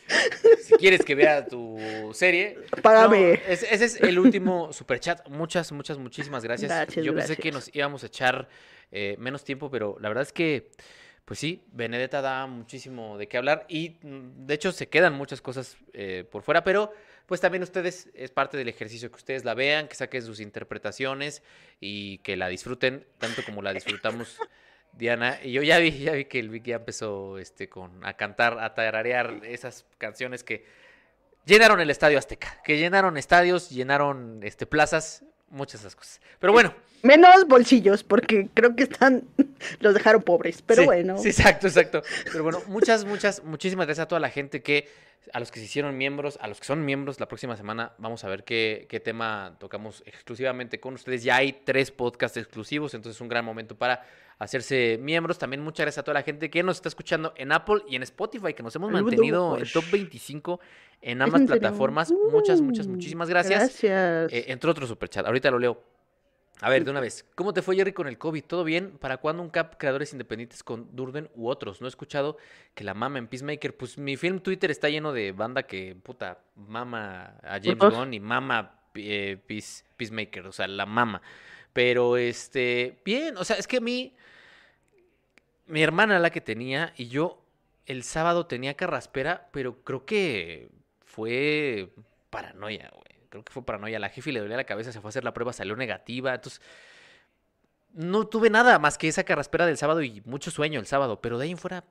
si 0.61 0.74
quieres 0.76 1.03
que 1.03 1.16
vea 1.16 1.45
tu 1.45 1.78
serie, 2.14 2.57
Págame. 2.82 3.20
no, 3.20 3.34
ese, 3.47 3.74
ese 3.74 3.86
es 3.86 4.01
el 4.01 4.20
último 4.20 4.72
superchat. 4.74 5.28
Muchas, 5.30 5.72
muchas, 5.72 5.97
muchísimas 5.97 6.43
gracias. 6.43 6.70
Gracias, 6.70 7.05
Yo 7.05 7.14
pensé 7.14 7.38
que 7.38 7.51
nos 7.51 7.74
íbamos 7.74 8.03
a 8.03 8.07
echar 8.07 8.47
eh, 8.91 9.16
menos 9.18 9.43
tiempo, 9.43 9.72
pero 9.72 9.97
la 9.99 10.09
verdad 10.09 10.22
es 10.22 10.32
que, 10.32 10.70
pues 11.26 11.39
sí, 11.39 11.64
Benedetta 11.72 12.22
da 12.22 12.45
muchísimo 12.45 13.18
de 13.18 13.28
qué 13.28 13.38
hablar 13.38 13.66
y 13.68 13.97
mm, 14.01 14.45
de 14.45 14.53
hecho 14.53 14.72
se 14.72 14.88
quedan 14.88 15.14
muchas 15.14 15.41
cosas 15.41 15.78
eh, 15.93 16.26
por 16.30 16.43
fuera, 16.43 16.64
pero 16.64 16.93
pues 17.26 17.41
también 17.41 17.64
ustedes, 17.64 18.09
es 18.14 18.32
parte 18.32 18.57
del 18.57 18.68
ejercicio 18.68 19.09
que 19.09 19.16
ustedes 19.16 19.45
la 19.45 19.53
vean, 19.53 19.88
que 19.88 19.95
saquen 19.95 20.22
sus 20.22 20.39
interpretaciones 20.39 21.41
y 21.80 22.20
que 22.20 22.38
la 22.38 22.49
disfruten 22.49 23.07
tanto 23.18 23.43
como 23.43 23.61
la 23.61 23.74
disfrutamos. 23.74 24.38
Diana, 24.97 25.39
y 25.43 25.51
yo 25.51 25.63
ya 25.63 25.79
vi, 25.79 25.91
ya 25.91 26.13
vi 26.13 26.25
que 26.25 26.39
el 26.39 26.49
Vic 26.49 26.65
ya 26.65 26.75
empezó 26.75 27.37
este, 27.37 27.67
con, 27.67 28.05
a 28.05 28.13
cantar, 28.13 28.59
a 28.59 28.73
tararear 28.73 29.41
esas 29.43 29.85
canciones 29.97 30.43
que 30.43 30.65
llenaron 31.45 31.79
el 31.79 31.89
Estadio 31.89 32.17
Azteca, 32.17 32.61
que 32.63 32.77
llenaron 32.77 33.17
estadios, 33.17 33.69
llenaron 33.69 34.41
este, 34.43 34.65
plazas, 34.65 35.23
muchas 35.49 35.81
de 35.81 35.87
esas 35.87 35.95
cosas. 35.95 36.21
Pero 36.39 36.53
bueno, 36.53 36.73
Menos 37.03 37.45
bolsillos, 37.49 38.01
porque 38.01 38.47
creo 38.53 38.77
que 38.77 38.83
están, 38.83 39.23
los 39.81 39.93
dejaron 39.93 40.23
pobres. 40.23 40.61
Pero 40.61 40.83
sí, 40.83 40.85
bueno. 40.85 41.17
Sí, 41.17 41.27
exacto, 41.27 41.67
exacto. 41.67 42.01
Pero 42.31 42.43
bueno, 42.43 42.61
muchas, 42.67 43.03
muchas, 43.03 43.43
muchísimas 43.43 43.87
gracias 43.87 44.05
a 44.05 44.07
toda 44.07 44.21
la 44.21 44.29
gente 44.29 44.61
que, 44.63 44.87
a 45.33 45.41
los 45.41 45.51
que 45.51 45.59
se 45.59 45.65
hicieron 45.65 45.97
miembros, 45.97 46.39
a 46.41 46.47
los 46.47 46.61
que 46.61 46.65
son 46.65 46.85
miembros, 46.85 47.19
la 47.19 47.27
próxima 47.27 47.57
semana 47.57 47.91
vamos 47.97 48.23
a 48.23 48.29
ver 48.29 48.45
qué, 48.45 48.87
qué 48.87 49.01
tema 49.01 49.57
tocamos 49.59 50.01
exclusivamente 50.05 50.79
con 50.79 50.93
ustedes. 50.93 51.25
Ya 51.25 51.35
hay 51.35 51.51
tres 51.51 51.91
podcasts 51.91 52.37
exclusivos, 52.37 52.93
entonces 52.93 53.17
es 53.17 53.21
un 53.21 53.27
gran 53.27 53.43
momento 53.43 53.75
para 53.75 54.05
hacerse 54.39 54.97
miembros. 55.01 55.38
También 55.38 55.61
muchas 55.61 55.86
gracias 55.86 55.99
a 55.99 56.03
toda 56.03 56.15
la 56.15 56.23
gente 56.23 56.49
que 56.49 56.63
nos 56.63 56.77
está 56.77 56.89
escuchando 56.89 57.34
en 57.38 57.51
Apple 57.51 57.84
y 57.88 57.95
en 57.95 58.03
Spotify, 58.03 58.53
que 58.53 58.63
nos 58.63 58.75
hemos 58.75 58.91
mantenido 58.91 59.57
en 59.57 59.65
top 59.71 59.86
25 59.91 60.59
en 61.01 61.21
ambas 61.21 61.41
en 61.41 61.47
plataformas. 61.47 62.13
Muchas, 62.31 62.61
muchas, 62.61 62.88
Uh, 62.88 62.91
muchísimas 62.91 63.29
gracias. 63.29 63.59
Gracias. 63.59 64.34
Eh, 64.34 64.45
entre 64.51 64.69
otros 64.69 64.88
superchat, 64.89 65.25
ahorita 65.25 65.51
lo 65.51 65.59
leo. 65.59 65.84
A 66.61 66.69
ver, 66.69 66.86
de 66.86 66.91
una 66.91 67.01
vez. 67.01 67.25
¿Cómo 67.36 67.51
te 67.51 67.61
fue, 67.61 67.75
Jerry, 67.75 67.91
con 67.91 68.07
el 68.07 68.17
COVID? 68.17 68.43
¿Todo 68.45 68.63
bien? 68.63 68.97
¿Para 68.97 69.17
cuándo 69.17 69.43
un 69.43 69.49
cap 69.49 69.75
creadores 69.77 70.13
independientes 70.13 70.63
con 70.63 70.95
Durden 70.95 71.29
u 71.36 71.49
otros? 71.49 71.81
No 71.81 71.88
he 71.88 71.89
escuchado 71.89 72.38
que 72.73 72.86
la 72.86 72.93
mama 72.93 73.17
en 73.19 73.27
Peacemaker. 73.27 73.75
Pues 73.75 73.97
mi 73.97 74.15
film 74.15 74.39
Twitter 74.39 74.71
está 74.71 74.88
lleno 74.88 75.11
de 75.11 75.34
banda 75.34 75.63
que, 75.63 75.93
puta, 76.01 76.39
mama 76.55 77.38
a 77.43 77.59
James 77.61 77.75
Pues. 77.79 77.93
Gunn 77.93 78.13
y 78.13 78.19
mama 78.21 78.79
eh, 78.95 79.38
Peace- 79.45 79.84
Peacemaker. 79.97 80.47
O 80.47 80.51
sea, 80.53 80.67
la 80.69 80.86
mama. 80.86 81.21
Pero, 81.73 82.15
este, 82.15 83.01
bien. 83.03 83.36
O 83.36 83.43
sea, 83.43 83.57
es 83.57 83.67
que 83.67 83.77
a 83.77 83.81
mí, 83.81 84.15
mi 85.66 85.82
hermana 85.82 86.20
la 86.20 86.30
que 86.30 86.41
tenía 86.41 86.93
y 86.97 87.07
yo 87.07 87.41
el 87.86 88.03
sábado 88.03 88.45
tenía 88.45 88.76
carraspera, 88.76 89.49
pero 89.51 89.84
creo 89.84 90.05
que 90.05 90.70
fue 91.05 91.89
paranoia, 92.30 92.89
güey. 92.93 93.03
Creo 93.30 93.43
que 93.43 93.51
fue 93.51 93.66
paranoia. 93.66 93.99
La 93.99 94.09
jefe 94.09 94.32
le 94.32 94.39
dolía 94.39 94.57
la 94.57 94.64
cabeza, 94.64 94.91
se 94.91 95.01
fue 95.01 95.07
a 95.07 95.09
hacer 95.09 95.24
la 95.24 95.34
prueba, 95.34 95.53
salió 95.53 95.76
negativa. 95.76 96.36
Entonces, 96.36 96.61
no 97.93 98.28
tuve 98.28 98.49
nada 98.49 98.80
más 98.80 98.97
que 98.97 99.07
esa 99.07 99.24
carraspera 99.24 99.66
del 99.66 99.78
sábado 99.78 100.01
y 100.03 100.22
mucho 100.26 100.51
sueño 100.51 100.80
el 100.80 100.86
sábado. 100.86 101.20
Pero 101.20 101.38
de 101.38 101.45
ahí 101.45 101.51
en 101.51 101.57
fuera, 101.57 101.84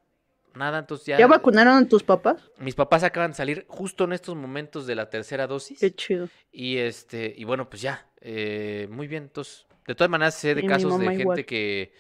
nada. 0.55 0.79
Entonces 0.79 1.07
ya. 1.07 1.19
¿Ya 1.19 1.27
vacunaron 1.27 1.75
a 1.85 1.89
tus 1.89 2.03
papás? 2.03 2.51
Mis 2.59 2.75
papás 2.75 3.03
acaban 3.03 3.33
de 3.33 3.37
salir 3.37 3.67
justo 3.69 4.05
en 4.05 4.13
estos 4.13 4.37
momentos 4.37 4.87
de 4.87 4.95
la 4.95 5.11
tercera 5.11 5.47
dosis. 5.47 5.81
Qué 5.81 5.95
chido. 5.95 6.29
Y 6.53 6.77
este, 6.77 7.35
y 7.37 7.45
bueno, 7.45 7.69
pues 7.69 7.83
ya, 7.83 8.07
eh, 8.21 8.87
muy 8.91 9.09
bien. 9.09 9.25
Entonces, 9.25 9.67
de 9.87 9.95
todas 9.95 10.11
maneras, 10.11 10.35
sé 10.37 10.55
de 10.55 10.65
casos 10.65 10.99
de 10.99 11.07
gente 11.07 11.23
igual. 11.23 11.45
que, 11.45 11.93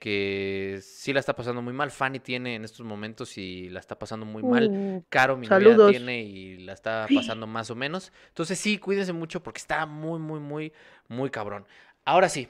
que 0.00 0.80
sí 0.82 1.12
la 1.12 1.20
está 1.20 1.36
pasando 1.36 1.60
muy 1.60 1.74
mal. 1.74 1.90
Fanny 1.90 2.20
tiene 2.20 2.54
en 2.56 2.64
estos 2.64 2.84
momentos 2.84 3.36
y 3.36 3.68
la 3.68 3.80
está 3.80 3.98
pasando 3.98 4.24
muy 4.24 4.42
mal. 4.42 4.68
Uh, 4.70 5.04
Caro, 5.10 5.36
mi 5.36 5.46
saludos. 5.46 5.76
novia, 5.76 5.98
tiene 5.98 6.22
y 6.22 6.56
la 6.56 6.72
está 6.72 7.06
pasando 7.14 7.46
más 7.46 7.70
o 7.70 7.76
menos. 7.76 8.10
Entonces, 8.28 8.58
sí, 8.58 8.78
cuídense 8.78 9.12
mucho 9.12 9.42
porque 9.42 9.58
está 9.58 9.84
muy, 9.84 10.18
muy, 10.18 10.40
muy, 10.40 10.72
muy 11.06 11.30
cabrón. 11.30 11.66
Ahora 12.04 12.28
sí. 12.30 12.48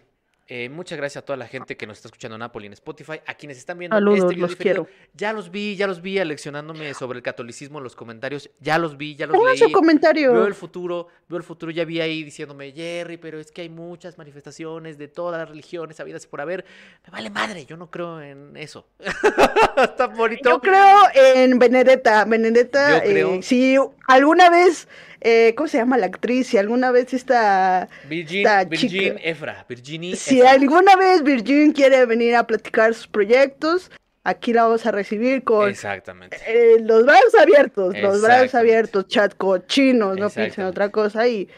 Eh, 0.52 0.68
muchas 0.68 0.98
gracias 0.98 1.22
a 1.22 1.24
toda 1.24 1.36
la 1.36 1.46
gente 1.46 1.76
que 1.76 1.86
nos 1.86 1.98
está 1.98 2.08
escuchando 2.08 2.34
en 2.34 2.42
Apple 2.42 2.62
y 2.64 2.66
en 2.66 2.72
Spotify, 2.72 3.20
a 3.24 3.34
quienes 3.34 3.56
están 3.56 3.78
viendo 3.78 3.96
Saludos, 3.96 4.18
este 4.18 4.28
video 4.34 4.40
los 4.42 4.50
diferido. 4.50 4.84
quiero. 4.86 5.08
Ya 5.14 5.32
los 5.32 5.50
vi, 5.52 5.76
ya 5.76 5.86
los 5.86 6.02
vi 6.02 6.18
aleccionándome 6.18 6.92
sobre 6.94 7.18
el 7.18 7.22
catolicismo 7.22 7.78
en 7.78 7.84
los 7.84 7.94
comentarios. 7.94 8.50
Ya 8.58 8.76
los 8.76 8.96
vi, 8.96 9.14
ya 9.14 9.26
los 9.28 9.36
Pongan 9.36 9.56
su 9.56 9.64
leí. 9.66 9.72
comentario. 9.72 10.32
Veo 10.32 10.46
el 10.46 10.54
futuro, 10.54 11.06
veo 11.28 11.38
el 11.38 11.44
futuro, 11.44 11.70
ya 11.70 11.84
vi 11.84 12.00
ahí 12.00 12.24
diciéndome, 12.24 12.72
Jerry, 12.72 13.16
pero 13.16 13.38
es 13.38 13.52
que 13.52 13.62
hay 13.62 13.68
muchas 13.68 14.18
manifestaciones 14.18 14.98
de 14.98 15.06
todas 15.06 15.38
las 15.40 15.48
religiones 15.48 16.00
habidas 16.00 16.26
por 16.26 16.40
haber. 16.40 16.64
Me 17.06 17.12
vale 17.12 17.30
madre, 17.30 17.64
yo 17.64 17.76
no 17.76 17.88
creo 17.88 18.20
en 18.20 18.56
eso. 18.56 18.88
Está 19.76 20.08
bonito. 20.08 20.50
Yo 20.50 20.60
creo 20.60 20.98
en 21.14 21.58
Benedetta. 21.60 22.24
Benedetta, 22.24 22.98
Yo 22.98 23.02
creo- 23.10 23.34
eh, 23.34 23.42
si 23.42 23.76
alguna 24.08 24.50
vez, 24.50 24.88
eh, 25.20 25.54
¿cómo 25.56 25.68
se 25.68 25.78
llama 25.78 25.98
la 25.98 26.06
actriz? 26.06 26.48
Si 26.48 26.58
alguna 26.58 26.90
vez 26.90 27.12
esta, 27.14 27.88
Virgin, 28.08 28.38
esta 28.38 28.64
Virgin 28.64 29.18
Efra, 29.22 29.64
Virginie 29.68 30.16
si 30.16 30.40
Efra. 30.40 30.52
alguna 30.52 30.96
vez 30.96 31.22
Virgin 31.22 31.72
quiere 31.72 32.06
venir 32.06 32.34
a 32.36 32.46
platicar 32.46 32.94
sus 32.94 33.06
proyectos, 33.06 33.90
aquí 34.24 34.52
la 34.52 34.64
vamos 34.64 34.86
a 34.86 34.90
recibir 34.92 35.44
con 35.44 35.68
Exactamente. 35.68 36.38
eh, 36.46 36.78
los 36.80 37.04
brazos 37.04 37.34
abiertos, 37.34 37.96
los 37.98 38.22
brazos 38.22 38.54
abiertos, 38.54 39.06
chat 39.08 39.34
cochinos, 39.36 40.16
no 40.18 40.30
piensen 40.30 40.64
otra 40.64 40.88
cosa. 40.90 41.26
Y 41.28 41.48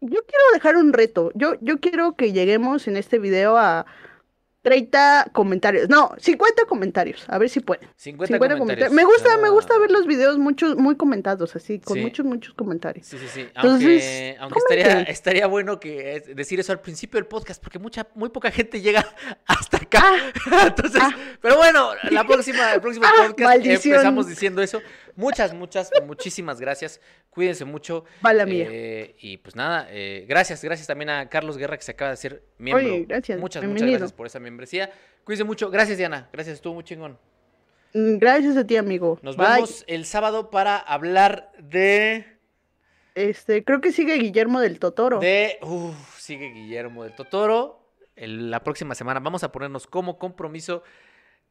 yo 0.00 0.20
quiero 0.26 0.44
dejar 0.54 0.76
un 0.76 0.92
reto. 0.92 1.30
Yo, 1.34 1.54
yo 1.60 1.78
quiero 1.80 2.14
que 2.16 2.32
lleguemos 2.32 2.88
en 2.88 2.96
este 2.96 3.18
video 3.18 3.56
a 3.58 3.86
30 4.64 5.26
comentarios. 5.32 5.90
No, 5.90 6.14
50 6.18 6.64
comentarios. 6.64 7.22
A 7.28 7.36
ver 7.36 7.50
si 7.50 7.60
pueden. 7.60 7.86
50, 7.96 8.32
50 8.32 8.58
comentarios. 8.58 8.92
Me 8.94 9.04
gusta, 9.04 9.36
me 9.36 9.50
gusta 9.50 9.74
Ah. 9.76 9.78
ver 9.78 9.90
los 9.90 10.06
videos 10.06 10.38
muchos, 10.38 10.76
muy 10.76 10.96
comentados, 10.96 11.54
así, 11.54 11.78
con 11.80 11.98
Sí. 11.98 12.00
muchos, 12.00 12.24
muchos 12.24 12.54
comentarios. 12.54 13.06
Sí, 13.06 13.18
sí, 13.18 13.26
sí. 13.28 13.40
Entonces, 13.54 14.36
aunque 14.38 14.38
aunque 14.40 14.58
estaría, 14.58 15.02
estaría 15.02 15.46
bueno 15.48 15.78
que 15.78 16.16
eh, 16.16 16.20
decir 16.34 16.58
eso 16.60 16.72
al 16.72 16.80
principio 16.80 17.18
del 17.18 17.26
podcast, 17.26 17.62
porque 17.62 17.78
mucha, 17.78 18.06
muy 18.14 18.30
poca 18.30 18.50
gente 18.50 18.80
llega 18.80 19.04
hasta 19.46 19.76
acá. 19.76 20.14
Entonces, 20.66 21.00
ah. 21.04 21.14
pero 21.42 21.56
bueno, 21.58 21.90
la 22.10 22.24
próxima, 22.26 22.72
el 22.72 22.80
próximo 22.80 23.04
Ah, 23.08 23.26
podcast 23.26 23.38
maldición. 23.40 23.94
empezamos 23.96 24.26
diciendo 24.26 24.62
eso. 24.62 24.80
Muchas, 25.14 25.52
muchas, 25.52 25.90
muchísimas 26.06 26.58
gracias. 26.58 27.00
Cuídense 27.34 27.64
mucho. 27.64 28.04
Va 28.24 28.32
la 28.32 28.46
mía. 28.46 28.68
Eh, 28.70 29.16
y 29.18 29.38
pues 29.38 29.56
nada, 29.56 29.88
eh, 29.90 30.24
gracias, 30.28 30.62
gracias 30.62 30.86
también 30.86 31.10
a 31.10 31.28
Carlos 31.28 31.56
Guerra 31.58 31.76
que 31.76 31.82
se 31.82 31.90
acaba 31.92 32.10
de 32.10 32.14
hacer 32.14 32.42
miembro. 32.58 32.84
Oye, 32.84 33.04
gracias, 33.08 33.40
Muchas, 33.40 33.64
muchas 33.64 33.88
gracias 33.90 34.12
por 34.12 34.26
esa 34.28 34.38
membresía. 34.38 34.90
Cuídense 35.24 35.44
mucho. 35.44 35.68
Gracias, 35.70 35.98
Diana. 35.98 36.28
Gracias, 36.32 36.54
estuvo 36.54 36.74
muy 36.74 36.84
chingón. 36.84 37.18
Mm, 37.92 38.18
Gracias 38.18 38.56
a 38.56 38.66
ti, 38.66 38.76
amigo. 38.76 39.18
Nos 39.22 39.36
Bye. 39.36 39.46
vemos 39.54 39.84
el 39.88 40.04
sábado 40.06 40.50
para 40.50 40.76
hablar 40.78 41.50
de. 41.58 42.24
Este, 43.16 43.64
creo 43.64 43.80
que 43.80 43.92
sigue 43.92 44.14
Guillermo 44.14 44.60
del 44.60 44.78
Totoro. 44.78 45.18
De. 45.20 45.58
Uf, 45.62 46.18
sigue 46.18 46.50
Guillermo 46.50 47.04
del 47.04 47.14
Totoro. 47.14 47.80
El- 48.16 48.50
la 48.50 48.62
próxima 48.62 48.94
semana 48.94 49.18
vamos 49.20 49.42
a 49.44 49.50
ponernos 49.52 49.86
como 49.86 50.18
compromiso 50.18 50.82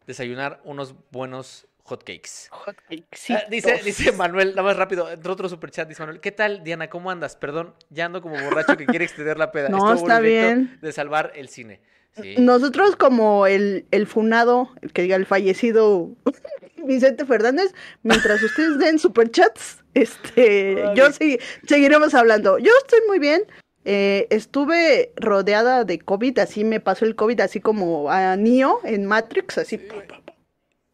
desayunar 0.07 0.61
unos 0.63 0.95
buenos 1.11 1.67
hotcakes. 1.83 2.47
Hotcakes. 2.51 3.29
Ah, 3.33 3.43
dice, 3.49 3.81
dice 3.83 4.11
Manuel, 4.11 4.49
nada 4.51 4.63
más 4.63 4.77
rápido, 4.77 5.09
entró 5.11 5.33
otro 5.33 5.49
superchat, 5.49 5.87
dice 5.87 6.01
Manuel, 6.01 6.19
¿qué 6.21 6.31
tal, 6.31 6.63
Diana? 6.63 6.89
¿Cómo 6.89 7.11
andas? 7.11 7.35
Perdón, 7.35 7.73
ya 7.89 8.05
ando 8.05 8.21
como 8.21 8.41
borracho 8.41 8.77
que 8.77 8.85
quiere 8.85 9.05
extender 9.05 9.37
la 9.37 9.51
peda. 9.51 9.69
No, 9.73 9.77
Estuvo 9.77 10.07
está 10.07 10.19
bien. 10.19 10.77
De 10.81 10.91
salvar 10.91 11.31
el 11.35 11.49
cine. 11.49 11.81
Sí. 12.21 12.35
Nosotros 12.37 12.95
como 12.95 13.47
el, 13.47 13.85
el 13.91 14.05
funado, 14.07 14.69
el 14.81 14.93
que 14.93 15.01
diga 15.01 15.15
el 15.15 15.25
fallecido 15.25 16.11
Vicente 16.85 17.25
Fernández, 17.25 17.73
mientras 18.03 18.41
ustedes 18.43 18.77
den 18.77 18.99
superchats, 18.99 19.83
este, 19.95 20.75
Vale. 20.75 20.95
yo 20.95 21.11
sí, 21.11 21.39
seguiremos 21.67 22.13
hablando. 22.13 22.59
Yo 22.59 22.71
estoy 22.83 22.99
muy 23.07 23.19
bien. 23.19 23.43
eh, 23.85 24.27
estuve 24.29 25.11
rodeada 25.17 25.83
de 25.85 25.99
COVID, 25.99 26.39
así 26.39 26.63
me 26.63 26.79
pasó 26.79 27.05
el 27.05 27.15
COVID, 27.15 27.39
así 27.41 27.59
como 27.59 28.09
a 28.11 28.35
Neo 28.37 28.79
en 28.83 29.05
Matrix, 29.05 29.57
así. 29.57 29.77
pa, 29.77 29.95
pa, 30.07 30.07
pa. 30.07 30.22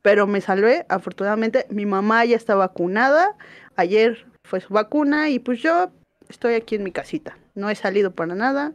Pero 0.01 0.27
me 0.27 0.41
salvé, 0.41 0.85
afortunadamente. 0.89 1.65
Mi 1.69 1.85
mamá 1.85 2.23
ya 2.25 2.35
está 2.35 2.55
vacunada. 2.55 3.35
Ayer 3.75 4.25
fue 4.43 4.61
su 4.61 4.73
vacuna 4.73 5.29
y 5.29 5.39
pues 5.39 5.61
yo 5.61 5.91
estoy 6.29 6.53
aquí 6.55 6.75
en 6.75 6.83
mi 6.83 6.91
casita. 6.91 7.37
No 7.55 7.69
he 7.69 7.75
salido 7.75 8.11
para 8.11 8.35
nada 8.35 8.73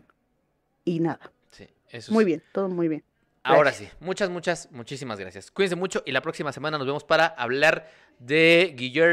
y 0.85 1.01
nada. 1.01 1.31
Sí, 1.51 1.69
eso 1.89 2.13
Muy 2.13 2.23
es- 2.25 2.27
bien, 2.27 2.43
todo 2.53 2.69
muy 2.69 2.89
bien. 2.89 3.03
Ahora 3.47 3.73
sí, 3.73 3.87
muchas, 4.01 4.31
muchas, 4.31 4.71
muchísimas 4.73 5.21
gracias. 5.21 5.51
Cuídense 5.51 5.77
mucho 5.77 6.03
y 6.07 6.13
la 6.13 6.23
próxima 6.23 6.51
semana 6.51 6.79
nos 6.79 6.87
vemos 6.87 7.05
para 7.05 7.27
hablar 7.27 7.91
de 8.19 8.73
Guillermo. 8.75 9.13